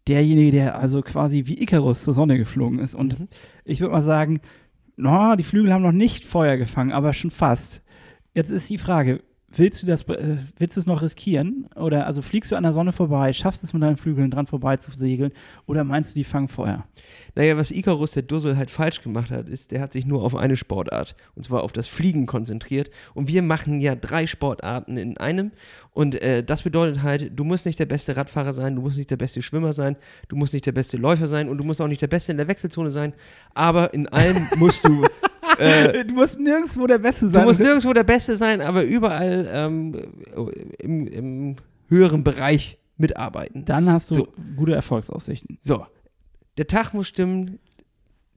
derjenige, 0.08 0.52
der 0.52 0.80
also 0.80 1.02
quasi 1.02 1.46
wie 1.46 1.62
Icarus 1.62 2.04
zur 2.04 2.14
Sonne 2.14 2.38
geflogen 2.38 2.80
ist. 2.80 2.96
Und 2.96 3.20
Mhm. 3.20 3.28
ich 3.66 3.82
würde 3.82 3.94
mal 3.94 4.04
sagen, 4.04 4.42
no, 4.98 5.36
die 5.36 5.44
Flügel 5.44 5.72
haben 5.74 5.84
noch 5.84 5.92
nicht 5.92 6.26
Feuer 6.26 6.58
gefangen, 6.58 6.92
aber 6.92 7.14
schon 7.14 7.32
fast. 7.32 7.84
Jetzt 8.34 8.50
ist 8.50 8.70
die 8.70 8.78
Frage, 8.78 9.22
willst 9.52 9.82
du 9.82 9.88
das, 9.88 10.04
äh, 10.04 10.38
willst 10.58 10.78
du 10.78 10.82
es 10.82 10.86
noch 10.86 11.02
riskieren? 11.02 11.68
Oder 11.76 12.06
also 12.06 12.22
fliegst 12.22 12.52
du 12.52 12.56
an 12.56 12.64
der 12.64 12.74
Sonne 12.74 12.92
vorbei, 12.92 13.34
schaffst 13.34 13.64
es 13.64 13.74
mit 13.74 13.82
deinen 13.82 13.98
Flügeln 13.98 14.32
dran 14.32 14.48
vorbei 14.48 14.78
zu 14.78 14.92
segeln? 14.92 15.32
Oder 15.66 15.84
meinst 15.84 16.12
du, 16.16 16.20
die 16.20 16.24
fangen 16.24 16.48
Feuer? 16.48 16.86
Naja, 17.36 17.58
was 17.58 17.72
Icarus, 17.72 18.12
der 18.12 18.24
Dussel, 18.24 18.58
halt 18.58 18.72
falsch 18.72 19.02
gemacht 19.02 19.32
hat, 19.32 19.50
ist, 19.50 19.72
der 19.72 19.82
hat 19.82 19.94
sich 19.94 20.06
nur 20.06 20.24
auf 20.24 20.36
eine 20.36 20.58
Sportart, 20.58 21.16
und 21.36 21.44
zwar 21.44 21.64
auf 21.64 21.72
das 21.72 21.88
Fliegen 21.88 22.26
konzentriert. 22.26 22.90
Und 23.14 23.28
wir 23.28 23.42
machen 23.42 23.80
ja 23.82 23.96
drei 23.96 24.28
Sportarten 24.28 24.98
in 24.98 25.18
einem. 25.18 25.52
Und 25.92 26.22
äh, 26.22 26.44
das 26.44 26.64
bedeutet 26.64 27.04
halt, 27.04 27.32
du 27.38 27.44
musst 27.44 27.66
nicht 27.66 27.80
der 27.80 27.86
beste 27.86 28.16
Radfahrer 28.16 28.54
sein, 28.54 28.76
du 28.76 28.82
musst 28.82 28.98
nicht 28.98 29.12
der 29.12 29.18
beste 29.18 29.42
Schwimmer 29.42 29.74
sein, 29.74 29.96
du 30.28 30.36
musst 30.36 30.54
nicht 30.54 30.66
der 30.66 30.72
beste 30.72 30.98
Läufer 30.98 31.28
sein 31.28 31.50
und 31.50 31.58
du 31.58 31.64
musst 31.64 31.82
auch 31.82 31.88
nicht 31.88 32.02
der 32.02 32.08
Beste 32.08 32.32
in 32.32 32.38
der 32.38 32.48
Wechselzone 32.48 32.92
sein. 32.92 33.14
Aber 33.54 33.94
in 33.94 34.08
allem 34.08 34.48
musst 34.58 34.86
du. 34.86 35.06
Äh, 35.60 36.06
du 36.06 36.14
musst 36.14 36.40
nirgendwo 36.40 36.88
der 36.88 36.98
Beste 36.98 37.30
Du 37.30 37.40
musst 37.42 37.60
nirgendwo 37.60 37.94
der 37.94 38.04
Beste 38.04 38.36
sein, 38.36 38.62
aber 38.62 38.84
überall 38.84 39.48
ähm, 39.52 39.96
im, 40.80 41.08
im 41.08 41.56
höheren 41.88 42.24
Bereich 42.24 42.78
mitarbeiten. 42.98 43.66
Dann 43.66 43.92
hast 43.92 44.12
du 44.12 44.16
So. 44.16 44.28
gute 44.56 44.74
Erfolgsaussichten. 44.74 45.58
So, 45.62 45.86
der 46.58 46.68
Tag 46.68 46.94
muss 46.94 47.08
stimmen, 47.08 47.60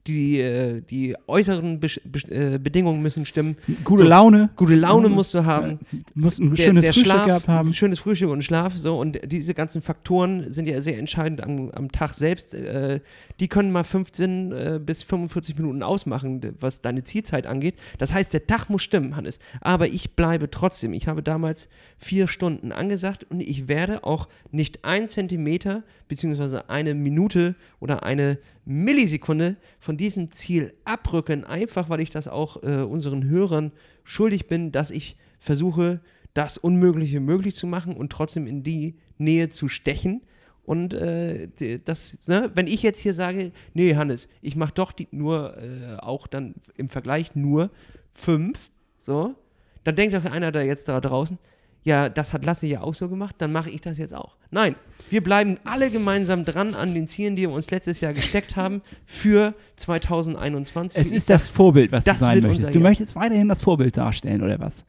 die, 0.07 0.39
äh, 0.39 0.81
die 0.81 1.15
äußeren 1.27 1.79
Besch 1.79 2.01
Besch 2.03 2.25
äh, 2.25 2.59
Bedingungen 2.59 3.01
müssen 3.01 3.25
stimmen, 3.25 3.55
Gute 3.83 4.03
So. 4.03 4.09
Laune, 4.09 4.49
gute 4.55 4.75
Laune 4.75 5.09
musst 5.09 5.33
du 5.33 5.45
haben, 5.45 5.79
musst 6.13 6.39
ein 6.39 6.53
der, 6.53 6.63
schönes 6.63 6.83
der 6.83 6.93
Frühstück 6.93 7.11
Schlaf, 7.11 7.25
gehabt 7.25 7.47
haben. 7.47 7.73
schönes 7.73 7.99
Frühstück 7.99 8.29
und 8.29 8.43
Schlaf, 8.43 8.73
so 8.75 8.99
und 8.99 9.19
diese 9.25 9.53
ganzen 9.53 9.81
Faktoren 9.81 10.51
sind 10.51 10.67
ja 10.67 10.81
sehr 10.81 10.97
entscheidend 10.97 11.41
am, 11.41 11.71
am 11.71 11.91
Tag 11.91 12.13
selbst. 12.13 12.53
Äh, 12.53 12.99
die 13.39 13.47
können 13.47 13.71
mal 13.71 13.83
15 13.83 14.51
äh, 14.51 14.79
bis 14.83 15.03
45 15.03 15.57
Minuten 15.57 15.83
ausmachen, 15.83 16.41
was 16.59 16.81
deine 16.81 17.03
Zielzeit 17.03 17.47
angeht. 17.47 17.75
Das 17.97 18.13
heißt, 18.13 18.33
der 18.33 18.45
Tag 18.45 18.69
muss 18.69 18.83
stimmen, 18.83 19.15
Hannes. 19.15 19.39
Aber 19.61 19.87
ich 19.87 20.15
bleibe 20.15 20.51
trotzdem. 20.51 20.93
Ich 20.93 21.07
habe 21.07 21.23
damals 21.23 21.69
vier 21.97 22.27
Stunden 22.27 22.71
angesagt 22.71 23.25
und 23.29 23.41
ich 23.41 23.67
werde 23.67 24.03
auch 24.03 24.27
nicht 24.51 24.83
ein 24.85 25.07
Zentimeter 25.07 25.83
beziehungsweise 26.07 26.69
eine 26.69 26.93
Minute 26.93 27.55
oder 27.79 28.03
eine 28.03 28.37
Millisekunde 28.65 29.57
von 29.79 29.97
diesem 29.97 30.31
Ziel 30.31 30.73
abrücken, 30.85 31.43
einfach 31.43 31.89
weil 31.89 31.99
ich 31.99 32.09
das 32.09 32.27
auch 32.27 32.63
äh, 32.63 32.83
unseren 32.83 33.27
Hörern 33.27 33.71
schuldig 34.03 34.47
bin, 34.47 34.71
dass 34.71 34.91
ich 34.91 35.17
versuche, 35.39 36.01
das 36.33 36.57
Unmögliche 36.57 37.19
möglich 37.19 37.55
zu 37.55 37.67
machen 37.67 37.95
und 37.95 38.11
trotzdem 38.11 38.47
in 38.47 38.63
die 38.63 38.95
Nähe 39.17 39.49
zu 39.49 39.67
stechen. 39.67 40.21
Und 40.63 40.93
äh, 40.93 41.49
das, 41.83 42.19
ne, 42.27 42.49
wenn 42.53 42.67
ich 42.67 42.83
jetzt 42.83 42.99
hier 42.99 43.13
sage, 43.13 43.51
nee, 43.73 43.95
Hannes, 43.95 44.29
ich 44.41 44.55
mache 44.55 44.73
doch 44.73 44.91
die, 44.93 45.07
nur 45.11 45.57
äh, 45.57 45.97
auch 45.97 46.25
dann 46.25 46.55
im 46.77 46.89
Vergleich 46.89 47.35
nur 47.35 47.69
fünf, 48.13 48.71
so, 48.97 49.35
dann 49.83 49.95
denkt 49.95 50.15
doch 50.15 50.25
einer 50.25 50.51
da 50.53 50.61
jetzt 50.61 50.87
da 50.87 51.01
draußen, 51.01 51.37
ja, 51.83 52.07
das 52.09 52.31
hat 52.33 52.45
Lasse 52.45 52.65
ja 52.65 52.81
auch 52.81 52.93
so 52.95 53.09
gemacht, 53.09 53.35
dann 53.39 53.51
mache 53.51 53.69
ich 53.69 53.81
das 53.81 53.97
jetzt 53.97 54.13
auch. 54.13 54.37
Nein, 54.51 54.75
wir 55.09 55.21
bleiben 55.21 55.57
alle 55.65 55.89
gemeinsam 55.91 56.45
dran 56.45 56.75
an 56.75 56.93
den 56.93 57.07
Zielen, 57.07 57.35
die 57.35 57.43
wir 57.43 57.51
uns 57.51 57.69
letztes 57.71 57.99
Jahr 57.99 58.13
gesteckt 58.13 58.55
haben 58.55 58.81
für 59.05 59.53
2021. 59.75 60.99
Es 60.99 61.11
ist 61.11 61.29
das 61.29 61.49
Vorbild, 61.49 61.91
was 61.91 62.05
das 62.05 62.19
du 62.19 62.25
sein 62.25 62.41
möchtest. 62.41 62.69
Du 62.73 62.79
Jahr. 62.79 62.89
möchtest 62.89 63.15
weiterhin 63.15 63.49
das 63.49 63.61
Vorbild 63.61 63.97
darstellen, 63.97 64.41
oder 64.41 64.59
was? 64.59 64.85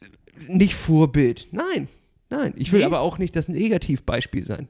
ich, 0.00 0.48
nicht 0.48 0.74
Vorbild. 0.74 1.48
Nein, 1.50 1.88
nein. 2.30 2.52
Ich 2.56 2.72
will 2.72 2.80
Nee? 2.80 2.86
aber 2.86 3.00
auch 3.00 3.18
nicht 3.18 3.34
das 3.34 3.48
Negativbeispiel 3.48 4.44
sein. 4.44 4.68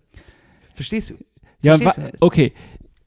Verstehst 0.75 1.11
du? 1.11 1.15
Ja, 1.63 1.77
Verstehst 1.79 2.23
du 2.23 2.27
okay. 2.27 2.53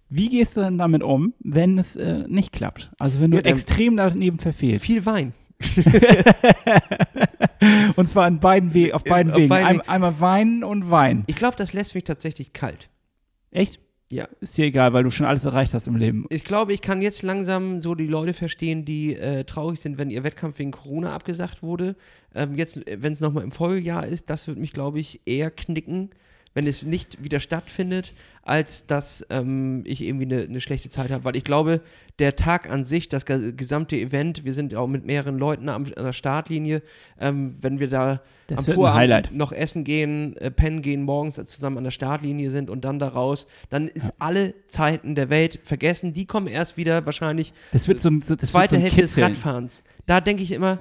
Wie 0.09 0.29
gehst 0.29 0.55
du 0.55 0.61
denn 0.61 0.77
damit 0.77 1.03
um, 1.03 1.33
wenn 1.39 1.77
es 1.77 1.95
äh, 1.97 2.23
nicht 2.27 2.53
klappt? 2.53 2.91
Also 2.97 3.19
wenn 3.19 3.31
du 3.31 3.37
Ja, 3.37 3.43
extrem 3.43 3.97
daneben 3.97 4.39
verfehlst. 4.39 4.85
Viel 4.85 5.05
Wein. 5.05 5.33
Und 7.95 8.07
zwar 8.07 8.27
in 8.27 8.39
beiden 8.39 8.73
We 8.73 8.93
auf 8.93 9.03
beiden 9.03 9.31
auf 9.31 9.37
Wegen. 9.37 9.49
beiden 9.49 9.67
Ein, 9.67 9.77
Wegen. 9.79 9.89
einmal 9.89 10.19
weinen 10.19 10.63
und 10.63 10.89
weinen. 10.91 11.23
Ich 11.27 11.35
glaube, 11.35 11.55
das 11.55 11.73
lässt 11.73 11.95
mich 11.95 12.03
tatsächlich 12.03 12.53
kalt. 12.53 12.89
Echt? 13.51 13.79
Ja. 14.09 14.27
Ist 14.39 14.57
dir 14.57 14.65
egal, 14.65 14.93
weil 14.93 15.03
du 15.03 15.11
schon 15.11 15.25
alles 15.25 15.43
erreicht 15.43 15.73
hast 15.73 15.87
im 15.87 15.97
Leben. 15.97 16.25
Ich 16.29 16.45
glaube, 16.45 16.71
ich 16.73 16.81
kann 16.81 17.01
jetzt 17.01 17.23
langsam 17.23 17.81
so 17.81 17.93
die 17.93 18.07
Leute 18.07 18.33
verstehen, 18.33 18.85
die 18.85 19.15
äh, 19.15 19.43
traurig 19.43 19.81
sind, 19.81 19.97
wenn 19.97 20.09
ihr 20.09 20.23
Wettkampf 20.23 20.59
wegen 20.59 20.71
Corona 20.71 21.13
abgesagt 21.13 21.61
wurde. 21.61 21.95
Ähm, 22.33 22.55
jetzt, 22.55 22.79
wenn 22.85 23.11
es 23.11 23.19
nochmal 23.19 23.43
im 23.43 23.51
Folgejahr 23.51 24.05
ist, 24.07 24.29
das 24.29 24.47
wird 24.47 24.59
mich, 24.59 24.71
glaube 24.71 24.99
ich, 24.99 25.21
eher 25.25 25.51
knicken, 25.51 26.11
wenn 26.57 26.65
es 26.65 26.81
nicht 26.81 27.23
wieder 27.23 27.39
stattfindet, 27.39 28.15
als 28.41 28.87
dass 28.87 29.23
ähm, 29.29 29.83
ich 29.85 30.01
irgendwie 30.01 30.25
eine 30.25 30.41
eine 30.45 30.59
schlechte 30.59 30.89
Zeit 30.89 31.11
habe. 31.11 31.23
Weil 31.23 31.35
ich 31.35 31.43
glaube, 31.43 31.81
der 32.17 32.35
Tag 32.35 32.67
an 32.67 32.83
sich, 32.83 33.07
das 33.09 33.27
ge- 33.27 33.51
gesamte 33.55 33.95
Event, 33.95 34.43
wir 34.43 34.53
sind 34.53 34.73
auch 34.73 34.87
mit 34.87 35.05
mehreren 35.05 35.37
Leuten 35.37 35.69
am, 35.69 35.83
an 35.95 36.03
der 36.05 36.13
Startlinie, 36.13 36.81
ähm, 37.19 37.53
wenn 37.61 37.79
wir 37.79 37.89
da 37.89 38.21
Das 38.47 38.57
am 38.67 38.73
Vorabend 38.73 39.37
noch 39.37 39.51
essen 39.51 39.83
gehen, 39.83 40.35
äh, 40.37 40.49
pennen 40.49 40.81
gehen, 40.81 41.03
morgens 41.03 41.35
zusammen 41.35 41.77
an 41.77 41.83
der 41.83 41.91
Startlinie 41.91 42.49
sind 42.49 42.71
und 42.71 42.83
dann 42.85 42.97
da 42.97 43.09
raus, 43.09 43.45
dann 43.69 43.87
ist 43.87 44.11
alle 44.17 44.55
Zeiten 44.65 45.13
der 45.13 45.29
Welt 45.29 45.59
vergessen. 45.63 46.13
Die 46.13 46.25
kommen 46.25 46.47
erst 46.47 46.75
wieder 46.75 47.05
wahrscheinlich 47.05 47.53
Das 47.71 47.87
wird 47.87 48.01
so 48.01 48.09
ein, 48.09 48.23
so- 48.23 48.35
das 48.35 48.49
zweite 48.51 48.77
so 48.77 48.81
Hälfte 48.81 49.01
des 49.01 49.11
Kitzeln. 49.11 49.27
Radfahrens. 49.27 49.83
Da 50.07 50.21
denke 50.21 50.41
ich 50.41 50.51
immer, 50.53 50.79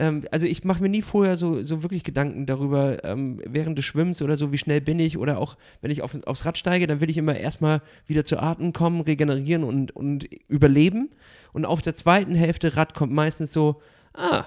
ähm, 0.00 0.24
also 0.30 0.46
ich 0.46 0.64
mache 0.64 0.82
mir 0.82 0.88
nie 0.88 1.02
vorher 1.02 1.36
so, 1.36 1.62
so 1.62 1.82
wirklich 1.82 2.02
Gedanken 2.02 2.46
darüber, 2.46 3.04
ähm, 3.04 3.40
während 3.46 3.76
des 3.78 3.84
Schwimmens 3.84 4.22
oder 4.22 4.36
so, 4.36 4.50
wie 4.50 4.58
schnell 4.58 4.80
bin 4.80 4.98
ich 4.98 5.18
oder 5.18 5.38
auch 5.38 5.56
wenn 5.82 5.90
ich 5.90 6.02
auf, 6.02 6.16
aufs 6.26 6.44
Rad 6.46 6.56
steige, 6.58 6.86
dann 6.86 7.00
will 7.00 7.10
ich 7.10 7.18
immer 7.18 7.36
erstmal 7.36 7.82
wieder 8.06 8.24
zu 8.24 8.38
Atmen 8.40 8.72
kommen, 8.72 9.02
regenerieren 9.02 9.62
und, 9.62 9.94
und 9.94 10.24
überleben. 10.48 11.10
Und 11.52 11.66
auf 11.66 11.82
der 11.82 11.94
zweiten 11.94 12.34
Hälfte 12.34 12.76
Rad 12.76 12.94
kommt 12.94 13.12
meistens 13.12 13.52
so, 13.52 13.80
ah, 14.14 14.46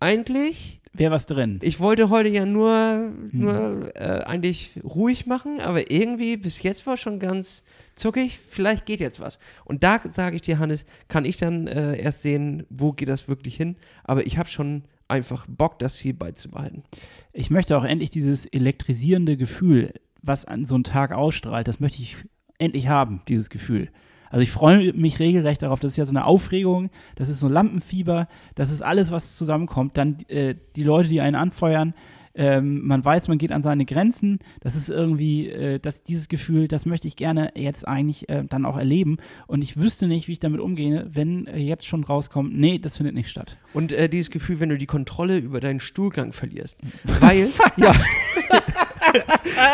eigentlich 0.00 0.80
Wäre 0.92 1.12
was 1.12 1.26
drin. 1.26 1.60
ich 1.62 1.78
wollte 1.78 2.10
heute 2.10 2.30
ja 2.30 2.44
nur, 2.44 2.72
Hm. 2.72 3.30
nur 3.32 3.90
äh, 3.94 4.24
eigentlich 4.24 4.72
ruhig 4.82 5.26
machen, 5.26 5.60
aber 5.60 5.88
irgendwie 5.90 6.36
bis 6.36 6.62
jetzt 6.64 6.84
war 6.86 6.96
schon 6.96 7.20
ganz 7.20 7.64
zuckig. 8.00 8.38
Vielleicht 8.44 8.86
geht 8.86 9.00
jetzt 9.00 9.20
was. 9.20 9.38
Und 9.64 9.82
da 9.84 10.00
sage 10.10 10.36
ich 10.36 10.42
dir, 10.42 10.58
Hannes, 10.58 10.84
kann 11.08 11.24
ich 11.24 11.36
dann 11.36 11.66
äh, 11.66 11.96
erst 11.96 12.22
sehen, 12.22 12.66
wo 12.70 12.92
geht 12.92 13.08
das 13.08 13.28
wirklich 13.28 13.56
hin. 13.56 13.76
Aber 14.04 14.26
ich 14.26 14.38
habe 14.38 14.48
schon 14.48 14.84
einfach 15.08 15.46
Bock, 15.48 15.78
das 15.78 15.98
hier 15.98 16.18
beizubehalten. 16.18 16.82
Ich 17.32 17.50
möchte 17.50 17.76
auch 17.76 17.84
endlich 17.84 18.10
dieses 18.10 18.46
elektrisierende 18.46 19.36
Gefühl, 19.36 19.92
was 20.22 20.44
an 20.44 20.64
so 20.64 20.74
einem 20.74 20.84
Tag 20.84 21.12
ausstrahlt, 21.12 21.68
das 21.68 21.80
möchte 21.80 22.02
ich 22.02 22.16
endlich 22.58 22.88
haben, 22.88 23.22
dieses 23.28 23.50
Gefühl. 23.50 23.90
Also 24.30 24.42
ich 24.42 24.52
freue 24.52 24.92
mich 24.92 25.18
regelrecht 25.18 25.62
darauf. 25.62 25.80
Das 25.80 25.92
ist 25.92 25.96
ja 25.96 26.04
so 26.04 26.12
eine 26.12 26.24
Aufregung, 26.24 26.90
das 27.16 27.28
ist 27.28 27.40
so 27.40 27.48
Lampenfieber, 27.48 28.28
das 28.54 28.70
ist 28.70 28.80
alles, 28.80 29.10
was 29.10 29.36
zusammenkommt. 29.36 29.96
Dann 29.96 30.18
äh, 30.28 30.54
die 30.76 30.84
Leute, 30.84 31.08
die 31.08 31.20
einen 31.20 31.34
anfeuern, 31.34 31.94
ähm, 32.34 32.86
man 32.86 33.04
weiß, 33.04 33.28
man 33.28 33.38
geht 33.38 33.52
an 33.52 33.62
seine 33.62 33.84
Grenzen. 33.84 34.38
Das 34.60 34.76
ist 34.76 34.88
irgendwie, 34.88 35.48
äh, 35.48 35.78
das, 35.78 36.02
dieses 36.02 36.28
Gefühl, 36.28 36.68
das 36.68 36.86
möchte 36.86 37.08
ich 37.08 37.16
gerne 37.16 37.52
jetzt 37.56 37.86
eigentlich 37.86 38.28
äh, 38.28 38.44
dann 38.48 38.64
auch 38.64 38.76
erleben. 38.76 39.18
Und 39.46 39.62
ich 39.62 39.80
wüsste 39.80 40.06
nicht, 40.06 40.28
wie 40.28 40.32
ich 40.32 40.40
damit 40.40 40.60
umgehe, 40.60 41.08
wenn 41.12 41.46
äh, 41.46 41.58
jetzt 41.58 41.86
schon 41.86 42.04
rauskommt, 42.04 42.56
nee, 42.56 42.78
das 42.78 42.96
findet 42.96 43.14
nicht 43.14 43.30
statt. 43.30 43.56
Und 43.72 43.92
äh, 43.92 44.08
dieses 44.08 44.30
Gefühl, 44.30 44.60
wenn 44.60 44.68
du 44.68 44.78
die 44.78 44.86
Kontrolle 44.86 45.38
über 45.38 45.60
deinen 45.60 45.80
Stuhlgang 45.80 46.32
verlierst. 46.32 46.78
Weil, 47.20 47.48
ja. 47.76 47.92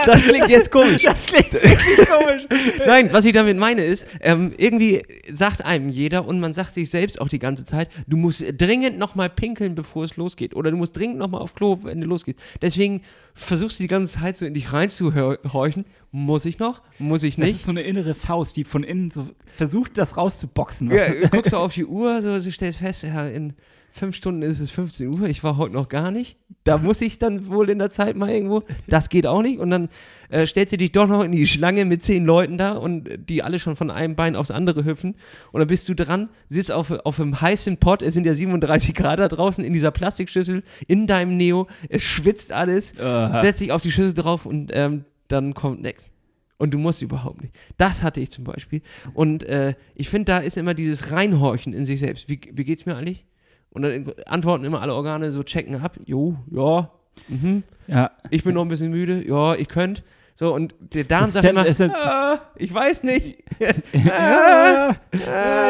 Das 0.07 0.23
klingt 0.23 0.49
jetzt 0.49 0.71
komisch. 0.71 1.03
Das 1.03 1.27
klingt 1.27 1.53
richtig 1.53 2.09
komisch. 2.09 2.43
Nein, 2.87 3.13
was 3.13 3.25
ich 3.25 3.33
damit 3.33 3.57
meine 3.57 3.85
ist, 3.85 4.07
ähm, 4.21 4.53
irgendwie 4.57 5.03
sagt 5.33 5.65
einem 5.65 5.89
jeder 5.89 6.27
und 6.27 6.41
man 6.41 6.55
sagt 6.55 6.75
sich 6.75 6.91
selbst 6.91 7.21
auch 7.21 7.29
die 7.29 7.39
ganze 7.39 7.65
Zeit, 7.65 7.89
du 8.07 8.17
musst 8.17 8.45
dringend 8.59 8.99
nochmal 8.99 9.31
pinkeln, 9.31 9.75
bevor 9.75 10.05
es 10.05 10.17
losgeht. 10.17 10.55
Oder 10.55 10.71
du 10.71 10.77
musst 10.77 10.97
dringend 10.97 11.19
nochmal 11.19 11.41
auf 11.41 11.55
Klo, 11.55 11.79
wenn 11.83 12.01
du 12.01 12.07
losgehst. 12.07 12.39
Deswegen 12.63 13.03
versuchst 13.35 13.79
du 13.79 13.85
die 13.85 13.89
ganze 13.89 14.19
Zeit 14.19 14.37
so 14.37 14.47
in 14.47 14.55
dich 14.55 14.73
reinzuhorchen. 14.73 15.85
Muss 16.11 16.45
ich 16.45 16.59
noch? 16.59 16.83
Muss 16.99 17.23
ich 17.23 17.37
Das 17.37 17.47
nicht? 17.47 17.57
ist 17.57 17.65
so 17.67 17.73
eine 17.73 17.83
innere 17.83 18.15
Faust, 18.15 18.57
die 18.57 18.65
von 18.65 18.83
innen 18.85 19.11
so 19.11 19.29
versucht, 19.47 19.99
das 19.99 20.17
rauszuboxen. 20.17 20.91
Ja, 20.91 21.29
guckst 21.31 21.53
du 21.53 21.57
auf 21.57 21.75
die 21.75 21.85
Uhr, 21.85 22.23
so, 22.23 22.39
so 22.39 22.51
stellst 22.51 22.79
fest, 22.79 23.03
ja, 23.03 23.27
in 23.27 23.55
fünf 23.91 24.15
Stunden 24.15 24.43
ist 24.43 24.61
es 24.61 24.71
15 24.71 25.09
Uhr, 25.09 25.27
ich 25.27 25.43
war 25.43 25.57
heute 25.57 25.73
noch 25.73 25.89
gar 25.89 26.11
nicht. 26.11 26.37
Da 26.65 26.77
muss 26.77 27.01
ich 27.01 27.19
dann 27.19 27.47
wohl 27.49 27.71
in 27.71 27.79
der 27.79 27.89
Zeit 27.91 28.15
mal 28.15 28.29
irgendwo. 28.29 28.63
Das 28.87 29.09
geht 29.09 29.27
auch 29.27 29.41
nicht. 29.41 29.59
Und 29.59 29.71
dann 29.71 29.89
äh, 30.29 30.47
stellst 30.47 30.75
du 30.75 30.77
dich 30.77 30.93
doch 30.93 31.07
noch 31.07 31.25
in 31.25 31.33
die 31.33 31.47
Schlange 31.47 31.87
mit 31.87 32.03
zehn 32.03 32.27
Leuten 32.27 32.59
da 32.59 32.73
und 32.73 33.09
äh, 33.09 33.19
die 33.19 33.43
alle 33.43 33.59
schon 33.59 33.75
von 33.75 33.91
einem 33.91 34.15
Bein 34.15 34.37
aufs 34.37 34.51
andere 34.51 34.85
hüpfen. 34.85 35.15
Und 35.51 35.61
dann 35.61 35.69
bist 35.69 35.89
du 35.89 35.95
dran, 35.95 36.29
sitzt 36.51 36.73
auf, 36.73 36.91
auf 36.91 37.19
einem 37.21 37.41
heißen 37.41 37.79
Pott, 37.79 38.03
es 38.03 38.13
sind 38.15 38.27
ja 38.27 38.35
37 38.35 38.95
Grad 38.95 39.19
da 39.19 39.29
draußen 39.29 39.65
in 39.65 39.73
dieser 39.73 39.93
Plastikschüssel, 39.93 40.63
in 40.87 41.07
deinem 41.07 41.37
Neo, 41.39 41.67
es 41.89 42.03
schwitzt 42.03 42.53
alles, 42.53 42.93
Aha. 42.99 43.41
setzt 43.41 43.61
dich 43.61 43.73
auf 43.73 43.81
die 43.83 43.93
Schüssel 43.93 44.13
drauf 44.13 44.45
und 44.45 44.71
ähm, 44.75 45.05
dann 45.29 45.55
kommt 45.55 45.83
nichts. 45.83 46.11
Und 46.59 46.73
du 46.73 46.79
musst 46.79 47.03
überhaupt 47.03 47.43
nicht. 47.43 47.55
Das 47.77 48.03
hatte 48.03 48.21
ich 48.21 48.31
zum 48.31 48.45
Beispiel. 48.45 48.81
Und 49.13 49.43
äh, 49.43 49.75
ich 49.95 50.09
finde, 50.09 50.25
da 50.27 50.39
ist 50.39 50.57
immer 50.57 50.73
dieses 50.73 51.13
Reinhorchen 51.13 51.75
in 51.75 51.85
sich 51.85 52.01
selbst. 52.01 52.29
Wie, 52.29 52.41
wie 52.53 52.65
geht's 52.65 52.87
mir 52.87 52.97
eigentlich? 52.97 53.27
Und 53.71 53.83
dann 53.83 54.11
antworten 54.25 54.65
immer 54.65 54.81
alle 54.81 54.95
Organe 54.95 55.33
so, 55.33 55.43
checken 55.43 55.77
ab. 55.77 55.99
Jo, 56.07 56.39
ja, 56.51 56.91
mhm. 57.29 57.63
Ja. 57.89 58.11
ich 58.31 58.43
bin 58.43 58.55
noch 58.55 58.63
ein 58.63 58.69
bisschen 58.69 58.91
müde. 58.91 59.27
Ja, 59.27 59.55
ich 59.55 59.69
könnt. 59.69 60.03
So, 60.39 60.53
und 60.53 60.75
der 60.79 61.05
Darm 61.05 61.25
sagt 61.25 61.47
immer, 61.47 61.65
ah, 61.95 62.39
ich 62.57 62.73
weiß 62.73 63.05
nicht. 63.05 63.43
ja, 63.93 64.95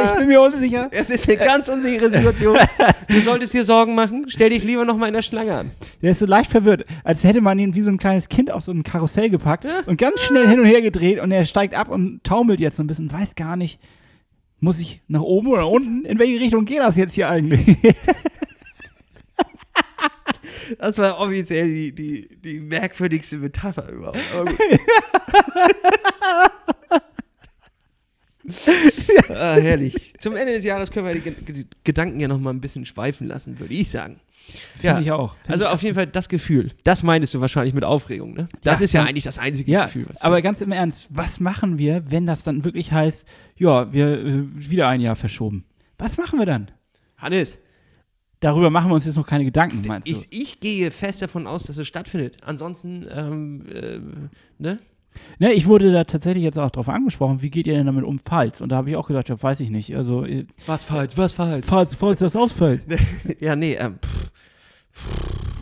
ich 0.05 0.19
bin 0.19 0.27
mir 0.27 0.41
unsicher. 0.41 0.89
Es 0.91 1.09
ist 1.09 1.29
eine 1.29 1.39
ganz 1.39 1.69
unsichere 1.69 2.11
Situation. 2.11 2.59
Du 3.09 3.21
solltest 3.21 3.55
dir 3.55 3.63
Sorgen 3.63 3.95
machen. 3.95 4.25
Stell 4.27 4.51
dich 4.51 4.65
lieber 4.65 4.85
noch 4.85 4.97
mal 4.97 5.07
in 5.07 5.15
der 5.15 5.23
Schlange 5.23 5.55
an. 5.55 5.71
Der 6.03 6.11
ist 6.11 6.19
so 6.19 6.27
leicht 6.27 6.51
verwirrt, 6.51 6.85
als 7.05 7.23
hätte 7.23 7.41
man 7.41 7.57
ihn 7.61 7.77
wie 7.77 7.83
so 7.83 7.91
ein 7.91 7.99
kleines 7.99 8.29
Kind 8.29 8.51
auf 8.51 8.63
so 8.65 8.73
ein 8.73 8.83
Karussell 8.83 9.31
gepackt 9.31 9.65
und 9.87 9.99
ganz 9.99 10.21
schnell 10.23 10.49
hin 10.49 10.59
und 10.59 10.67
her 10.67 10.83
gedreht 10.83 11.21
und 11.21 11.31
er 11.31 11.45
steigt 11.45 11.77
ab 11.77 11.89
und 11.89 12.25
taumelt 12.25 12.59
jetzt 12.59 12.77
so 12.77 12.83
ein 12.83 12.89
bisschen, 12.89 13.13
weiß 13.13 13.37
gar 13.37 13.55
nicht, 13.55 13.79
muss 14.59 14.81
ich 14.81 15.01
nach 15.07 15.21
oben 15.21 15.47
oder 15.49 15.69
unten? 15.69 16.05
In 16.05 16.19
welche 16.19 16.41
Richtung 16.41 16.65
geht 16.65 16.81
das 16.81 16.97
jetzt 16.97 17.15
hier 17.15 17.31
eigentlich? 17.31 17.79
Das 20.79 20.99
war 20.99 21.19
offiziell 21.19 21.69
die, 21.69 21.93
die, 21.95 22.37
die 22.43 22.61
merkwürdigste 22.61 23.39
Metapher 23.39 23.89
überhaupt. 23.91 24.19
Ah, 29.29 29.55
herrlich. 29.57 30.15
Zum 30.21 30.37
Ende 30.37 30.53
des 30.53 30.65
Jahres 30.65 30.91
können 30.93 31.07
wir 31.07 31.15
die 31.15 31.21
Ge- 31.21 31.65
Gedanken 31.83 32.21
ja 32.21 32.29
noch 32.29 32.39
mal 32.39 32.51
ein 32.51 32.61
bisschen 32.61 32.85
schweifen 32.87 33.27
lassen, 33.27 33.59
würde 33.59 33.75
ich 33.75 33.91
sagen. 33.91 34.21
Finde 34.77 35.03
ich 35.03 35.11
auch. 35.11 35.37
Find 35.39 35.51
Also 35.51 35.65
ich 35.65 35.71
auf 35.71 35.83
jeden 35.83 35.97
Fall 35.97 36.07
das 36.07 36.29
Gefühl. 36.29 36.71
Das 36.85 37.03
meintest 37.03 37.35
du 37.35 37.41
wahrscheinlich 37.41 37.75
mit 37.75 37.83
Aufregung, 37.83 38.35
ne? 38.35 38.49
Das 38.63 38.79
Ja, 38.79 38.85
ist 38.85 38.93
ja 38.93 39.03
eigentlich 39.03 39.25
das 39.25 39.39
einzige 39.41 39.73
Ja, 39.73 39.87
Gefühl. 39.87 40.07
Was 40.09 40.23
aber 40.23 40.41
ganz 40.43 40.61
im 40.61 40.71
Ernst, 40.71 41.09
was 41.11 41.41
machen 41.41 41.79
wir, 41.79 42.05
wenn 42.09 42.27
das 42.27 42.45
dann 42.45 42.63
wirklich 42.65 42.93
heißt, 42.93 43.27
ja, 43.57 43.93
wir 43.93 44.25
äh, 44.25 44.43
wieder 44.55 44.87
ein 44.87 45.01
Jahr 45.01 45.17
verschoben? 45.17 45.65
Was 45.99 46.17
machen 46.17 46.39
wir 46.39 46.47
dann? 46.47 46.71
Hannes, 47.19 47.59
Darüber 48.41 48.69
machen 48.71 48.91
wir 48.91 48.95
uns 48.95 49.07
jetzt 49.07 49.17
noch 49.17 49.27
keine 49.27 49.45
Gedanken, 49.45 49.83
meinst 49.87 50.09
du? 50.09 50.13
ich, 50.13 50.27
ich 50.31 50.61
gehe 50.61 50.91
fest 50.91 51.23
davon 51.23 51.47
aus, 51.47 51.65
dass 51.65 51.79
es 51.79 51.87
stattfindet. 51.87 52.37
Ansonsten, 52.45 53.07
ähm, 53.11 53.61
äh, 53.73 53.99
ne? 54.59 54.79
Ne, 55.39 55.53
ich 55.55 55.67
wurde 55.67 55.91
da 55.93 56.05
tatsächlich 56.05 56.45
jetzt 56.45 56.59
auch 56.59 56.71
drauf 56.71 56.91
angesprochen, 56.91 57.41
wie 57.41 57.49
geht 57.49 57.67
ihr 57.67 57.73
denn 57.73 57.87
damit 57.87 58.05
um, 58.05 58.19
falls? 58.19 58.61
Und 58.61 58.69
da 58.71 58.77
habe 58.77 58.91
ich 58.91 58.97
auch 58.97 59.07
gedacht, 59.09 59.31
ja, 59.31 59.43
weiß 59.43 59.61
ich 59.61 59.71
nicht. 59.71 59.97
Also, 59.97 60.27
äh, 60.27 60.45
Was 60.67 60.85
falsch, 60.85 61.13
was 61.17 61.33
falsch. 61.33 61.65
falls, 61.67 61.95
falls 61.95 62.19
das 62.21 62.37
ausfällt. 62.37 62.85
Ja, 63.41 63.57
nee, 63.57 63.75
ähm, 63.75 63.99
pff, 64.05 64.31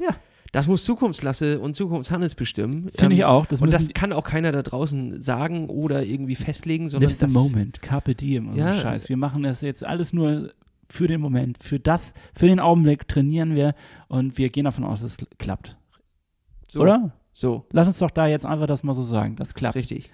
Ja. 0.03 0.17
Das 0.51 0.67
muss 0.69 0.85
Zukunftslasse 0.85 1.59
und 1.61 1.75
Zukunftshannes 1.75 2.35
bestimmen. 2.35 2.89
Finde 2.97 3.15
ich 3.15 3.23
Ähm, 3.23 3.27
auch. 3.27 3.47
Das 3.47 3.61
und 3.61 3.73
das 3.73 3.89
kann 3.95 4.13
auch 4.13 4.25
keiner 4.25 4.51
da 4.53 4.63
draußen 4.63 5.21
sagen 5.21 5.69
oder 5.69 6.05
irgendwie 6.05 6.35
festlegen, 6.37 6.89
sondern 6.89 7.11
Live 7.11 7.19
the 7.21 7.27
das, 7.27 7.33
moment, 7.33 7.83
carpe 7.83 8.15
diem 8.15 8.49
und 8.49 8.57
Ja. 8.57 8.73
so 8.73 8.81
Scheiß. 8.81 9.09
Wir 9.09 9.17
machen 9.17 9.43
das 9.45 9.61
jetzt 9.63 9.85
alles 9.85 10.13
nur 10.13 10.53
für 10.89 11.07
den 11.07 11.21
Moment, 11.21 11.63
für 11.63 11.81
das, 11.81 12.15
für 12.35 12.47
den 12.47 12.61
Augenblick 12.61 13.09
trainieren 13.09 13.55
wir 13.55 13.75
und 14.09 14.39
wir 14.39 14.51
gehen 14.51 14.65
davon 14.65 14.85
aus, 14.85 15.01
dass 15.01 15.19
es 15.19 15.27
klappt. 15.39 15.77
So, 16.69 16.81
Oder? 16.81 17.13
So, 17.33 17.67
Lass 17.73 17.89
uns 17.89 17.99
doch 17.99 18.11
da 18.11 18.27
jetzt 18.27 18.47
einfach 18.47 18.67
das 18.67 18.83
mal 18.83 18.95
so 18.95 19.03
sagen. 19.03 19.37
Das 19.37 19.55
klappt. 19.55 19.75
richtig. 19.75 20.13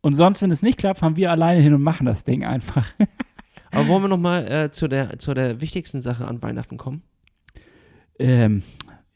Und 0.00 0.14
sonst, 0.14 0.42
wenn 0.42 0.50
es 0.50 0.62
nicht 0.62 0.78
klappt, 0.78 0.98
fahren 0.98 1.16
wir 1.16 1.30
alleine 1.30 1.60
hin 1.60 1.72
und 1.72 1.82
machen 1.82 2.06
das 2.06 2.24
Ding 2.24 2.44
einfach. 2.44 2.86
Aber 3.70 3.88
wollen 3.88 4.02
wir 4.02 4.08
nochmal 4.08 4.50
äh, 4.50 4.70
zu, 4.70 4.86
der, 4.88 5.18
zu 5.18 5.32
der 5.32 5.60
wichtigsten 5.60 6.02
Sache 6.02 6.26
an 6.26 6.42
Weihnachten 6.42 6.76
kommen? 6.76 7.02
ähm, 8.18 8.62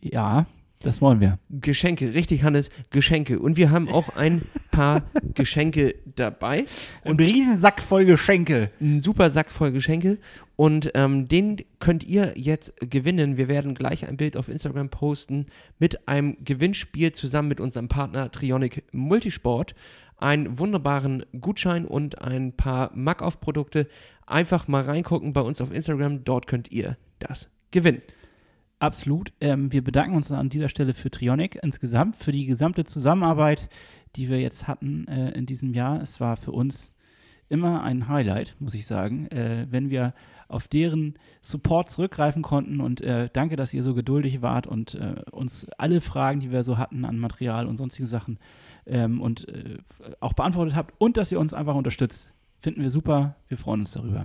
ja, 0.01 0.47
Das 0.81 1.01
wollen 1.01 1.21
wir. 1.21 1.39
Geschenke, 1.51 2.15
richtig, 2.15 2.43
Hannes, 2.43 2.71
Geschenke. 2.91 3.39
Und 3.39 3.57
wir 3.57 3.71
haben 3.71 3.89
auch 3.89 4.17
ein 4.17 4.43
paar 4.71 5.03
Geschenke 5.35 5.95
dabei. 6.05 6.67
Ein 7.03 7.17
Riesensack 7.17 7.83
voll 7.83 8.05
Geschenke. 8.05 8.71
Ein 8.81 9.01
super 9.01 9.31
Sack 9.31 9.51
voll 9.51 9.73
Geschenke. 9.73 10.19
Und 10.55 10.91
ähm, 10.95 11.29
den 11.29 11.63
könnt 11.81 12.05
ihr 12.05 12.35
jetzt 12.37 12.75
gewinnen. 12.81 13.37
Wir 13.37 13.49
werden 13.49 13.75
gleich 13.75 14.07
ein 14.07 14.17
Bild 14.17 14.37
auf 14.37 14.49
Instagram 14.49 14.91
posten 14.91 15.47
mit 15.79 16.07
einem 16.09 16.37
Gewinnspiel 16.45 17.13
zusammen 17.13 17.49
mit 17.49 17.61
unserem 17.61 17.89
Partner 17.89 18.31
Trionic 18.31 18.85
Multisport. 18.93 19.75
Einen 20.19 20.59
wunderbaren 20.59 21.25
Gutschein 21.41 21.85
und 21.85 22.23
ein 22.23 22.53
paar 22.53 22.91
Mac-Auf-Produkte. 22.95 23.89
Einfach 24.27 24.69
mal 24.69 24.83
reingucken 24.83 25.33
bei 25.33 25.41
uns 25.41 25.61
auf 25.61 25.73
Instagram. 25.73 26.25
Dort 26.25 26.47
könnt 26.47 26.71
ihr 26.71 26.97
das 27.19 27.51
gewinnen. 27.71 28.03
Absolut. 28.79 29.33
Ähm, 29.41 29.73
wir 29.73 29.83
bedanken 29.83 30.17
uns 30.17 30.31
an 30.31 30.51
dieser 30.51 30.69
Stelle 30.69 30.93
für 30.93 31.11
Trionic 31.11 31.59
insgesamt, 31.63 32.17
für 32.17 32.33
die 32.33 32.45
gesamte 32.45 32.85
Zusammenarbeit, 32.85 33.69
die 34.17 34.29
wir 34.29 34.39
jetzt 34.41 34.69
hatten 34.69 35.09
äh, 35.09 35.31
in 35.31 35.47
diesem 35.47 35.73
Jahr. 35.73 36.03
Es 36.03 36.21
war 36.21 36.37
für 36.37 36.53
uns 36.53 36.95
immer 37.49 37.83
ein 37.83 38.09
Highlight, 38.09 38.57
muss 38.59 38.75
ich 38.75 38.87
sagen, 38.87 39.29
äh, 39.29 39.67
wenn 39.71 39.89
wir 39.89 40.15
auf 40.49 40.69
deren 40.69 41.15
Support 41.43 41.91
zurückgreifen 41.91 42.43
konnten. 42.43 42.81
Und 42.81 43.01
äh, 43.01 43.31
danke, 43.33 43.57
dass 43.57 43.73
ihr 43.73 43.83
so 43.83 43.95
geduldig 43.95 44.43
wart 44.43 44.67
und 44.67 44.95
äh, 44.95 45.23
uns 45.31 45.67
alle 45.79 46.01
Fragen, 46.01 46.41
die 46.41 46.51
wir 46.51 46.65
so 46.65 46.77
hatten 46.77 47.05
an 47.05 47.19
Material 47.19 47.67
und 47.67 47.77
sonstige 47.77 48.07
Sachen 48.07 48.39
ähm, 48.85 49.21
und 49.21 49.49
äh, 49.49 49.79
auch 50.21 50.35
beantwortet 50.35 50.75
habt 50.75 50.95
und 50.99 51.17
dass 51.17 51.33
ihr 51.33 51.41
uns 51.41 51.55
einfach 51.55 51.75
unterstützt. 51.75 52.31
Finden 52.59 52.83
wir 52.83 52.91
super. 52.91 53.37
Wir 53.49 53.59
freuen 53.59 53.81
uns 53.81 53.93
darüber. 53.93 54.25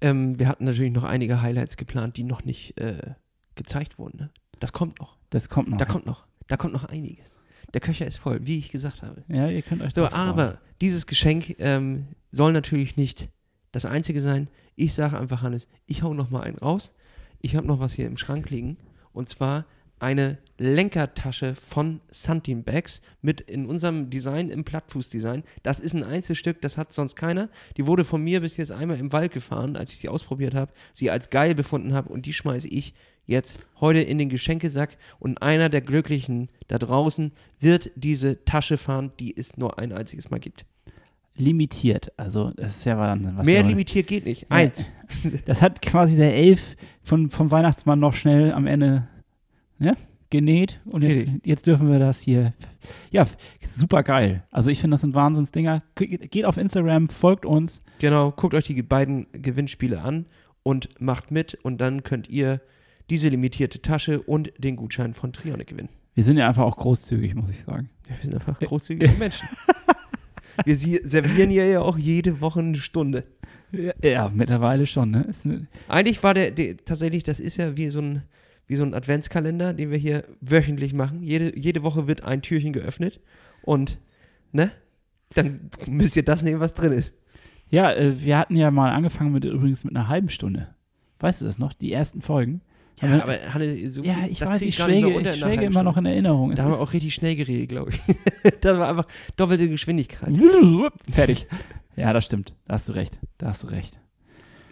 Ähm, 0.00 0.38
wir 0.38 0.48
hatten 0.48 0.64
natürlich 0.64 0.92
noch 0.92 1.04
einige 1.04 1.42
Highlights 1.42 1.76
geplant, 1.76 2.16
die 2.16 2.24
noch 2.24 2.44
nicht 2.44 2.78
äh, 2.78 3.14
gezeigt 3.60 3.98
wurden. 3.98 4.18
Ne? 4.18 4.30
Das 4.58 4.72
kommt 4.72 4.98
noch. 5.00 5.18
Das 5.28 5.48
kommt 5.50 5.68
noch. 5.68 5.76
Da 5.76 5.84
kommt 5.84 6.06
noch. 6.06 6.26
Da 6.48 6.56
kommt 6.56 6.72
noch 6.72 6.84
einiges. 6.84 7.38
Der 7.74 7.80
Köcher 7.82 8.06
ist 8.06 8.16
voll, 8.16 8.40
wie 8.46 8.58
ich 8.58 8.70
gesagt 8.70 9.02
habe. 9.02 9.22
Ja, 9.28 9.48
ihr 9.48 9.60
könnt 9.62 9.82
euch 9.82 9.92
So, 9.94 10.06
freuen. 10.06 10.14
aber 10.14 10.58
dieses 10.80 11.06
Geschenk 11.06 11.56
ähm, 11.58 12.06
soll 12.32 12.52
natürlich 12.52 12.96
nicht 12.96 13.28
das 13.70 13.84
einzige 13.84 14.22
sein. 14.22 14.48
Ich 14.76 14.94
sage 14.94 15.18
einfach, 15.18 15.42
Hannes, 15.42 15.68
ich 15.86 16.02
hau 16.02 16.14
noch 16.14 16.30
mal 16.30 16.40
einen 16.42 16.58
raus. 16.58 16.94
Ich 17.42 17.54
habe 17.54 17.66
noch 17.66 17.78
was 17.78 17.92
hier 17.92 18.06
im 18.06 18.16
Schrank 18.16 18.48
liegen. 18.50 18.78
Und 19.12 19.28
zwar 19.28 19.66
eine 20.00 20.38
Lenkertasche 20.58 21.54
von 21.54 22.00
Santin 22.10 22.64
Bags 22.64 23.02
mit 23.20 23.42
in 23.42 23.66
unserem 23.66 24.08
Design, 24.08 24.48
im 24.48 24.64
Plattfußdesign. 24.64 25.44
Das 25.62 25.78
ist 25.78 25.92
ein 25.94 26.02
Einzelstück, 26.04 26.60
das 26.62 26.78
hat 26.78 26.90
sonst 26.90 27.16
keiner. 27.16 27.50
Die 27.76 27.86
wurde 27.86 28.04
von 28.04 28.22
mir 28.22 28.40
bis 28.40 28.56
jetzt 28.56 28.72
einmal 28.72 28.98
im 28.98 29.12
Wald 29.12 29.32
gefahren, 29.32 29.76
als 29.76 29.92
ich 29.92 29.98
sie 29.98 30.08
ausprobiert 30.08 30.54
habe, 30.54 30.72
sie 30.94 31.10
als 31.10 31.28
geil 31.30 31.54
befunden 31.54 31.92
habe 31.92 32.08
und 32.08 32.24
die 32.24 32.32
schmeiße 32.32 32.66
ich 32.68 32.94
jetzt 33.30 33.60
heute 33.80 34.00
in 34.00 34.18
den 34.18 34.28
Geschenkesack 34.28 34.98
und 35.18 35.40
einer 35.40 35.68
der 35.68 35.80
Glücklichen 35.80 36.48
da 36.68 36.78
draußen 36.78 37.32
wird 37.58 37.90
diese 37.96 38.44
Tasche 38.44 38.76
fahren, 38.76 39.12
die 39.18 39.34
es 39.36 39.56
nur 39.56 39.78
ein 39.78 39.92
einziges 39.92 40.30
Mal 40.30 40.38
gibt. 40.40 40.64
limitiert. 41.36 42.12
Also, 42.16 42.50
das 42.56 42.76
ist 42.78 42.84
ja 42.84 42.98
Wahnsinn. 42.98 43.36
Was 43.36 43.46
Mehr 43.46 43.62
limitiert 43.62 44.06
geht 44.08 44.24
nicht. 44.26 44.42
Ja. 44.42 44.48
Eins. 44.50 44.90
Das 45.44 45.60
hat 45.62 45.82
quasi 45.82 46.16
der 46.16 46.36
Elf 46.36 46.76
von, 47.02 47.30
vom 47.30 47.50
Weihnachtsmann 47.50 47.98
noch 47.98 48.14
schnell 48.14 48.52
am 48.52 48.66
Ende 48.66 49.08
ne, 49.78 49.96
genäht. 50.28 50.80
Und 50.84 51.02
jetzt, 51.02 51.26
jetzt 51.44 51.66
dürfen 51.66 51.90
wir 51.90 51.98
das 51.98 52.20
hier. 52.20 52.52
Ja, 53.10 53.24
super 53.74 54.02
geil. 54.02 54.44
Also, 54.50 54.70
ich 54.70 54.80
finde, 54.80 54.94
das 54.94 55.00
sind 55.00 55.14
Wahnsinnsdinger. 55.14 55.82
Ge- 55.94 56.18
Geht 56.28 56.44
auf 56.44 56.56
Instagram, 56.58 57.08
folgt 57.08 57.44
uns. 57.46 57.80
Genau, 58.00 58.30
guckt 58.32 58.54
euch 58.54 58.66
die 58.66 58.82
beiden 58.82 59.26
Gewinnspiele 59.32 60.00
an 60.02 60.26
und 60.62 60.88
macht 61.00 61.30
mit 61.30 61.58
und 61.64 61.80
dann 61.80 62.02
könnt 62.02 62.28
ihr 62.28 62.60
diese 63.10 63.28
limitierte 63.28 63.82
Tasche 63.82 64.22
und 64.22 64.52
den 64.58 64.76
Gutschein 64.76 65.14
von 65.14 65.32
Trione 65.32 65.64
gewinnen. 65.64 65.88
Wir 66.14 66.24
sind 66.24 66.36
ja 66.36 66.48
einfach 66.48 66.64
auch 66.64 66.76
großzügig, 66.76 67.34
muss 67.34 67.50
ich 67.50 67.62
sagen. 67.62 67.90
Ja, 68.08 68.14
wir 68.16 68.30
sind 68.30 68.34
einfach 68.34 68.58
großzügige 68.58 69.12
Menschen. 69.18 69.48
Wir 70.66 70.76
servieren 70.76 71.50
ja 71.50 71.80
auch 71.80 71.96
jede 71.96 72.42
Woche 72.42 72.60
eine 72.60 72.76
Stunde. 72.76 73.24
Ja, 73.72 73.92
ja 74.02 74.28
mittlerweile 74.28 74.86
schon. 74.86 75.10
Ne? 75.10 75.30
Ne, 75.44 75.68
Eigentlich 75.88 76.22
war 76.22 76.34
der, 76.34 76.50
der 76.50 76.76
tatsächlich, 76.76 77.22
das 77.22 77.40
ist 77.40 77.56
ja 77.56 77.78
wie 77.78 77.88
so 77.88 78.00
ein, 78.00 78.22
wie 78.66 78.76
so 78.76 78.82
ein 78.82 78.92
Adventskalender, 78.92 79.72
den 79.72 79.90
wir 79.90 79.96
hier 79.96 80.24
wöchentlich 80.40 80.92
machen. 80.92 81.22
Jede, 81.22 81.58
jede 81.58 81.82
Woche 81.82 82.08
wird 82.08 82.24
ein 82.24 82.42
Türchen 82.42 82.74
geöffnet 82.74 83.20
und, 83.62 83.98
ne? 84.52 84.70
Dann 85.34 85.70
müsst 85.86 86.16
ihr 86.16 86.24
das 86.24 86.42
nehmen, 86.42 86.60
was 86.60 86.74
drin 86.74 86.92
ist. 86.92 87.14
ja, 87.70 87.92
äh, 87.92 88.22
wir 88.22 88.36
hatten 88.36 88.56
ja 88.56 88.70
mal 88.70 88.90
angefangen 88.90 89.32
mit 89.32 89.44
übrigens 89.44 89.84
mit 89.84 89.96
einer 89.96 90.08
halben 90.08 90.28
Stunde. 90.28 90.74
Weißt 91.20 91.40
du 91.40 91.46
das 91.46 91.58
noch? 91.58 91.72
Die 91.72 91.92
ersten 91.92 92.20
Folgen. 92.20 92.60
Ja, 93.02 93.22
aber 93.22 93.34
Hanne, 93.54 93.88
so 93.88 94.02
ja, 94.02 94.26
ich 94.28 94.38
das 94.40 94.50
weiß, 94.50 94.62
ich 94.62 94.74
schläge, 94.76 95.08
ich 95.20 95.36
schläge 95.38 95.64
immer 95.64 95.82
noch 95.82 95.96
in 95.96 96.04
Erinnerung. 96.06 96.54
Da 96.54 96.64
haben 96.64 96.72
wir 96.72 96.80
auch 96.80 96.92
richtig 96.92 97.14
schnell 97.14 97.34
geredet, 97.34 97.68
glaube 97.70 97.90
ich. 97.92 98.00
das 98.60 98.78
war 98.78 98.88
einfach 98.88 99.06
doppelte 99.36 99.68
Geschwindigkeit. 99.68 100.30
Fertig. 101.10 101.46
Ja, 101.96 102.12
das 102.12 102.24
stimmt. 102.26 102.54
Da 102.66 102.74
hast 102.74 102.88
du 102.88 102.92
recht. 102.92 103.18
Da 103.38 103.48
hast 103.48 103.62
du 103.62 103.68
recht. 103.68 103.98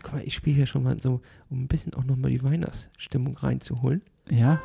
Guck 0.03 0.13
mal, 0.15 0.23
ich 0.25 0.35
spiele 0.35 0.57
hier 0.57 0.67
schon 0.67 0.83
mal 0.83 1.01
so, 1.01 1.21
um 1.51 1.63
ein 1.63 1.69
bisschen 1.69 1.95
auch 1.95 2.05
nochmal 2.05 2.31
die 2.31 2.43
Weihnachtsstimmung 2.43 3.37
reinzuholen. 3.37 4.03
Ja. 4.31 4.61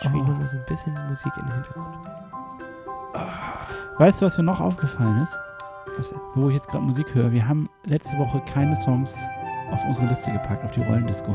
Spiele 0.00 0.14
Oh. 0.22 0.26
nochmal 0.26 0.48
so 0.48 0.56
ein 0.56 0.64
bisschen 0.68 0.92
Musik 1.08 1.32
in 1.36 1.46
den 1.46 1.54
Hintergrund. 1.54 2.08
Weißt 3.98 4.20
du, 4.20 4.26
was 4.26 4.36
mir 4.38 4.44
noch 4.44 4.60
aufgefallen 4.60 5.22
ist? 5.22 5.38
Was 5.96 6.10
denn? 6.10 6.18
Wo 6.34 6.48
ich 6.48 6.54
jetzt 6.56 6.68
gerade 6.68 6.84
Musik 6.84 7.06
höre. 7.14 7.30
Wir 7.32 7.46
haben 7.46 7.68
letzte 7.84 8.18
Woche 8.18 8.42
keine 8.52 8.74
Songs 8.76 9.16
auf 9.70 9.80
unsere 9.86 10.08
Liste 10.08 10.32
gepackt, 10.32 10.64
auf 10.64 10.72
die 10.72 10.80
Rollendisco. 10.82 11.32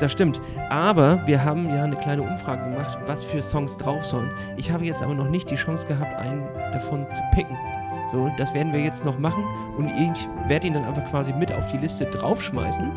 Das 0.00 0.12
stimmt. 0.12 0.40
Aber 0.70 1.18
wir 1.26 1.44
haben 1.44 1.68
ja 1.68 1.82
eine 1.84 1.96
kleine 1.96 2.22
Umfrage 2.22 2.70
gemacht, 2.70 2.98
was 3.06 3.24
für 3.24 3.42
Songs 3.42 3.76
drauf 3.78 4.04
sollen. 4.04 4.30
Ich 4.56 4.70
habe 4.70 4.84
jetzt 4.84 5.02
aber 5.02 5.14
noch 5.14 5.28
nicht 5.28 5.50
die 5.50 5.56
Chance 5.56 5.86
gehabt, 5.86 6.16
einen 6.18 6.42
davon 6.72 7.06
zu 7.10 7.20
picken. 7.34 7.56
So, 8.12 8.30
das 8.38 8.54
werden 8.54 8.72
wir 8.72 8.80
jetzt 8.80 9.04
noch 9.04 9.18
machen 9.18 9.42
und 9.76 9.88
ich 9.88 10.28
werde 10.48 10.66
ihn 10.68 10.74
dann 10.74 10.84
einfach 10.84 11.06
quasi 11.10 11.32
mit 11.32 11.52
auf 11.52 11.66
die 11.72 11.76
Liste 11.78 12.04
draufschmeißen. 12.06 12.90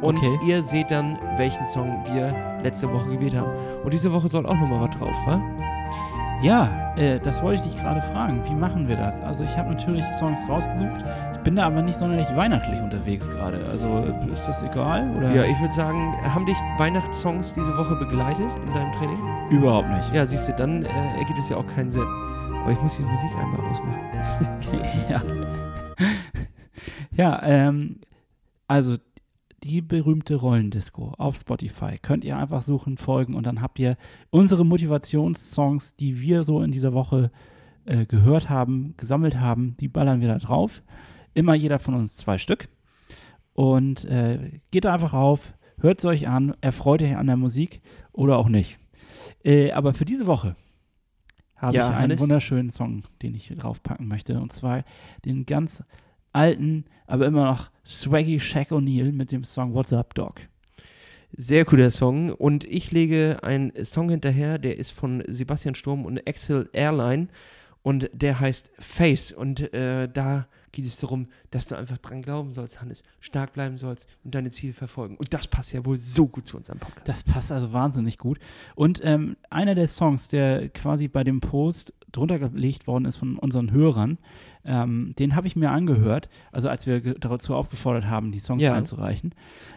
Und 0.00 0.16
Okay. 0.18 0.38
ihr 0.46 0.62
seht 0.62 0.90
dann, 0.90 1.18
welchen 1.36 1.66
Song 1.66 2.04
wir 2.12 2.32
letzte 2.62 2.90
Woche 2.92 3.08
gewählt 3.10 3.34
haben. 3.36 3.50
Und 3.84 3.92
diese 3.92 4.12
Woche 4.12 4.28
soll 4.28 4.46
auch 4.46 4.54
nochmal 4.54 4.88
was 4.88 4.96
drauf, 4.98 5.14
wa? 5.26 5.40
Ja, 6.42 6.68
äh, 6.96 7.18
das 7.18 7.42
wollte 7.42 7.66
ich 7.66 7.72
dich 7.72 7.82
gerade 7.82 8.00
fragen. 8.12 8.40
Wie 8.46 8.54
machen 8.54 8.86
wir 8.88 8.96
das? 8.96 9.20
Also 9.22 9.42
ich 9.42 9.56
habe 9.56 9.70
natürlich 9.74 10.04
Songs 10.18 10.38
rausgesucht. 10.48 11.02
Ich 11.46 11.48
bin 11.48 11.54
da 11.54 11.66
aber 11.68 11.80
nicht 11.80 11.96
sonderlich 11.96 12.26
weihnachtlich 12.34 12.80
unterwegs 12.80 13.30
gerade. 13.30 13.64
Also 13.70 14.04
ist 14.32 14.48
das 14.48 14.64
egal? 14.64 15.08
Oder? 15.16 15.32
Ja, 15.32 15.44
ich 15.44 15.56
würde 15.60 15.72
sagen, 15.72 16.12
haben 16.24 16.44
dich 16.44 16.56
Weihnachtssongs 16.76 17.54
diese 17.54 17.72
Woche 17.78 17.94
begleitet 17.94 18.48
in 18.66 18.74
deinem 18.74 18.92
Training? 18.94 19.18
Überhaupt 19.52 19.88
nicht. 19.88 20.12
Ja, 20.12 20.26
siehst 20.26 20.48
du, 20.48 20.52
dann 20.54 20.82
äh, 20.82 20.88
ergibt 21.20 21.38
es 21.38 21.48
ja 21.48 21.56
auch 21.56 21.66
keinen 21.68 21.92
Sinn. 21.92 22.02
Aber 22.02 22.72
ich 22.72 22.82
muss 22.82 22.96
die 22.96 23.04
Musik 23.04 23.30
einmal 23.38 23.60
ausmachen. 23.60 24.00
ja. 25.08 25.22
ja, 27.12 27.42
ähm, 27.44 28.00
also 28.66 28.96
die 29.62 29.82
berühmte 29.82 30.34
Rollendisco 30.34 31.14
auf 31.16 31.36
Spotify. 31.36 31.96
Könnt 32.02 32.24
ihr 32.24 32.36
einfach 32.36 32.62
suchen, 32.62 32.96
folgen 32.96 33.34
und 33.36 33.46
dann 33.46 33.62
habt 33.62 33.78
ihr 33.78 33.96
unsere 34.30 34.66
Motivationssongs, 34.66 35.94
die 35.94 36.20
wir 36.20 36.42
so 36.42 36.60
in 36.60 36.72
dieser 36.72 36.92
Woche 36.92 37.30
äh, 37.84 38.04
gehört 38.04 38.50
haben, 38.50 38.94
gesammelt 38.96 39.38
haben, 39.38 39.76
die 39.78 39.86
ballern 39.86 40.20
wir 40.20 40.26
da 40.26 40.38
drauf. 40.38 40.82
Immer 41.36 41.54
jeder 41.54 41.78
von 41.78 41.94
uns 41.94 42.16
zwei 42.16 42.38
Stück. 42.38 42.68
Und 43.52 44.04
äh, 44.06 44.60
geht 44.70 44.86
da 44.86 44.94
einfach 44.94 45.12
rauf, 45.12 45.52
hört 45.80 45.98
es 45.98 46.04
euch 46.06 46.28
an, 46.28 46.56
erfreut 46.62 47.02
euch 47.02 47.16
an 47.16 47.26
der 47.26 47.36
Musik 47.36 47.82
oder 48.12 48.38
auch 48.38 48.48
nicht. 48.48 48.78
Äh, 49.44 49.72
aber 49.72 49.92
für 49.92 50.06
diese 50.06 50.26
Woche 50.26 50.56
habe 51.56 51.76
Ja, 51.76 51.90
ich 51.90 51.96
einen 51.96 52.18
wunderschönen 52.18 52.70
Song, 52.70 53.04
den 53.22 53.34
ich 53.34 53.52
draufpacken 53.54 54.08
möchte. 54.08 54.40
Und 54.40 54.52
zwar 54.52 54.82
den 55.26 55.44
ganz 55.44 55.82
alten, 56.32 56.86
aber 57.06 57.26
immer 57.26 57.44
noch 57.44 57.70
swaggy 57.84 58.40
Shaq 58.40 58.72
O'Neal 58.72 59.12
mit 59.12 59.30
dem 59.30 59.44
Song 59.44 59.74
What's 59.74 59.92
Up, 59.92 60.14
Dog. 60.14 60.40
Sehr 61.32 61.66
cooler 61.66 61.90
Song. 61.90 62.30
Und 62.32 62.64
ich 62.64 62.92
lege 62.92 63.38
einen 63.42 63.72
Song 63.84 64.08
hinterher, 64.08 64.58
der 64.58 64.78
ist 64.78 64.92
von 64.92 65.22
Sebastian 65.26 65.74
Sturm 65.74 66.06
und 66.06 66.26
Axel 66.26 66.70
Airline. 66.72 67.28
Und 67.82 68.10
der 68.12 68.40
heißt 68.40 68.72
Face. 68.78 69.32
Und 69.32 69.72
äh, 69.74 70.08
da 70.08 70.48
geht 70.76 70.84
es 70.84 70.98
darum, 70.98 71.26
dass 71.50 71.68
du 71.68 71.74
einfach 71.74 71.96
dran 71.96 72.20
glauben 72.20 72.52
sollst, 72.52 72.82
Hannes. 72.82 73.02
Stark 73.20 73.54
bleiben 73.54 73.78
sollst 73.78 74.06
und 74.24 74.34
deine 74.34 74.50
Ziele 74.50 74.74
verfolgen. 74.74 75.16
Und 75.16 75.32
das 75.32 75.48
passt 75.48 75.72
ja 75.72 75.84
wohl 75.86 75.96
so 75.96 76.26
gut 76.28 76.46
zu 76.46 76.58
unserem 76.58 76.78
Podcast. 76.78 77.08
Das 77.08 77.22
passt 77.22 77.50
also 77.50 77.72
wahnsinnig 77.72 78.18
gut. 78.18 78.38
Und 78.74 79.00
ähm, 79.02 79.36
einer 79.48 79.74
der 79.74 79.88
Songs, 79.88 80.28
der 80.28 80.68
quasi 80.68 81.08
bei 81.08 81.24
dem 81.24 81.40
Post 81.40 81.94
drunter 82.16 82.38
gelegt 82.38 82.86
worden 82.86 83.04
ist 83.04 83.16
von 83.16 83.38
unseren 83.38 83.70
Hörern, 83.70 84.18
ähm, 84.64 85.14
den 85.18 85.36
habe 85.36 85.46
ich 85.46 85.54
mir 85.56 85.70
angehört, 85.70 86.28
also 86.50 86.68
als 86.68 86.86
wir 86.86 87.00
dazu 87.14 87.54
aufgefordert 87.54 88.06
haben, 88.08 88.32
die 88.32 88.38
Songs 88.40 88.62
Ja. 88.62 88.74
einzureichen. 88.74 89.34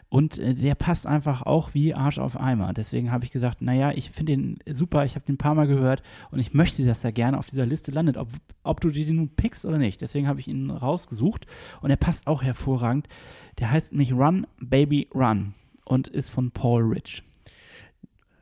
Und 0.09 0.37
äh, 0.39 0.55
der 0.55 0.73
passt 0.75 1.05
einfach 1.05 1.43
auch 1.43 1.73
wie 1.73 1.93
Arsch 1.93 2.17
auf 2.17 2.39
Eimer. 2.39 2.73
Deswegen 2.73 3.11
habe 3.11 3.23
ich 3.25 3.31
gesagt, 3.31 3.61
naja, 3.61 3.91
ich 3.91 4.09
finde 4.11 4.31
den 4.33 4.59
super, 4.71 5.05
ich 5.05 5.15
habe 5.15 5.25
den 5.25 5.35
ein 5.35 5.37
paar 5.37 5.53
Mal 5.55 5.67
gehört 5.67 6.01
und 6.31 6.39
ich 6.39 6.53
möchte, 6.53 6.83
dass 6.85 7.03
er 7.03 7.11
gerne 7.11 7.37
auf 7.37 7.47
dieser 7.47 7.65
Liste 7.67 7.91
landet, 7.91 8.17
ob, 8.17 8.29
ob 8.63 8.81
du 8.81 8.89
den 8.89 9.15
nun 9.17 9.29
pickst 9.29 9.65
oder 9.65 9.77
nicht. 9.77 10.01
Deswegen 10.01 10.27
habe 10.27 10.39
ich 10.39 10.47
ihn 10.47 10.71
rausgesucht 10.71 11.45
und 11.81 11.89
er 11.91 11.97
passt 11.97 12.25
auch 12.25 12.41
hervorragend. 12.41 13.07
Der 13.59 13.69
heißt 13.71 13.91
nämlich 13.91 14.13
Run, 14.13 14.47
Baby, 14.59 15.07
Run 15.13 15.53
und 15.85 16.07
ist 16.07 16.29
von 16.29 16.49
Paul 16.51 16.83
Rich. 16.83 17.23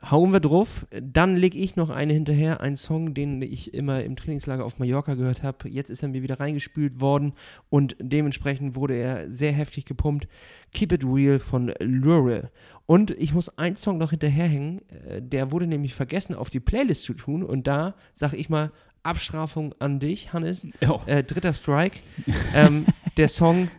Hauen 0.04 0.32
wir 0.32 0.40
drauf. 0.40 0.88
Dann 1.02 1.36
lege 1.36 1.58
ich 1.58 1.76
noch 1.76 1.90
eine 1.90 2.14
hinterher, 2.14 2.62
einen 2.62 2.78
Song, 2.78 3.14
den 3.14 3.42
ich 3.42 3.74
immer 3.74 4.04
im 4.04 4.16
Trainingslager 4.16 4.66
auf 4.66 4.80
Mallorca 4.80 5.16
gehört 5.16 5.44
habe. 5.44 5.70
Jetzt 5.70 5.90
ist 5.90 6.04
er 6.04 6.10
mir 6.10 6.24
wieder 6.24 6.40
reingespült 6.40 7.00
worden 7.02 7.34
und 7.70 7.96
dementsprechend 8.00 8.76
wurde 8.76 8.96
er 8.96 9.30
sehr 9.30 9.52
heftig 9.52 9.86
gepumpt. 9.86 10.28
Keep 10.74 10.92
It 10.94 11.04
Real 11.04 11.40
von 11.40 11.74
Lure. 11.80 12.52
Und 12.86 13.12
ich 13.12 13.34
muss 13.34 13.58
einen 13.58 13.76
Song 13.76 13.98
noch 13.98 14.12
hinterherhängen, 14.12 14.82
äh, 15.08 15.22
der 15.22 15.52
wurde 15.52 15.68
nämlich 15.68 15.94
vergessen 15.94 16.36
auf 16.36 16.50
die 16.50 16.60
Playlist 16.60 17.04
zu 17.04 17.14
tun 17.14 17.44
und 17.44 17.68
da 17.68 17.96
sage 18.14 18.38
ich 18.38 18.50
mal 18.50 18.72
Abstrafung 19.04 19.74
an 19.80 20.00
dich, 20.00 20.34
Hannes. 20.34 20.68
Äh, 21.06 21.24
dritter 21.24 21.54
Strike. 21.54 21.98
ähm, 22.54 22.86
der 23.18 23.30
Song 23.30 23.70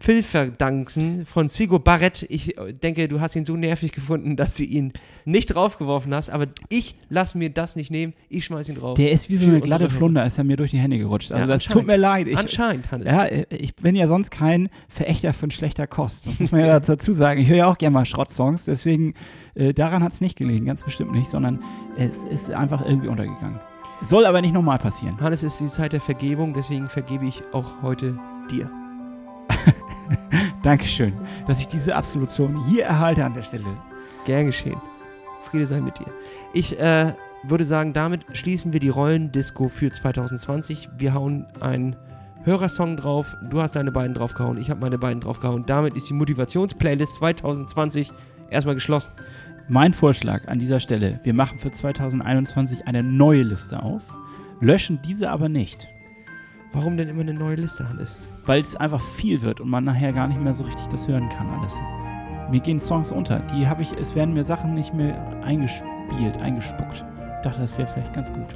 Filmverdanksen 0.00 1.26
von 1.26 1.48
Sigo 1.48 1.78
Barrett. 1.78 2.26
Ich 2.28 2.56
äh, 2.58 2.72
denke, 2.72 3.08
du 3.08 3.20
hast 3.20 3.36
ihn 3.36 3.44
so 3.44 3.56
nervig 3.56 3.92
gefunden, 3.92 4.36
dass 4.36 4.54
du 4.54 4.64
ihn 4.64 4.92
nicht 5.24 5.46
draufgeworfen 5.46 6.14
hast, 6.14 6.30
aber 6.30 6.46
ich 6.68 6.94
lasse 7.08 7.38
mir 7.38 7.50
das 7.50 7.76
nicht 7.76 7.90
nehmen. 7.90 8.14
Ich 8.28 8.44
schmeiß 8.44 8.68
ihn 8.68 8.76
drauf. 8.76 8.94
Der 8.96 9.10
ist 9.12 9.28
wie 9.28 9.36
so 9.36 9.48
eine 9.48 9.60
glatte. 9.60 9.88
Flunder, 9.90 10.24
ist 10.26 10.38
er 10.38 10.44
mir 10.44 10.56
durch 10.56 10.70
die 10.70 10.78
Hände 10.78 10.98
gerutscht. 10.98 11.32
Also 11.32 11.40
Ja, 11.40 11.46
das 11.46 11.64
tut 11.64 11.86
mir 11.86 11.96
leid. 11.96 12.26
Ich, 12.28 12.36
Anscheinend, 12.38 12.90
Hannes. 12.90 13.06
ja, 13.06 13.24
äh, 13.24 13.46
ich 13.50 13.74
bin 13.74 13.96
ja 13.96 14.06
sonst 14.08 14.30
kein 14.30 14.68
Verächter 14.88 15.32
von 15.32 15.50
schlechter 15.50 15.86
Kost. 15.86 16.26
Das 16.26 16.38
muss 16.38 16.52
man 16.52 16.60
ja 16.60 16.78
dazu 16.80 17.12
sagen. 17.12 17.40
Ich 17.40 17.48
höre 17.48 17.56
ja 17.56 17.66
auch 17.66 17.78
gerne 17.78 17.94
mal 17.94 18.04
Schrottsongs, 18.04 18.64
deswegen 18.64 19.14
äh, 19.54 19.72
daran 19.74 20.02
hat 20.02 20.12
es 20.12 20.20
nicht 20.20 20.36
gelegen, 20.36 20.66
ganz 20.66 20.84
bestimmt 20.84 21.12
nicht, 21.12 21.30
sondern 21.30 21.60
es 21.96 22.24
ist 22.24 22.50
einfach 22.50 22.84
irgendwie 22.84 23.08
untergegangen. 23.08 23.58
Soll 24.02 24.26
aber 24.26 24.40
nicht 24.40 24.54
nochmal 24.54 24.78
passieren. 24.78 25.20
Hannes 25.20 25.42
ist 25.42 25.58
die 25.58 25.66
Zeit 25.66 25.92
der 25.92 26.00
Vergebung, 26.00 26.54
deswegen 26.54 26.88
vergebe 26.88 27.26
ich 27.26 27.42
auch 27.52 27.82
heute 27.82 28.16
dir. 28.50 28.70
Dankeschön, 30.62 31.12
dass 31.46 31.60
ich 31.60 31.68
diese 31.68 31.94
Absolution 31.94 32.64
hier 32.66 32.84
erhalte 32.84 33.24
an 33.24 33.34
der 33.34 33.42
Stelle. 33.42 33.64
Gern 34.24 34.46
geschehen. 34.46 34.80
Friede 35.42 35.66
sei 35.66 35.80
mit 35.80 35.98
dir. 35.98 36.12
Ich 36.52 36.78
äh, 36.78 37.12
würde 37.44 37.64
sagen, 37.64 37.92
damit 37.92 38.24
schließen 38.32 38.72
wir 38.72 38.80
die 38.80 38.88
Rollendisco 38.88 39.68
für 39.68 39.90
2020. 39.90 40.90
Wir 40.98 41.14
hauen 41.14 41.46
einen 41.60 41.96
Hörersong 42.44 42.96
drauf. 42.96 43.36
Du 43.50 43.62
hast 43.62 43.76
deine 43.76 43.92
beiden 43.92 44.14
draufgehauen. 44.14 44.58
Ich 44.58 44.70
habe 44.70 44.80
meine 44.80 44.98
beiden 44.98 45.20
draufgehauen. 45.20 45.64
Damit 45.66 45.94
ist 45.96 46.08
die 46.08 46.14
Motivationsplaylist 46.14 47.14
2020 47.14 48.10
erstmal 48.50 48.74
geschlossen. 48.74 49.12
Mein 49.68 49.92
Vorschlag 49.92 50.48
an 50.48 50.58
dieser 50.58 50.80
Stelle, 50.80 51.20
wir 51.24 51.34
machen 51.34 51.58
für 51.58 51.70
2021 51.70 52.86
eine 52.86 53.02
neue 53.02 53.42
Liste 53.42 53.82
auf, 53.82 54.02
löschen 54.60 54.98
diese 55.04 55.30
aber 55.30 55.50
nicht, 55.50 55.88
Warum 56.72 56.96
denn 56.96 57.08
immer 57.08 57.22
eine 57.22 57.34
neue 57.34 57.56
Liste, 57.56 57.88
Hannes? 57.88 58.16
Weil 58.48 58.62
es 58.62 58.76
einfach 58.76 59.00
viel 59.00 59.42
wird 59.42 59.60
und 59.60 59.68
man 59.68 59.84
nachher 59.84 60.12
gar 60.12 60.26
nicht 60.26 60.40
mehr 60.40 60.54
so 60.54 60.64
richtig 60.64 60.86
das 60.88 61.06
hören 61.06 61.28
kann 61.28 61.46
alles. 61.58 61.76
Mir 62.50 62.60
gehen 62.60 62.80
Songs 62.80 63.12
unter, 63.12 63.40
die 63.54 63.68
habe 63.68 63.82
ich, 63.82 63.92
es 63.92 64.14
werden 64.14 64.32
mir 64.32 64.42
Sachen 64.42 64.74
nicht 64.74 64.94
mehr 64.94 65.14
eingespielt, 65.44 66.34
eingespuckt. 66.42 67.04
Ich 67.36 67.44
dachte, 67.44 67.60
das 67.60 67.76
wäre 67.76 67.88
vielleicht 67.92 68.14
ganz 68.14 68.32
gut. 68.32 68.46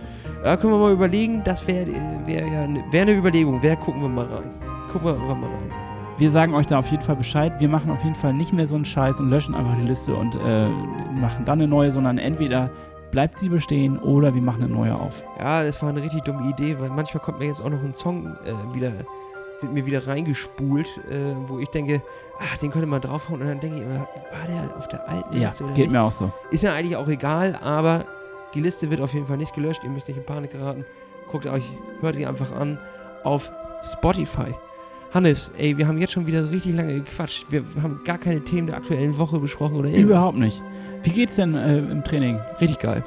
Ja, 0.42 0.56
können 0.56 0.72
wir 0.72 0.78
mal 0.78 0.92
überlegen. 0.92 1.42
Das 1.44 1.66
wäre 1.68 1.86
wär 2.26 2.46
ja 2.46 2.62
eine, 2.62 2.82
wär 2.90 3.02
eine 3.02 3.12
Überlegung. 3.12 3.58
Wer 3.60 3.76
gucken 3.76 4.00
wir 4.00 4.08
mal 4.08 4.24
rein? 4.24 4.50
Gucken 4.90 5.08
wir 5.08 5.34
mal 5.34 5.46
rein. 5.46 5.70
Wir 6.18 6.30
sagen 6.30 6.54
euch 6.54 6.66
da 6.66 6.78
auf 6.78 6.90
jeden 6.90 7.02
Fall 7.02 7.16
Bescheid. 7.16 7.52
Wir 7.58 7.68
machen 7.68 7.90
auf 7.90 8.02
jeden 8.02 8.16
Fall 8.16 8.32
nicht 8.32 8.52
mehr 8.52 8.66
so 8.66 8.74
einen 8.74 8.84
Scheiß 8.84 9.20
und 9.20 9.28
löschen 9.28 9.54
einfach 9.54 9.76
die 9.80 9.86
Liste 9.86 10.14
und 10.14 10.34
äh, 10.34 10.68
machen 11.20 11.44
dann 11.44 11.60
eine 11.60 11.68
neue, 11.68 11.92
sondern 11.92 12.18
entweder 12.18 12.70
bleibt 13.10 13.38
sie 13.38 13.50
bestehen 13.50 13.98
oder 13.98 14.34
wir 14.34 14.42
machen 14.42 14.64
eine 14.64 14.72
neue 14.72 14.94
auf. 14.94 15.22
Ja, 15.38 15.62
das 15.62 15.80
war 15.82 15.90
eine 15.90 16.02
richtig 16.02 16.22
dumme 16.22 16.48
Idee, 16.48 16.76
weil 16.80 16.88
manchmal 16.90 17.22
kommt 17.22 17.38
mir 17.38 17.46
jetzt 17.46 17.62
auch 17.62 17.70
noch 17.70 17.82
ein 17.82 17.94
Song 17.94 18.26
äh, 18.44 18.74
wieder, 18.74 18.92
wird 19.62 19.72
mir 19.72 19.86
wieder 19.86 20.06
reingespult, 20.06 20.88
äh, 21.10 21.34
wo 21.46 21.58
ich 21.58 21.68
denke, 21.68 22.02
ah, 22.38 22.56
den 22.60 22.70
könnte 22.70 22.86
man 22.86 23.00
draufhauen 23.00 23.40
und 23.40 23.48
dann 23.48 23.60
denke 23.60 23.76
ich 23.76 23.82
immer, 23.82 24.00
war 24.00 24.46
der 24.48 24.76
auf 24.76 24.88
der 24.88 25.08
alten 25.08 25.34
Ja, 25.36 25.48
Liste 25.48 25.64
oder 25.64 25.72
geht 25.74 25.84
nicht? 25.84 25.92
mir 25.92 26.02
auch 26.02 26.12
so. 26.12 26.30
Ist 26.50 26.62
ja 26.62 26.72
eigentlich 26.72 26.96
auch 26.96 27.08
egal, 27.08 27.58
aber 27.62 28.04
die 28.54 28.60
Liste 28.60 28.90
wird 28.90 29.00
auf 29.00 29.14
jeden 29.14 29.26
Fall 29.26 29.36
nicht 29.38 29.54
gelöscht, 29.54 29.82
ihr 29.84 29.90
müsst 29.90 30.08
nicht 30.08 30.16
in 30.16 30.24
Panik 30.24 30.50
geraten. 30.52 30.84
Guckt 31.30 31.46
euch, 31.46 31.64
hört 32.00 32.16
die 32.16 32.26
einfach 32.26 32.52
an 32.52 32.78
auf 33.24 33.50
Spotify. 33.82 34.54
Hannes, 35.14 35.52
ey, 35.58 35.76
wir 35.76 35.86
haben 35.86 35.98
jetzt 35.98 36.12
schon 36.12 36.26
wieder 36.26 36.42
so 36.42 36.48
richtig 36.50 36.74
lange 36.74 36.94
gequatscht. 36.94 37.46
Wir 37.50 37.62
haben 37.82 38.00
gar 38.04 38.16
keine 38.18 38.40
Themen 38.40 38.66
der 38.66 38.76
aktuellen 38.76 39.16
Woche 39.18 39.38
besprochen 39.38 39.76
oder 39.76 39.88
irgendwas. 39.88 40.10
Überhaupt 40.10 40.38
nicht. 40.38 40.62
Wie 41.02 41.10
geht's 41.10 41.36
denn 41.36 41.54
äh, 41.54 41.78
im 41.78 42.02
Training? 42.02 42.38
Richtig 42.60 42.78
geil. 42.78 43.04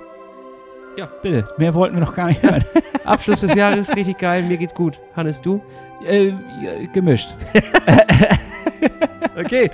Ja, 0.97 1.09
bitte. 1.21 1.45
Mehr 1.57 1.73
wollten 1.73 1.95
wir 1.95 2.01
noch 2.01 2.15
gar 2.15 2.27
nicht 2.27 2.41
hören. 2.41 2.63
Abschluss 3.03 3.41
des 3.41 3.53
Jahres, 3.53 3.95
richtig 3.95 4.17
geil. 4.17 4.43
Mir 4.43 4.57
geht's 4.57 4.73
gut. 4.73 4.99
Hannes, 5.15 5.41
du? 5.41 5.61
äh, 6.05 6.31
gemischt. 6.93 7.33
Okay, 9.37 9.69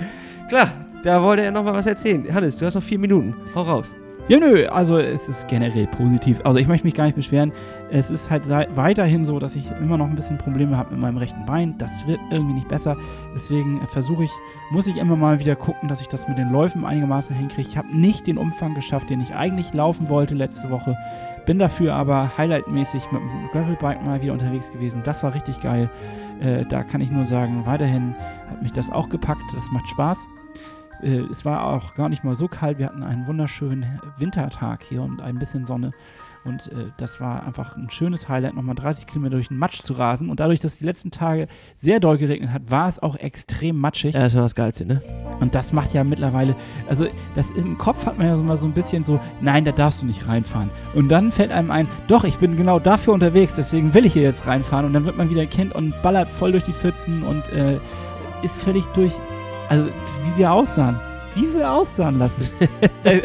klar. 0.48 0.72
Da 1.04 1.22
wollte 1.22 1.42
er 1.42 1.52
nochmal 1.52 1.74
was 1.74 1.86
erzählen. 1.86 2.26
Hannes, 2.34 2.56
du 2.56 2.66
hast 2.66 2.74
noch 2.74 2.82
vier 2.82 2.98
Minuten. 2.98 3.34
Hau 3.54 3.62
raus. 3.62 3.94
Ja, 4.28 4.38
nö, 4.38 4.66
also 4.66 4.98
es 4.98 5.28
ist 5.28 5.48
generell 5.48 5.88
positiv. 5.88 6.40
Also 6.44 6.58
ich 6.60 6.68
möchte 6.68 6.86
mich 6.86 6.94
gar 6.94 7.04
nicht 7.04 7.16
beschweren. 7.16 7.52
Es 7.90 8.08
ist 8.08 8.30
halt 8.30 8.48
weiterhin 8.48 9.24
so, 9.24 9.40
dass 9.40 9.56
ich 9.56 9.68
immer 9.72 9.98
noch 9.98 10.06
ein 10.06 10.14
bisschen 10.14 10.38
Probleme 10.38 10.76
habe 10.76 10.92
mit 10.92 11.00
meinem 11.00 11.16
rechten 11.16 11.44
Bein. 11.44 11.76
Das 11.78 12.06
wird 12.06 12.20
irgendwie 12.30 12.54
nicht 12.54 12.68
besser. 12.68 12.96
Deswegen 13.34 13.80
versuche 13.88 14.22
ich, 14.24 14.30
muss 14.70 14.86
ich 14.86 14.96
immer 14.96 15.16
mal 15.16 15.40
wieder 15.40 15.56
gucken, 15.56 15.88
dass 15.88 16.00
ich 16.00 16.06
das 16.06 16.28
mit 16.28 16.38
den 16.38 16.52
Läufen 16.52 16.84
einigermaßen 16.84 17.34
hinkriege. 17.34 17.68
Ich 17.68 17.76
habe 17.76 17.88
nicht 17.94 18.28
den 18.28 18.38
Umfang 18.38 18.74
geschafft, 18.74 19.10
den 19.10 19.20
ich 19.20 19.34
eigentlich 19.34 19.74
laufen 19.74 20.08
wollte 20.08 20.34
letzte 20.34 20.70
Woche. 20.70 20.96
Bin 21.44 21.58
dafür 21.58 21.94
aber 21.94 22.38
highlightmäßig 22.38 23.10
mit 23.10 23.20
dem 23.20 23.48
Gravelbike 23.50 24.04
mal 24.04 24.22
wieder 24.22 24.34
unterwegs 24.34 24.70
gewesen. 24.70 25.02
Das 25.02 25.24
war 25.24 25.34
richtig 25.34 25.60
geil. 25.60 25.90
Äh, 26.40 26.64
da 26.64 26.84
kann 26.84 27.00
ich 27.00 27.10
nur 27.10 27.24
sagen, 27.24 27.66
weiterhin 27.66 28.14
hat 28.48 28.62
mich 28.62 28.72
das 28.72 28.88
auch 28.88 29.08
gepackt. 29.08 29.42
Das 29.52 29.64
macht 29.72 29.88
Spaß. 29.88 30.28
Äh, 31.02 31.20
es 31.30 31.44
war 31.44 31.66
auch 31.66 31.94
gar 31.94 32.08
nicht 32.08 32.24
mal 32.24 32.36
so 32.36 32.48
kalt. 32.48 32.78
Wir 32.78 32.86
hatten 32.86 33.02
einen 33.02 33.26
wunderschönen 33.26 34.00
Wintertag 34.18 34.82
hier 34.84 35.02
und 35.02 35.20
ein 35.20 35.38
bisschen 35.38 35.66
Sonne. 35.66 35.92
Und 36.44 36.72
äh, 36.72 36.90
das 36.96 37.20
war 37.20 37.46
einfach 37.46 37.76
ein 37.76 37.88
schönes 37.90 38.28
Highlight, 38.28 38.54
nochmal 38.54 38.74
30 38.74 39.06
Kilometer 39.06 39.36
durch 39.36 39.48
den 39.48 39.58
Matsch 39.58 39.80
zu 39.80 39.92
rasen. 39.92 40.28
Und 40.28 40.40
dadurch, 40.40 40.58
dass 40.58 40.78
die 40.78 40.84
letzten 40.84 41.10
Tage 41.10 41.46
sehr 41.76 42.00
doll 42.00 42.18
geregnet 42.18 42.50
hat, 42.50 42.70
war 42.70 42.88
es 42.88 43.00
auch 43.00 43.14
extrem 43.16 43.76
matschig. 43.76 44.14
Ja, 44.14 44.22
das 44.22 44.34
war 44.34 44.42
das 44.42 44.54
Geilste, 44.54 44.84
ne? 44.84 45.00
Und 45.40 45.54
das 45.54 45.72
macht 45.72 45.94
ja 45.94 46.02
mittlerweile, 46.02 46.56
also 46.88 47.06
das 47.36 47.52
im 47.52 47.78
Kopf 47.78 48.06
hat 48.06 48.18
man 48.18 48.26
ja 48.26 48.36
so 48.36 48.42
mal 48.42 48.56
so 48.56 48.66
ein 48.66 48.72
bisschen 48.72 49.04
so, 49.04 49.20
nein, 49.40 49.64
da 49.64 49.72
darfst 49.72 50.02
du 50.02 50.06
nicht 50.06 50.26
reinfahren. 50.26 50.70
Und 50.94 51.08
dann 51.08 51.30
fällt 51.30 51.52
einem 51.52 51.70
ein, 51.70 51.88
doch, 52.08 52.24
ich 52.24 52.38
bin 52.38 52.56
genau 52.56 52.80
dafür 52.80 53.14
unterwegs, 53.14 53.54
deswegen 53.54 53.94
will 53.94 54.04
ich 54.04 54.12
hier 54.12 54.22
jetzt 54.22 54.46
reinfahren. 54.46 54.86
Und 54.86 54.94
dann 54.94 55.04
wird 55.04 55.16
man 55.16 55.30
wieder 55.30 55.46
Kind 55.46 55.72
und 55.74 56.00
ballert 56.02 56.28
voll 56.28 56.52
durch 56.52 56.64
die 56.64 56.74
Pfützen 56.74 57.22
und 57.22 57.48
äh, 57.50 57.78
ist 58.42 58.56
völlig 58.56 58.84
durch, 58.86 59.12
also 59.68 59.86
wie 59.86 60.38
wir 60.38 60.52
aussahen. 60.52 60.98
Wie 61.34 61.52
wir 61.54 61.70
aussahen 61.72 62.18
lassen. 62.18 62.48
Äh, 63.04 63.20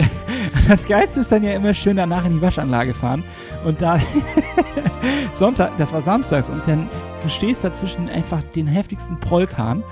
das 0.67 0.85
Geilste 0.85 1.19
ist 1.19 1.31
dann 1.31 1.43
ja 1.43 1.51
immer 1.53 1.73
schön 1.73 1.97
danach 1.97 2.25
in 2.25 2.33
die 2.33 2.41
Waschanlage 2.41 2.93
fahren. 2.93 3.23
Und 3.63 3.81
da 3.81 3.99
Sonntag, 5.33 5.77
das 5.77 5.91
war 5.93 6.01
samstags, 6.01 6.49
und 6.49 6.67
dann 6.67 6.88
du 7.21 7.29
stehst 7.29 7.63
dazwischen 7.63 8.09
einfach 8.09 8.41
den 8.55 8.65
heftigsten 8.67 9.19
Prollkahn. 9.19 9.83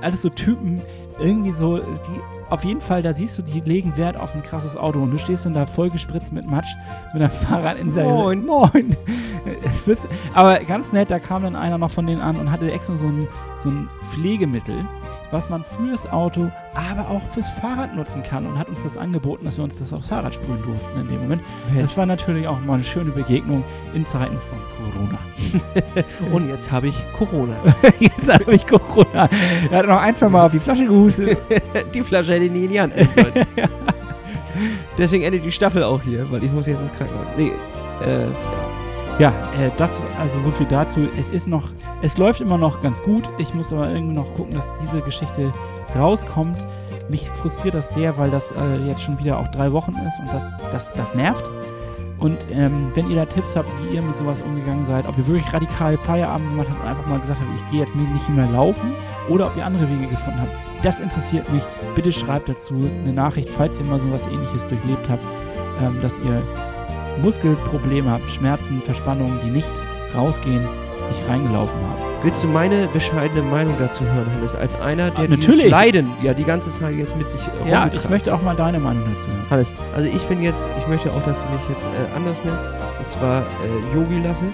Alles 0.00 0.22
so 0.22 0.28
Typen, 0.28 0.80
irgendwie 1.18 1.52
so, 1.52 1.78
die 1.78 2.20
auf 2.50 2.62
jeden 2.62 2.80
Fall, 2.80 3.02
da 3.02 3.12
siehst 3.12 3.36
du, 3.38 3.42
die 3.42 3.60
legen 3.60 3.96
Wert 3.96 4.16
auf 4.20 4.34
ein 4.36 4.42
krasses 4.44 4.76
Auto 4.76 5.00
und 5.02 5.10
du 5.10 5.18
stehst 5.18 5.44
dann 5.46 5.54
da 5.54 5.66
voll 5.66 5.90
gespritzt 5.90 6.32
mit 6.32 6.48
Matsch 6.48 6.68
mit 7.12 7.20
einem 7.22 7.32
Fahrrad 7.32 7.76
in 7.78 7.90
seinem 7.90 8.10
Moin. 8.10 8.46
Moin. 8.46 8.96
Bist- 9.84 10.06
Aber 10.34 10.58
ganz 10.60 10.92
nett, 10.92 11.10
da 11.10 11.18
kam 11.18 11.42
dann 11.42 11.56
einer 11.56 11.78
noch 11.78 11.90
von 11.90 12.06
denen 12.06 12.20
an 12.20 12.36
und 12.36 12.52
hatte 12.52 12.70
extra 12.70 12.96
so 12.96 13.06
ein, 13.06 13.26
so 13.58 13.68
ein 13.70 13.88
Pflegemittel, 14.12 14.76
was 15.30 15.48
man 15.48 15.64
fürs 15.64 16.10
Auto, 16.10 16.50
aber 16.74 17.08
auch 17.10 17.22
fürs 17.32 17.48
Fahrrad 17.48 17.94
nutzen 17.94 18.22
kann 18.22 18.46
und 18.46 18.58
hat 18.58 18.68
uns 18.68 18.82
das 18.82 18.96
angeboten, 18.96 19.44
dass 19.44 19.56
wir 19.56 19.64
uns 19.64 19.76
das 19.76 19.92
aufs 19.92 20.08
Fahrrad 20.08 20.34
sprühen 20.34 20.62
durften 20.62 21.00
in 21.00 21.08
dem 21.08 21.22
Moment. 21.22 21.42
Das 21.74 21.96
war 21.96 22.06
natürlich 22.06 22.46
auch 22.46 22.60
mal 22.60 22.74
eine 22.74 22.84
schöne 22.84 23.10
Begegnung 23.10 23.64
in 23.94 24.06
Zeiten 24.06 24.36
von 24.38 24.58
Corona. 24.92 25.18
Und 26.32 26.48
jetzt 26.48 26.70
habe 26.70 26.88
ich 26.88 26.94
Corona. 27.18 27.54
Jetzt 27.98 28.32
habe 28.32 28.54
ich 28.54 28.66
Corona. 28.66 29.28
Er 29.70 29.78
hat 29.78 29.86
noch 29.86 30.00
ein, 30.00 30.14
zwei 30.14 30.28
Mal 30.28 30.46
auf 30.46 30.52
die 30.52 30.60
Flasche 30.60 30.84
gehustet. 30.84 31.38
die 31.94 32.02
Flasche 32.02 32.34
hätte 32.34 32.44
ich 32.44 32.52
nie 32.52 32.64
in 32.64 32.70
die 32.70 32.80
Hand. 32.80 32.94
Deswegen 34.98 35.24
endet 35.24 35.44
die 35.44 35.52
Staffel 35.52 35.82
auch 35.82 36.02
hier, 36.02 36.30
weil 36.30 36.42
ich 36.44 36.52
muss 36.52 36.66
jetzt 36.66 36.80
ins 36.80 36.92
Krankenhaus. 36.92 37.26
Nee, 37.36 37.52
äh, 38.04 38.26
Ja, 39.18 39.30
äh, 39.58 39.70
das, 39.78 40.00
also 40.20 40.40
so 40.40 40.50
viel 40.50 40.66
dazu. 40.66 41.08
Es 41.18 41.30
ist 41.30 41.48
noch, 41.48 41.68
es 42.02 42.18
läuft 42.18 42.42
immer 42.42 42.58
noch 42.58 42.82
ganz 42.82 43.02
gut. 43.02 43.24
Ich 43.38 43.54
muss 43.54 43.72
aber 43.72 43.90
irgendwie 43.90 44.14
noch 44.14 44.34
gucken, 44.36 44.54
dass 44.54 44.70
diese 44.82 45.00
Geschichte 45.00 45.52
rauskommt. 45.98 46.58
Mich 47.08 47.28
frustriert 47.30 47.74
das 47.74 47.94
sehr, 47.94 48.18
weil 48.18 48.30
das 48.30 48.50
äh, 48.50 48.76
jetzt 48.86 49.02
schon 49.02 49.18
wieder 49.18 49.38
auch 49.38 49.50
drei 49.52 49.72
Wochen 49.72 49.92
ist 49.92 50.20
und 50.20 50.32
das, 50.32 50.44
das, 50.70 50.92
das 50.92 51.14
nervt. 51.14 51.44
Und 52.18 52.46
ähm, 52.52 52.92
wenn 52.94 53.08
ihr 53.10 53.16
da 53.16 53.24
Tipps 53.24 53.56
habt, 53.56 53.70
wie 53.80 53.94
ihr 53.94 54.02
mit 54.02 54.18
sowas 54.18 54.42
umgegangen 54.42 54.84
seid, 54.84 55.06
ob 55.06 55.16
ihr 55.16 55.26
wirklich 55.26 55.52
radikal 55.52 55.96
Feierabend 55.96 56.50
gemacht 56.50 56.68
habt 56.70 56.80
und 56.82 56.88
einfach 56.88 57.06
mal 57.06 57.20
gesagt 57.20 57.40
habt, 57.40 57.50
ich 57.54 57.70
gehe 57.70 57.80
jetzt 57.80 57.94
nicht 57.94 58.28
mehr 58.28 58.48
laufen 58.48 58.92
oder 59.28 59.46
ob 59.46 59.56
ihr 59.56 59.64
andere 59.64 59.88
Wege 59.88 60.08
gefunden 60.08 60.40
habt, 60.40 60.52
das 60.82 61.00
interessiert 61.00 61.50
mich. 61.52 61.62
Bitte 61.94 62.12
schreibt 62.12 62.48
dazu 62.48 62.74
eine 62.74 63.12
Nachricht, 63.12 63.48
falls 63.48 63.78
ihr 63.78 63.84
mal 63.86 63.98
sowas 63.98 64.26
ähnliches 64.26 64.66
durchlebt 64.66 65.08
habt, 65.08 65.22
ähm, 65.82 65.98
dass 66.02 66.18
ihr 66.18 66.42
Muskelprobleme 67.22 68.10
habt, 68.10 68.30
Schmerzen, 68.30 68.82
Verspannungen, 68.82 69.38
die 69.44 69.50
nicht 69.50 69.68
rausgehen, 70.14 70.60
nicht 70.60 71.28
reingelaufen 71.28 71.78
habt. 71.90 72.02
willst 72.24 72.42
du 72.42 72.48
meine 72.48 72.88
bescheidene 72.88 73.42
Meinung 73.42 73.74
dazu 73.78 74.04
hören, 74.04 74.26
Hannes? 74.34 74.54
Als 74.54 74.80
einer, 74.80 75.10
der 75.10 75.24
Ah, 75.24 75.28
natürlich. 75.28 75.68
Leiden 75.70 76.08
ja 76.22 76.34
die 76.34 76.44
ganze 76.44 76.68
Zeit 76.70 76.94
jetzt 76.96 77.16
mit 77.16 77.28
sich 77.28 77.40
äh, 77.64 77.70
Ja, 77.70 77.88
ich 77.92 78.08
möchte 78.08 78.34
auch 78.34 78.42
mal 78.42 78.56
deine 78.56 78.78
Meinung 78.80 79.04
dazu 79.14 79.28
hören. 79.28 79.46
Hannes, 79.50 79.72
also 79.94 80.08
ich 80.08 80.22
bin 80.26 80.42
jetzt, 80.42 80.66
ich 80.78 80.86
möchte 80.88 81.10
auch, 81.10 81.22
dass 81.24 81.42
du 81.44 81.52
mich 81.52 81.62
jetzt 81.68 81.84
äh, 81.84 82.16
anders 82.16 82.42
nennst, 82.44 82.70
und 82.98 83.08
zwar 83.08 83.42
äh, 83.42 83.96
Yogi 83.96 84.20
Lasse, 84.26 84.44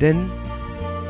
denn 0.00 0.30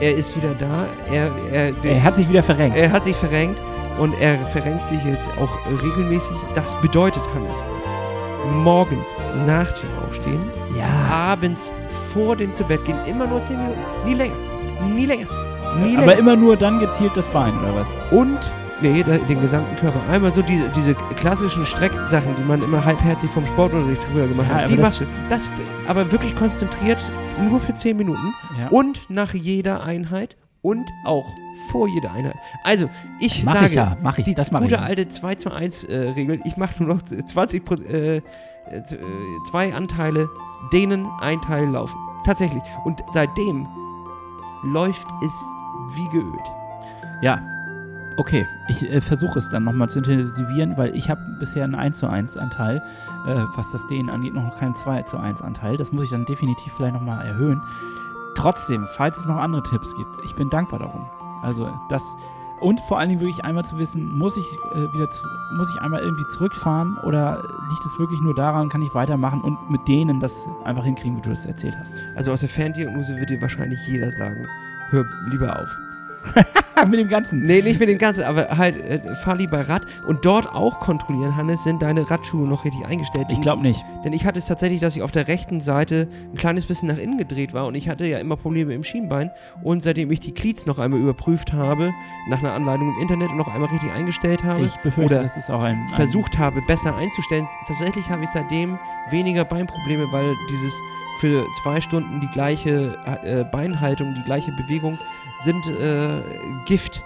er 0.01 0.15
ist 0.15 0.37
wieder 0.37 0.55
da, 0.59 0.87
er, 1.13 1.31
er, 1.53 1.73
Er 1.85 2.03
hat 2.03 2.17
sich 2.17 2.29
wieder 2.29 2.43
verrenkt. 2.43 2.77
er 2.79 2.91
hat 2.93 3.03
sich 3.05 3.17
verrenkt 3.17 3.61
und 3.99 4.15
er 4.21 4.39
verrenkt 4.39 4.87
sich 4.87 5.03
jetzt 5.05 5.29
auch 5.41 5.51
regelmäßig. 5.83 6.37
Das 6.55 6.75
bedeutet, 6.81 7.23
Hannes, 7.35 7.67
morgens 8.51 9.09
nach 9.47 9.71
dem 9.73 9.89
Aufstehen, 10.07 10.41
ja. 10.79 10.85
abends 11.15 11.71
vor 12.13 12.37
dem 12.37 12.53
zu 12.53 12.65
Bett 12.65 12.85
gehen, 12.85 12.97
immer 13.07 13.27
nur 13.27 13.43
10 13.43 13.57
Minuten, 13.57 13.81
nie 14.05 14.15
länger, 14.15 14.35
nie 14.95 15.07
länger, 15.07 15.27
nie 15.83 15.97
Aber 15.97 16.07
länger. 16.07 16.19
immer 16.19 16.37
nur 16.37 16.57
dann 16.57 16.79
gezielt 16.81 17.17
das 17.17 17.27
Bein, 17.29 17.53
oder 17.61 17.75
was? 17.77 17.87
Und, 18.11 18.39
nee, 18.81 19.03
den 19.03 19.41
gesamten 19.41 19.77
Körper. 19.77 20.01
Einmal 20.11 20.33
so 20.33 20.43
diese, 20.43 20.69
diese 20.71 20.95
klassischen 20.95 21.67
Strecksachen, 21.67 22.35
die 22.37 22.43
man 22.45 22.63
immer 22.63 22.85
halbherzig 22.85 23.31
vom 23.31 23.45
Sportunterricht 23.47 24.05
früher 24.05 24.27
gemacht 24.27 24.49
Ja, 24.49 24.55
hat. 24.55 24.61
aber 24.65 24.69
Die 24.71 24.77
das- 24.77 24.83
machst 24.83 25.01
du. 25.01 25.05
Das, 25.29 25.49
aber 25.87 26.11
wirklich 26.13 26.35
konzentriert, 26.37 26.99
nur 27.41 27.61
für 27.61 27.75
10 27.75 27.97
Minuten. 27.97 28.35
Ja. 28.59 28.69
Und 28.71 29.11
nach 29.11 29.35
jeder 29.35 29.83
Einheit 29.85 30.37
und 30.63 30.91
auch 31.05 31.27
vor 31.71 31.89
jeder 31.89 32.13
Einheit. 32.13 32.37
Also, 32.65 32.89
ich 33.21 33.45
Mach 33.45 33.55
sage, 33.55 33.67
ich 33.67 33.75
ja, 33.75 33.97
mach 34.03 34.19
ich, 34.19 34.25
die 34.25 34.35
das 34.35 34.51
ich. 34.51 34.59
gute 34.59 34.75
ja. 34.75 34.81
alte 34.81 35.09
2 35.09 35.35
zu 35.37 35.53
1 35.53 35.85
äh, 35.85 35.97
Regel, 36.11 36.41
ich 36.45 36.57
mache 36.57 36.83
nur 36.83 36.97
noch 36.97 37.03
20 37.03 37.65
Pro, 37.65 37.75
äh, 37.75 38.17
äh, 38.17 38.79
äh, 38.79 38.83
zwei 39.49 39.75
Anteile 39.75 40.29
dehnen, 40.73 41.07
ein 41.21 41.41
Teil 41.41 41.69
laufen. 41.69 41.97
Tatsächlich. 42.25 42.63
Und 42.85 43.03
seitdem 43.13 43.67
läuft 44.65 45.07
es 45.25 45.45
wie 45.97 46.09
geölt. 46.11 46.45
Ja. 47.23 47.41
Okay, 48.17 48.45
ich 48.67 48.83
äh, 48.83 49.01
versuche 49.01 49.39
es 49.39 49.49
dann 49.49 49.63
nochmal 49.63 49.89
zu 49.89 50.01
intensivieren, 50.01 50.77
weil 50.77 50.95
ich 50.97 51.09
habe 51.09 51.21
bisher 51.39 51.63
einen 51.63 51.77
1 51.77 51.99
zu 51.99 52.09
1 52.09 52.37
Anteil, 52.37 52.83
äh, 53.29 53.45
was 53.55 53.71
das 53.71 53.87
Dehnen 53.87 54.11
angeht, 54.11 54.35
noch 54.35 54.57
keinen 54.57 54.75
2 54.75 55.03
zu 55.03 55.19
1 55.19 55.41
Anteil. 55.41 55.77
Das 55.77 55.93
muss 55.93 56.05
ich 56.05 56.11
dann 56.11 56.27
definitiv 56.27 56.73
vielleicht 56.77 56.95
nochmal 56.95 57.25
erhöhen. 57.25 57.63
Trotzdem, 58.39 58.87
falls 58.97 59.19
es 59.19 59.27
noch 59.27 59.37
andere 59.37 59.65
Tipps 59.65 59.97
gibt, 59.97 60.17
ich 60.25 60.35
bin 60.37 60.49
dankbar 60.49 60.79
darum. 60.79 61.05
Also 61.43 61.69
das 61.89 62.17
und 62.61 62.81
vor 62.81 62.99
allen 62.99 63.09
Dingen 63.09 63.21
wirklich 63.21 63.45
einmal 63.45 63.65
zu 63.65 63.79
wissen, 63.79 64.17
muss 64.17 64.37
ich 64.37 64.47
äh, 64.75 64.93
wieder 64.93 65.11
zu, 65.11 65.23
muss 65.57 65.71
ich 65.71 65.81
einmal 65.81 66.03
irgendwie 66.03 66.27
zurückfahren 66.27 66.97
oder 67.05 67.43
liegt 67.71 67.87
es 67.87 67.99
wirklich 67.99 68.21
nur 68.21 68.35
daran, 68.35 68.69
kann 68.69 68.83
ich 68.83 68.95
weitermachen 68.95 69.41
und 69.43 69.71
mit 69.71 69.87
denen 69.87 70.21
das 70.21 70.49
einfach 70.65 70.85
hinkriegen, 70.85 71.17
wie 71.17 71.21
du 71.21 71.31
das 71.31 71.47
erzählt 71.47 71.77
hast. 71.79 71.95
Also 72.17 72.33
aus 72.33 72.41
der 72.41 72.49
Ferndiagnose 72.49 73.17
wird 73.17 73.31
dir 73.31 73.41
wahrscheinlich 73.43 73.79
jeder 73.87 74.11
sagen, 74.11 74.47
hör 74.91 75.05
lieber 75.31 75.61
auf. 75.61 75.77
mit 76.89 77.01
dem 77.01 77.09
Ganzen. 77.09 77.43
Nee, 77.43 77.63
nicht 77.63 77.81
mit 77.81 77.89
dem 77.89 77.99
Ganzen, 77.99 78.25
aber 78.25 78.57
halt, 78.57 78.77
äh, 78.77 79.15
fahr 79.15 79.37
lieber 79.37 79.69
Rad 79.69 79.87
und 80.07 80.25
dort 80.25 80.49
auch 80.49 80.81
kontrollieren, 80.81 81.37
Hannes, 81.37 81.65
sind 81.65 81.83
deine 81.83 82.09
Radschuhe 82.11 82.47
noch 82.47 82.65
richtig 82.65 82.85
eingestellt. 82.87 83.27
Ich 83.31 83.41
glaube 83.41 83.63
nicht. 83.63 83.85
Denn 84.05 84.13
ich 84.13 84.25
hatte 84.25 84.39
es 84.39 84.47
tatsächlich, 84.47 84.81
dass 84.81 84.97
ich 84.97 85.03
auf 85.03 85.11
der 85.11 85.29
rechten 85.29 85.61
Seite 85.61 86.09
ein 86.33 86.37
kleines 86.37 86.67
bisschen 86.67 86.89
nach 86.89 86.99
innen 86.99 87.19
gedreht 87.19 87.53
war 87.53 87.67
und 87.67 87.75
ich 87.75 87.89
hatte 87.89 88.07
ja 88.07 88.19
immer 88.19 88.37
Probleme 88.37 88.75
im 88.75 88.85
Schienbein. 88.85 89.31
Und 89.63 89.83
seitdem 89.83 90.11
ich 90.11 90.21
die 90.21 90.33
Cleats 90.33 90.67
noch 90.67 90.79
einmal 90.79 91.01
überprüft 91.01 91.53
habe, 91.53 91.93
nach 92.29 92.39
einer 92.39 92.53
Anleitung 92.53 92.95
im 92.95 93.01
Internet 93.01 93.31
und 93.31 93.39
noch 93.39 93.53
einmal 93.53 93.69
richtig 93.71 93.91
eingestellt 93.93 94.45
habe, 94.45 94.65
Ich 94.65 94.77
befürchte, 94.79 95.15
oder 95.15 95.23
das 95.23 95.37
ist 95.37 95.51
auch 95.51 95.63
ein, 95.63 95.77
ein 95.77 95.89
versucht 95.95 96.39
habe, 96.39 96.61
besser 96.63 96.95
einzustellen, 96.95 97.47
tatsächlich 97.67 98.11
habe 98.11 98.25
ich 98.25 98.31
seitdem 98.31 98.79
weniger 99.11 99.45
Beinprobleme, 99.45 100.07
weil 100.13 100.35
dieses 100.51 100.75
für 101.19 101.45
zwei 101.63 101.81
Stunden 101.81 102.21
die 102.21 102.29
gleiche 102.29 102.97
äh, 103.25 103.45
Beinhaltung, 103.45 104.15
die 104.15 104.23
gleiche 104.23 104.53
Bewegung 104.53 104.99
sind 105.41 105.67
äh, 105.67 106.18
Gift. 106.65 107.05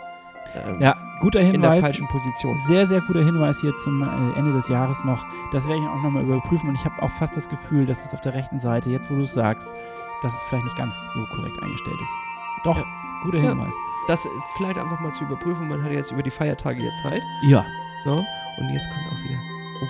ähm, 0.55 0.81
Ja, 0.81 0.97
guter 1.21 1.41
in 1.41 1.47
der 1.61 1.71
Hinweis. 1.71 1.81
falschen 1.81 2.07
Position. 2.09 2.57
Sehr, 2.59 2.87
sehr 2.87 3.01
guter 3.03 3.25
Hinweis 3.25 3.61
hier 3.61 3.77
zum 3.79 4.03
äh, 4.03 4.39
Ende 4.39 4.53
des 4.53 4.69
Jahres 4.69 5.05
noch. 5.05 5.25
Das 5.53 5.67
werde 5.67 5.81
ich 5.83 5.89
auch 5.89 6.03
nochmal 6.03 6.23
überprüfen 6.25 6.69
und 6.69 6.75
ich 6.75 6.85
habe 6.85 7.01
auch 7.03 7.11
fast 7.11 7.37
das 7.37 7.49
Gefühl, 7.49 7.87
dass 7.87 8.05
es 8.05 8.13
auf 8.15 8.21
der 8.21 8.35
rechten 8.35 8.59
Seite, 8.59 8.91
jetzt 8.91 9.11
wo 9.11 9.15
du 9.15 9.23
es 9.23 9.33
sagst, 9.33 9.75
dass 10.23 10.35
es 10.35 10.43
vielleicht 10.45 10.65
nicht 10.65 10.77
ganz 10.77 10.97
so 11.15 11.27
korrekt 11.35 11.63
eingestellt 11.63 12.01
ist. 12.03 12.17
Doch, 12.65 12.77
Ja. 12.79 12.85
guter 13.25 13.39
Ja. 13.39 13.51
Hinweis. 13.51 13.75
Das 14.09 14.29
vielleicht 14.57 14.79
einfach 14.79 14.99
mal 15.01 15.13
zu 15.13 15.25
überprüfen. 15.25 15.69
Man 15.69 15.83
hat 15.83 15.93
jetzt 15.93 16.11
über 16.13 16.23
die 16.23 16.31
Feiertage 16.31 16.83
jetzt 16.83 17.03
Zeit. 17.03 17.23
Ja. 17.43 17.65
So, 18.05 18.17
und 18.59 18.69
jetzt 18.71 18.89
kommt 18.91 19.07
auch 19.09 19.25
wieder. 19.25 19.39
Oh, 19.81 19.87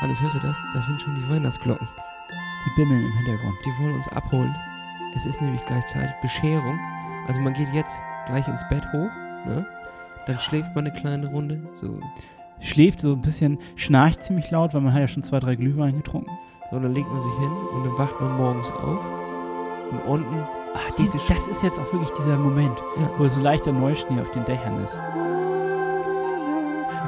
Hannes, 0.00 0.20
hörst 0.20 0.34
du 0.34 0.38
das? 0.40 0.56
Das 0.72 0.86
sind 0.86 1.00
schon 1.00 1.14
die 1.14 1.28
Weihnachtsglocken. 1.28 1.86
Die 2.66 2.70
bimmeln 2.76 3.04
im 3.04 3.12
Hintergrund. 3.12 3.56
Die 3.66 3.70
wollen 3.82 3.94
uns 3.94 4.08
abholen. 4.08 4.54
Es 5.14 5.26
ist 5.26 5.40
nämlich 5.42 5.64
gleich 5.66 5.84
Zeit. 5.86 6.18
Bescherung. 6.22 6.78
Also 7.28 7.40
man 7.40 7.52
geht 7.54 7.68
jetzt 7.74 8.00
gleich 8.26 8.46
ins 8.48 8.66
Bett 8.68 8.84
hoch, 8.92 9.10
ne? 9.46 9.66
Dann 10.26 10.38
schläft 10.38 10.74
man 10.74 10.86
eine 10.86 10.94
kleine 10.94 11.26
Runde. 11.28 11.60
So, 11.80 11.98
Schläft 12.60 13.00
so 13.00 13.14
ein 13.14 13.20
bisschen, 13.20 13.58
schnarcht 13.74 14.22
ziemlich 14.22 14.50
laut, 14.52 14.72
weil 14.72 14.80
man 14.82 14.92
hat 14.92 15.00
ja 15.00 15.08
schon 15.08 15.24
zwei, 15.24 15.40
drei 15.40 15.56
Glühwein 15.56 15.96
getrunken. 15.96 16.30
so 16.70 16.78
dann 16.78 16.92
legt 16.94 17.08
man 17.10 17.20
sich 17.20 17.32
hin 17.40 17.50
und 17.74 17.84
dann 17.84 17.98
wacht 17.98 18.20
man 18.20 18.36
morgens 18.36 18.70
auf. 18.70 19.00
Und 19.90 19.98
unten, 20.06 20.36
Ach, 20.74 20.90
dies, 20.96 21.10
das 21.28 21.48
ist 21.48 21.62
jetzt 21.62 21.78
auch 21.78 21.92
wirklich 21.92 22.10
dieser 22.12 22.38
Moment, 22.38 22.78
Ja. 22.96 23.10
wo 23.18 23.26
so 23.28 23.40
leichter 23.42 23.72
Neuschnee 23.72 24.20
auf 24.20 24.30
den 24.30 24.44
Dächern 24.44 24.82
ist. 24.82 24.98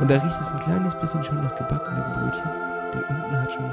und 0.00 0.10
da 0.10 0.16
riecht 0.20 0.40
es 0.40 0.50
ein 0.52 0.58
kleines 0.58 0.94
bisschen 1.00 1.22
schon 1.22 1.42
nach 1.42 1.54
gebackenem 1.54 2.02
Brötchen. 2.14 2.50
Denn 2.92 3.04
unten 3.04 3.40
hat 3.40 3.52
schon 3.52 3.64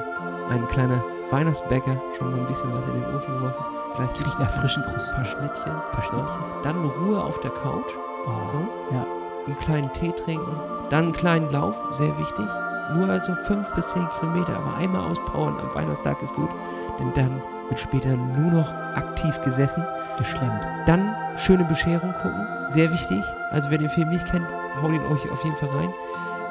ein 0.52 0.68
kleiner 0.68 1.04
Weihnachtsbäcker 1.30 2.02
schon 2.18 2.32
mal 2.32 2.40
ein 2.40 2.48
bisschen 2.48 2.74
was 2.74 2.86
in 2.88 2.94
den 2.94 3.16
Ofen 3.16 3.34
geworfen. 3.36 3.66
Vielleicht 3.96 4.26
riecht 4.26 4.40
nach 4.40 4.54
ein 4.54 4.60
frischen 4.60 4.84
paar 4.84 4.92
Croissants. 4.94 5.30
Schnittchen. 5.30 5.74
Verschnittchen. 5.94 6.44
Dann 6.64 6.86
Ruhe 6.86 7.24
auf 7.24 7.40
der 7.40 7.52
Couch. 7.52 7.92
Oh. 8.26 8.46
So. 8.46 8.96
Ja. 8.96 9.06
einen 9.48 9.60
kleinen 9.60 9.94
Tee 9.94 10.12
trinken, 10.12 10.56
dann 10.90 11.06
einen 11.06 11.14
kleinen 11.14 11.52
Lauf, 11.52 11.82
sehr 11.94 12.18
wichtig. 12.20 12.46
Nur 12.94 13.10
also 13.10 13.34
fünf 13.36 13.74
bis 13.74 13.90
zehn 13.92 14.08
Kilometer, 14.20 14.56
aber 14.58 14.76
einmal 14.78 15.10
auspowern 15.10 15.60
am 15.60 15.74
Weihnachtstag 15.74 16.22
ist 16.22 16.36
gut, 16.36 16.50
denn 17.00 17.14
dann 17.14 17.42
wird 17.70 17.80
später 17.80 18.10
nur 18.10 18.52
noch 18.52 18.74
aktiv 18.96 19.40
gesessen. 19.42 19.84
Geschlemmt. 20.18 20.62
Dann 20.86 21.16
schöne 21.38 21.64
Bescherung 21.64 22.14
gucken, 22.22 22.46
sehr 22.70 22.92
wichtig. 22.92 23.24
Also 23.50 23.70
wer 23.72 23.78
den 23.78 23.90
Film 23.90 24.10
nicht 24.10 24.26
kennt, 24.26 24.46
haut 24.82 24.92
ihn 24.92 25.06
euch 25.06 25.30
auf 25.32 25.44
jeden 25.44 25.56
Fall 25.56 25.70
rein. 25.70 25.94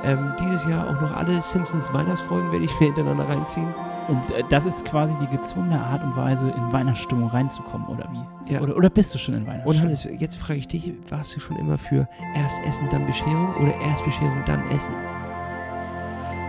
Ähm, 0.03 0.33
dieses 0.41 0.67
Jahr 0.67 0.89
auch 0.89 1.01
noch 1.01 1.15
alle 1.15 1.43
Simpsons 1.43 1.93
Weihnachtsfolgen 1.93 2.51
werde 2.53 2.65
ich 2.65 2.81
mir 2.81 2.87
hintereinander 2.87 3.29
reinziehen. 3.29 3.69
Und 4.09 4.31
äh, 4.31 4.43
das 4.49 4.65
ist 4.65 4.85
quasi 4.85 5.15
die 5.19 5.27
gezwungene 5.27 5.79
Art 5.79 6.03
und 6.03 6.17
Weise, 6.17 6.49
in 6.49 6.73
Weihnachtsstimmung 6.73 7.29
reinzukommen, 7.29 7.87
oder 7.89 8.09
wie? 8.11 8.53
Ja. 8.53 8.61
Oder, 8.61 8.77
oder 8.77 8.91
bist 8.91 9.15
du 9.15 9.19
schon 9.19 9.35
in 9.35 9.43
Und 9.43 9.49
Weihnachtsstimmung? 9.49 9.83
Hannes, 9.83 10.09
jetzt 10.19 10.37
frage 10.37 10.59
ich 10.59 10.69
dich, 10.69 10.93
warst 11.09 11.37
du 11.37 11.41
schon 11.41 11.57
immer 11.57 11.79
für 11.79 12.09
erst 12.35 12.61
Essen, 12.65 12.89
dann 12.91 13.07
Bescherung 13.07 13.55
oder 13.57 13.75
erst 13.87 14.05
Bescherung, 14.05 14.43
dann 14.47 14.69
Essen? 14.71 14.95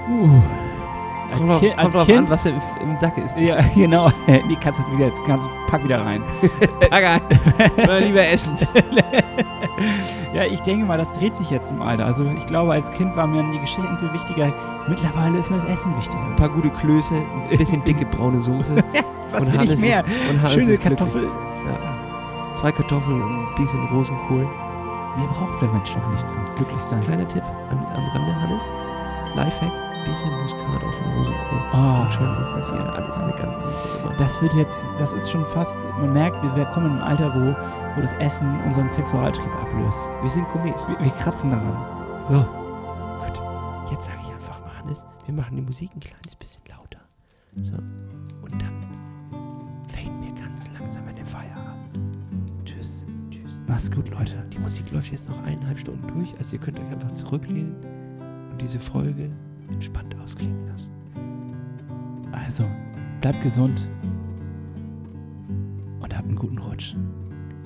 Uh. 0.09 0.41
Als, 1.31 1.37
Kommt 1.39 1.49
drauf- 1.49 1.59
Ki 1.61 1.67
kommt 1.69 1.79
als 1.79 1.93
drauf 1.93 2.05
Kind. 2.05 2.17
an, 2.17 2.29
was 2.29 2.45
im, 2.45 2.61
im 2.83 2.97
Sack 2.97 3.17
ist. 3.17 3.37
ja, 3.37 3.55
genau. 3.75 4.09
Die 4.27 4.55
kannst 4.57 4.79
du 4.79 4.97
wieder, 4.97 5.11
kannst, 5.25 5.47
pack 5.67 5.83
wieder 5.83 6.05
rein. 6.05 6.21
Pack 6.89 7.21
Oder 7.77 8.01
lieber 8.01 8.27
essen. 8.27 8.57
ja, 10.33 10.43
ich 10.43 10.61
denke 10.61 10.85
mal, 10.85 10.97
das 10.97 11.11
dreht 11.11 11.35
sich 11.35 11.49
jetzt 11.49 11.71
im 11.71 11.81
Alter. 11.81 12.05
Also 12.05 12.25
ich 12.25 12.45
glaube, 12.45 12.73
als 12.73 12.91
Kind 12.91 13.15
war 13.15 13.27
mir 13.27 13.43
die 13.51 13.59
Geschichten 13.59 13.97
viel 13.97 14.11
wichtiger. 14.13 14.53
Mittlerweile 14.87 15.37
ist 15.37 15.49
mir 15.49 15.57
das 15.57 15.65
Essen 15.67 15.95
wichtiger. 15.97 16.21
Ein 16.23 16.35
paar 16.35 16.49
gute 16.49 16.69
Klöße, 16.69 17.15
ein 17.15 17.57
bisschen 17.57 17.83
dicke 17.85 18.05
braune 18.05 18.39
Soße. 18.39 18.75
Was 19.31 19.41
Und 19.41 19.47
will 19.47 19.57
Hannes 19.57 19.71
ich 19.73 19.79
mehr? 19.79 20.03
Schöne 20.49 20.71
ist 20.73 20.81
glücklich. 20.81 20.81
Kartoffel. 20.81 21.23
Ja. 21.23 22.55
Zwei 22.55 22.71
Kartoffeln 22.71 23.21
und 23.21 23.47
ein 23.47 23.55
bisschen 23.55 23.85
Rosenkohl. 23.87 24.41
Mehr 25.17 25.27
braucht 25.33 25.61
der 25.61 25.69
Mensch 25.69 25.93
doch 25.93 26.09
nicht 26.11 26.29
zum 26.29 26.43
glücklich 26.55 26.81
sein. 26.81 27.01
Kleiner 27.01 27.27
Tipp 27.27 27.43
am 27.69 27.79
Rande, 28.13 28.41
Hannes. 28.41 28.63
Lifehack, 29.35 29.71
bisschen 30.03 30.31
Muskat 30.41 30.83
auf 30.83 30.97
den 30.97 31.11
Rosenkohl. 31.13 31.61
Oh, 31.73 32.01
Und 32.03 32.13
schon 32.13 32.37
ist 32.37 32.53
das 32.53 32.69
hier 32.71 32.93
alles 32.93 33.19
eine 33.19 33.33
ganz 33.33 33.57
andere 33.57 33.99
Nummer. 34.03 34.15
das 34.17 34.41
wird 34.41 34.53
jetzt, 34.53 34.85
das 34.97 35.13
ist 35.13 35.29
schon 35.29 35.45
fast, 35.45 35.85
man 35.99 36.13
merkt, 36.13 36.41
wir, 36.43 36.55
wir 36.55 36.65
kommen 36.65 36.87
in 36.87 36.97
ein 36.97 37.01
Alter, 37.01 37.33
wo, 37.33 37.55
wo 37.95 38.01
das 38.01 38.13
Essen 38.13 38.47
unseren 38.65 38.89
Sexualtrieb 38.89 39.53
ablöst. 39.55 40.07
Wir 40.21 40.29
sind 40.29 40.47
Gourmets. 40.49 40.87
Wir, 40.87 40.99
wir 40.99 41.11
kratzen 41.11 41.51
daran. 41.51 41.77
So. 42.29 42.39
Gut, 43.25 43.91
jetzt 43.91 44.05
sage 44.05 44.17
ich 44.25 44.33
einfach 44.33 44.59
mal, 44.61 44.77
Hannes, 44.79 45.05
wir 45.25 45.33
machen 45.33 45.55
die 45.55 45.61
Musik 45.61 45.91
ein 45.95 45.99
kleines 45.99 46.35
bisschen 46.35 46.61
lauter. 46.69 46.99
So, 47.61 47.73
und 47.75 48.61
dann 48.61 48.73
faden 49.93 50.21
wir 50.23 50.33
ganz 50.41 50.69
langsam 50.79 51.07
in 51.09 51.15
den 51.15 51.25
Feierabend. 51.25 51.99
Tschüss, 52.65 53.03
tschüss. 53.29 53.59
Mach's 53.67 53.91
gut, 53.91 54.09
Leute. 54.09 54.45
Die 54.53 54.59
Musik 54.59 54.89
läuft 54.91 55.11
jetzt 55.11 55.29
noch 55.29 55.41
eineinhalb 55.43 55.79
Stunden 55.79 56.07
durch, 56.13 56.33
also 56.37 56.55
ihr 56.55 56.61
könnt 56.61 56.79
euch 56.79 56.87
einfach 56.87 57.11
zurücklehnen 57.11 57.75
und 58.51 58.61
diese 58.61 58.79
Folge 58.79 59.29
entspannt 59.71 60.15
ausklingen 60.19 60.67
lassen. 60.67 60.91
Also, 62.31 62.65
bleibt 63.21 63.41
gesund 63.41 63.89
und 65.99 66.15
habt 66.15 66.27
einen 66.27 66.35
guten 66.35 66.57
Rutsch. 66.57 66.95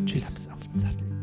Tschüss. 0.06 0.48
Auf 0.50 0.68
den 0.68 0.80
Sattel. 0.80 1.15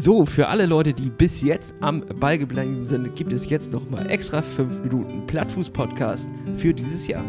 So, 0.00 0.24
für 0.24 0.46
alle 0.46 0.64
Leute, 0.66 0.94
die 0.94 1.10
bis 1.10 1.42
jetzt 1.42 1.74
am 1.80 2.02
Ball 2.20 2.38
geblieben 2.38 2.84
sind, 2.84 3.16
gibt 3.16 3.32
es 3.32 3.50
jetzt 3.50 3.72
noch 3.72 3.90
mal 3.90 4.08
extra 4.08 4.42
5 4.42 4.84
Minuten 4.84 5.26
Plattfuß-Podcast 5.26 6.30
für 6.54 6.72
dieses 6.72 7.08
Jahr. 7.08 7.24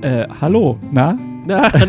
Äh, 0.00 0.28
hallo, 0.40 0.78
na? 0.92 1.18
Na, 1.46 1.68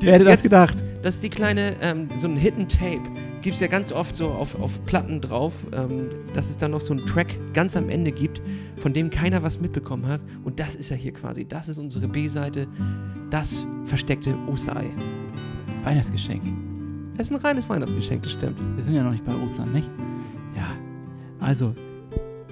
Wer 0.00 0.12
hätte 0.12 0.24
das 0.24 0.42
gedacht? 0.42 0.84
Das 1.02 1.14
ist 1.14 1.22
die 1.22 1.28
kleine, 1.30 1.76
ähm, 1.80 2.08
so 2.16 2.26
ein 2.26 2.36
Hidden 2.36 2.66
Tape. 2.66 3.02
Gibt 3.42 3.54
es 3.54 3.60
ja 3.60 3.68
ganz 3.68 3.92
oft 3.92 4.16
so 4.16 4.30
auf, 4.30 4.60
auf 4.60 4.84
Platten 4.84 5.20
drauf, 5.20 5.64
ähm, 5.72 6.08
dass 6.34 6.50
es 6.50 6.56
dann 6.56 6.72
noch 6.72 6.80
so 6.80 6.94
einen 6.94 7.06
Track 7.06 7.28
ganz 7.54 7.76
am 7.76 7.90
Ende 7.90 8.10
gibt, 8.10 8.42
von 8.74 8.92
dem 8.92 9.08
keiner 9.08 9.44
was 9.44 9.60
mitbekommen 9.60 10.08
hat. 10.08 10.20
Und 10.42 10.58
das 10.58 10.74
ist 10.74 10.90
ja 10.90 10.96
hier 10.96 11.12
quasi. 11.12 11.46
Das 11.46 11.68
ist 11.68 11.78
unsere 11.78 12.08
B-Seite, 12.08 12.66
das 13.30 13.64
versteckte 13.84 14.36
Osterei. 14.48 14.90
Weihnachtsgeschenk. 15.84 16.42
Es 17.18 17.26
ist 17.26 17.32
ein 17.32 17.36
reines 17.40 17.68
Weihnachtsgeschenk, 17.68 18.22
das 18.22 18.32
stimmt. 18.32 18.58
Wir 18.76 18.82
sind 18.82 18.94
ja 18.94 19.02
noch 19.02 19.10
nicht 19.10 19.24
bei 19.24 19.34
Ostern, 19.34 19.72
nicht? 19.72 19.90
Ja. 20.56 20.68
Also, 21.40 21.74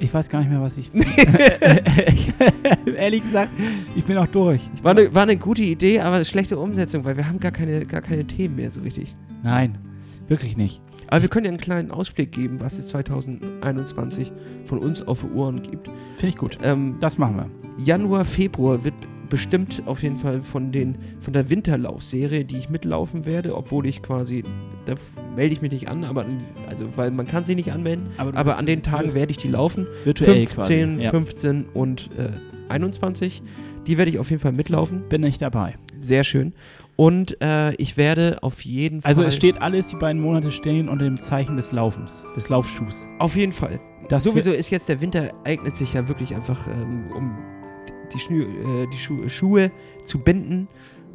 ich 0.00 0.12
weiß 0.12 0.28
gar 0.28 0.40
nicht 0.40 0.50
mehr, 0.50 0.60
was 0.60 0.76
ich. 0.76 0.90
Ehrlich 2.96 3.22
gesagt, 3.22 3.52
ich 3.94 4.04
bin 4.04 4.18
auch 4.18 4.26
durch. 4.26 4.68
Ich 4.74 4.82
War 4.82 4.96
bin 4.96 5.06
eine, 5.06 5.14
war 5.14 5.22
eine 5.22 5.36
gute 5.36 5.62
Idee, 5.62 6.00
aber 6.00 6.16
eine 6.16 6.24
schlechte 6.24 6.58
Umsetzung, 6.58 7.04
weil 7.04 7.16
wir 7.16 7.28
haben 7.28 7.38
gar 7.38 7.52
keine, 7.52 7.86
gar 7.86 8.02
keine 8.02 8.26
Themen 8.26 8.56
mehr 8.56 8.72
so 8.72 8.80
richtig. 8.80 9.14
Nein, 9.44 9.78
wirklich 10.26 10.56
nicht. 10.56 10.82
Aber 11.06 11.22
wir 11.22 11.28
können 11.28 11.44
ja 11.44 11.50
einen 11.50 11.60
kleinen 11.60 11.92
Ausblick 11.92 12.32
geben, 12.32 12.58
was 12.58 12.80
es 12.80 12.88
2021 12.88 14.32
von 14.64 14.80
uns 14.80 15.06
auf 15.06 15.20
die 15.20 15.30
Ohren 15.32 15.62
gibt. 15.62 15.86
Finde 16.16 16.28
ich 16.28 16.36
gut. 16.36 16.58
Ähm, 16.64 16.96
Das 16.98 17.18
machen 17.18 17.36
wir. 17.36 17.48
Januar, 17.84 18.24
Februar 18.24 18.82
wird 18.82 18.94
bestimmt 19.28 19.82
auf 19.86 20.02
jeden 20.02 20.16
Fall 20.16 20.40
von, 20.40 20.72
den, 20.72 20.96
von 21.20 21.32
der 21.32 21.50
Winterlaufserie, 21.50 22.44
die 22.44 22.56
ich 22.56 22.68
mitlaufen 22.68 23.26
werde, 23.26 23.56
obwohl 23.56 23.86
ich 23.86 24.02
quasi, 24.02 24.42
da 24.84 24.94
melde 25.34 25.52
ich 25.52 25.62
mich 25.62 25.72
nicht 25.72 25.88
an, 25.88 26.04
aber 26.04 26.24
also, 26.68 26.88
weil 26.96 27.10
man 27.10 27.26
kann 27.26 27.44
sich 27.44 27.56
nicht 27.56 27.72
anmelden, 27.72 28.06
aber 28.16 28.44
bist 28.44 28.58
an 28.58 28.66
den 28.66 28.82
Tagen 28.82 29.14
werde 29.14 29.30
ich 29.30 29.38
die 29.38 29.48
laufen. 29.48 29.86
virtuell 30.04 30.46
15, 30.46 30.92
quasi. 30.94 31.02
Ja. 31.02 31.10
15 31.10 31.64
und 31.74 32.10
äh, 32.18 32.30
21. 32.68 33.42
Die 33.86 33.98
werde 33.98 34.10
ich 34.10 34.18
auf 34.18 34.30
jeden 34.30 34.42
Fall 34.42 34.52
mitlaufen. 34.52 35.08
Bin 35.08 35.22
ich 35.22 35.38
dabei. 35.38 35.76
Sehr 35.96 36.24
schön. 36.24 36.54
Und 36.96 37.40
äh, 37.40 37.74
ich 37.74 37.96
werde 37.96 38.38
auf 38.42 38.64
jeden 38.64 39.02
Fall. 39.02 39.10
Also 39.10 39.22
es 39.22 39.36
steht 39.36 39.60
alles, 39.60 39.88
die 39.88 39.96
beiden 39.96 40.20
Monate 40.20 40.50
stehen 40.50 40.88
unter 40.88 41.04
dem 41.04 41.20
Zeichen 41.20 41.56
des 41.56 41.70
Laufens, 41.70 42.22
des 42.34 42.48
Laufschuhs. 42.48 43.06
Auf 43.18 43.36
jeden 43.36 43.52
Fall. 43.52 43.78
Das 44.08 44.24
Sowieso 44.24 44.52
ist 44.52 44.70
jetzt 44.70 44.88
der 44.88 45.00
Winter, 45.00 45.32
eignet 45.44 45.76
sich 45.76 45.92
ja 45.92 46.08
wirklich 46.08 46.34
einfach, 46.34 46.66
ähm, 46.68 47.10
um 47.14 47.36
die, 48.12 48.18
Schnü 48.18 48.42
äh, 48.42 48.86
die 48.92 48.98
Schu 48.98 49.28
Schuhe 49.28 49.70
zu 50.04 50.18
binden 50.18 50.68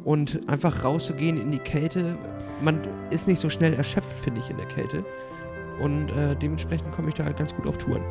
und 0.04 0.48
einfach 0.48 0.84
rauszugehen 0.84 1.40
in 1.40 1.50
die 1.50 1.58
Kälte. 1.58 2.16
Man 2.60 2.80
ist 3.10 3.28
nicht 3.28 3.40
so 3.40 3.48
schnell 3.48 3.74
erschöpft, 3.74 4.12
finde 4.12 4.40
ich, 4.40 4.50
in 4.50 4.56
der 4.56 4.66
Kälte. 4.66 5.04
Und 5.80 6.10
äh, 6.10 6.36
dementsprechend 6.36 6.92
komme 6.92 7.08
ich 7.08 7.14
da 7.14 7.30
ganz 7.32 7.54
gut 7.54 7.66
auf 7.66 7.78
Touren. 7.78 8.02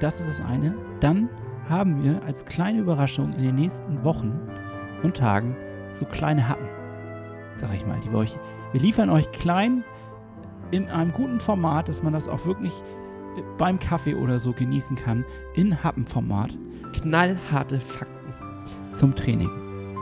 Das 0.00 0.20
ist 0.20 0.28
das 0.28 0.40
eine. 0.40 0.74
Dann 1.00 1.28
haben 1.68 2.02
wir 2.02 2.22
als 2.24 2.44
kleine 2.44 2.80
Überraschung 2.80 3.32
in 3.34 3.42
den 3.42 3.54
nächsten 3.54 4.02
Wochen 4.02 4.38
und 5.02 5.16
Tagen 5.16 5.56
so 5.94 6.04
kleine 6.04 6.48
Happen, 6.48 6.68
sag 7.54 7.74
ich 7.74 7.86
mal, 7.86 7.98
die 8.00 8.10
wir 8.10 8.18
euch. 8.18 8.36
Wir 8.72 8.80
liefern 8.80 9.10
euch 9.10 9.30
klein 9.32 9.84
in 10.70 10.88
einem 10.88 11.12
guten 11.12 11.40
Format, 11.40 11.88
dass 11.88 12.02
man 12.02 12.12
das 12.12 12.28
auch 12.28 12.46
wirklich 12.46 12.72
äh, 13.36 13.42
beim 13.58 13.78
Kaffee 13.78 14.14
oder 14.14 14.38
so 14.38 14.52
genießen 14.52 14.96
kann, 14.96 15.24
in 15.54 15.82
Happenformat 15.82 16.56
Knallharte 16.92 17.80
Fakten. 17.80 18.19
Zum 18.92 19.14
Training. 19.14 19.50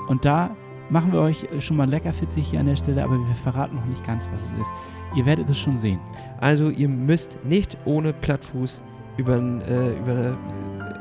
Und 0.09 0.24
da 0.24 0.57
machen 0.91 1.12
wir 1.12 1.20
euch 1.20 1.47
schon 1.61 1.76
mal 1.76 1.89
lecker 1.89 2.12
fitzig 2.12 2.49
hier 2.49 2.61
an 2.61 2.66
der 2.66 2.76
Stelle, 2.76 3.05
aber 3.05 3.18
wir 3.18 3.34
verraten 3.34 3.76
noch 3.76 3.84
nicht 3.84 4.05
ganz, 4.07 4.28
was 4.32 4.43
es 4.45 4.53
ist. 4.61 4.72
Ihr 5.14 5.26
werdet 5.26 5.49
es 5.51 5.59
schon 5.59 5.78
sehen. 5.78 6.01
Also 6.41 6.70
ihr 6.70 6.89
müsst 6.89 7.39
nicht 7.45 7.76
ohne 7.84 8.12
Plattfuß 8.12 8.82
über, 9.16 9.36
äh, 9.36 9.99
über 9.99 10.36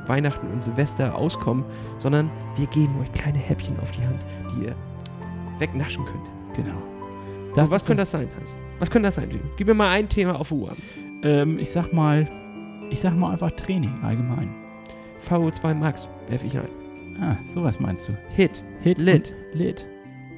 Weihnachten 0.08 0.48
und 0.48 0.64
Silvester 0.64 1.16
auskommen, 1.16 1.66
sondern 2.00 2.30
wir 2.56 2.68
geben 2.68 3.00
euch 3.02 3.12
kleine 3.14 3.38
Häppchen 3.38 3.80
auf 3.80 3.92
die 3.92 4.06
Hand, 4.06 4.26
die 4.52 4.66
ihr 4.66 4.76
wegnaschen 5.60 6.06
könnt. 6.06 6.26
Genau. 6.56 6.82
Und 7.56 7.72
was 7.72 7.86
könnte 7.86 8.02
das 8.02 8.12
sein, 8.12 8.28
Hans? 8.38 8.56
Was 8.80 8.92
könnte 8.92 9.08
das 9.08 9.16
sein? 9.16 9.30
Gib 9.58 9.68
mir 9.68 9.74
mal 9.74 9.90
ein 9.90 10.08
Thema 10.08 10.40
auf 10.40 10.50
die 10.50 10.56
Uhr. 10.56 10.72
Ähm, 11.24 11.58
ich 11.60 11.72
sag 11.72 11.92
mal, 11.94 12.28
ich 12.90 13.00
sag 13.00 13.16
mal 13.16 13.32
einfach 13.32 13.52
Training 13.52 13.94
allgemein. 14.04 14.54
VO2 15.28 15.74
Max 15.74 16.08
werfe 16.30 16.46
ich 16.46 16.58
ein. 16.58 16.87
Ah, 17.20 17.36
sowas 17.53 17.80
meinst 17.80 18.07
du. 18.09 18.13
Hit, 18.36 18.61
Hit, 18.82 18.99
Lit. 18.99 19.34
Lit. 19.53 19.86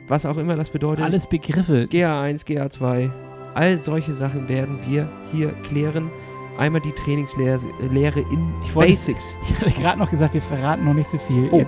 was 0.07 0.25
auch 0.25 0.38
immer 0.38 0.55
das 0.55 0.69
bedeutet. 0.69 1.03
Alles 1.03 1.27
Begriffe. 1.27 1.88
GA1, 1.91 2.45
GA2, 2.45 3.09
all 3.53 3.77
solche 3.77 4.13
Sachen 4.13 4.47
werden 4.47 4.80
wir 4.88 5.09
hier 5.32 5.49
klären. 5.67 6.09
Einmal 6.57 6.82
die 6.82 6.91
Trainingslehre 6.91 7.59
Lehre 7.91 8.19
in 8.19 8.53
Ich 8.65 8.75
wollte- 8.75 8.91
Basics. 8.91 9.36
Ich 9.49 9.59
hatte 9.61 9.71
gerade 9.82 9.99
noch 9.99 10.09
gesagt, 10.09 10.34
wir 10.34 10.41
verraten 10.41 10.84
noch 10.86 10.93
nicht 10.93 11.09
zu 11.09 11.17
viel. 11.17 11.47
Oh. 11.51 11.65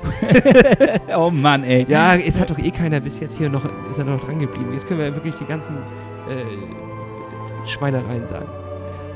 oh 1.18 1.30
Mann, 1.30 1.64
ey. 1.64 1.86
Ja, 1.88 2.16
es 2.16 2.40
hat 2.40 2.50
doch 2.50 2.60
eh 2.60 2.72
keiner 2.72 3.00
bis 3.00 3.20
jetzt 3.22 3.38
hier 3.38 3.50
noch, 3.50 3.64
ist 3.90 4.00
er 4.00 4.04
noch 4.06 4.20
dran 4.20 4.40
geblieben. 4.40 4.74
Jetzt 4.74 4.88
können 4.88 5.00
wir 5.00 5.14
wirklich 5.16 5.36
die 5.36 5.46
ganzen 5.46 5.76
äh, 6.30 7.66
Schweinereien 7.68 8.26
sagen. 8.26 8.48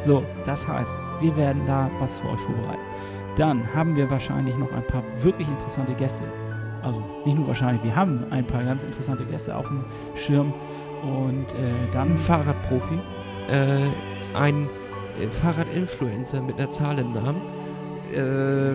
So, 0.06 0.24
das 0.46 0.66
heißt, 0.68 0.98
wir 1.22 1.36
werden 1.36 1.62
da 1.66 1.90
was 2.00 2.16
für 2.16 2.30
euch 2.30 2.40
vorbereiten. 2.40 2.80
Dann 3.36 3.74
haben 3.74 3.96
wir 3.96 4.10
wahrscheinlich 4.10 4.56
noch 4.58 4.72
ein 4.72 4.86
paar 4.88 5.04
wirklich 5.20 5.48
interessante 5.48 5.94
Gäste. 5.94 6.24
Also 6.82 7.04
nicht 7.26 7.36
nur 7.36 7.48
wahrscheinlich, 7.48 7.84
wir 7.84 7.96
haben 7.96 8.26
ein 8.30 8.46
paar 8.46 8.64
ganz 8.64 8.84
interessante 8.84 9.26
Gäste 9.26 9.56
auf 9.56 9.68
dem 9.68 9.84
Schirm. 10.16 10.54
Und 11.04 11.46
äh, 11.54 11.92
dann 11.92 12.12
Ein 12.12 12.18
Fahrradprofi, 12.18 13.00
äh, 13.50 13.78
ein 14.36 14.68
äh, 15.22 15.30
Fahrradinfluencer 15.30 16.42
mit 16.42 16.58
einer 16.58 16.70
Zahl 16.70 16.98
im 17.00 17.14
Namen. 17.14 17.42
Äh, 18.14 18.72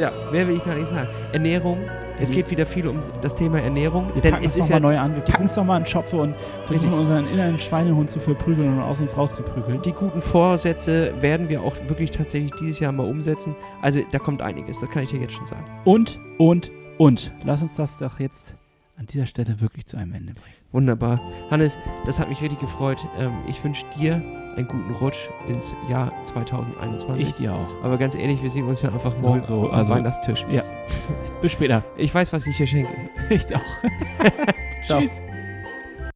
ja, 0.00 0.10
mehr 0.32 0.46
will 0.48 0.56
ich 0.56 0.64
gar 0.64 0.74
nicht 0.74 0.88
sagen. 0.88 1.08
Ernährung. 1.32 1.78
Es 2.20 2.28
Wir- 2.28 2.36
geht 2.36 2.50
wieder 2.50 2.66
viel 2.66 2.86
um 2.86 2.98
das 3.22 3.34
Thema 3.34 3.60
Ernährung. 3.60 4.10
wir 4.14 4.20
denn 4.22 4.32
packen 4.34 4.44
es 4.44 4.56
nochmal 4.56 4.70
ja 4.70 4.80
neu 4.80 4.98
an. 4.98 5.14
Wir 5.14 5.22
packen 5.22 5.46
es 5.46 5.56
nochmal 5.56 5.80
in 5.80 5.86
Schopfe 5.86 6.16
und 6.18 6.34
versuchen 6.64 6.92
unseren 6.92 7.26
inneren 7.26 7.58
Schweinehund 7.58 8.10
zu 8.10 8.20
verprügeln 8.20 8.74
und 8.74 8.80
aus 8.80 9.00
uns 9.00 9.16
rauszuprügeln. 9.16 9.82
die 9.82 9.92
guten 9.92 10.20
Vorsätze 10.22 11.12
werden 11.20 11.48
wir 11.48 11.62
auch 11.62 11.74
wirklich 11.88 12.10
tatsächlich 12.10 12.52
dieses 12.60 12.78
Jahr 12.80 12.92
mal 12.92 13.06
umsetzen. 13.06 13.56
Also 13.82 14.00
da 14.12 14.18
kommt 14.18 14.42
einiges, 14.42 14.80
das 14.80 14.90
kann 14.90 15.02
ich 15.04 15.10
dir 15.10 15.20
jetzt 15.20 15.32
schon 15.34 15.46
sagen. 15.46 15.64
Und, 15.84 16.18
und, 16.38 16.70
und. 16.98 17.32
Lass 17.44 17.62
uns 17.62 17.74
das 17.76 17.98
doch 17.98 18.20
jetzt 18.20 18.54
an 18.98 19.06
dieser 19.06 19.26
Stelle 19.26 19.60
wirklich 19.60 19.86
zu 19.86 19.96
einem 19.96 20.12
Ende 20.14 20.32
bringen. 20.34 20.54
Wunderbar. 20.72 21.20
Hannes, 21.50 21.78
das 22.06 22.18
hat 22.20 22.28
mich 22.28 22.42
richtig 22.42 22.60
gefreut. 22.60 22.98
Ähm, 23.18 23.32
ich 23.48 23.62
wünsche 23.64 23.84
dir 23.98 24.22
einen 24.56 24.66
guten 24.68 24.90
Rutsch 24.94 25.28
ins 25.48 25.74
Jahr 25.88 26.12
2021. 26.24 27.28
Ich 27.28 27.34
dir 27.34 27.54
auch. 27.54 27.84
Aber 27.84 27.96
ganz 27.98 28.14
ehrlich, 28.14 28.42
wir 28.42 28.50
sehen 28.50 28.66
uns 28.66 28.82
ja 28.82 28.90
einfach 28.90 29.16
morgen 29.18 29.42
Sowieso, 29.42 29.70
am 29.70 29.74
also- 29.78 29.92
Weihnachtstisch. 29.92 30.46
Bis 31.42 31.52
später. 31.52 31.82
Ich 31.96 32.14
weiß, 32.14 32.32
was 32.32 32.46
ich 32.46 32.56
dir 32.56 32.66
schenke. 32.66 32.92
Ich 33.30 33.46
auch. 33.54 33.60
Tschüss. 35.00 35.20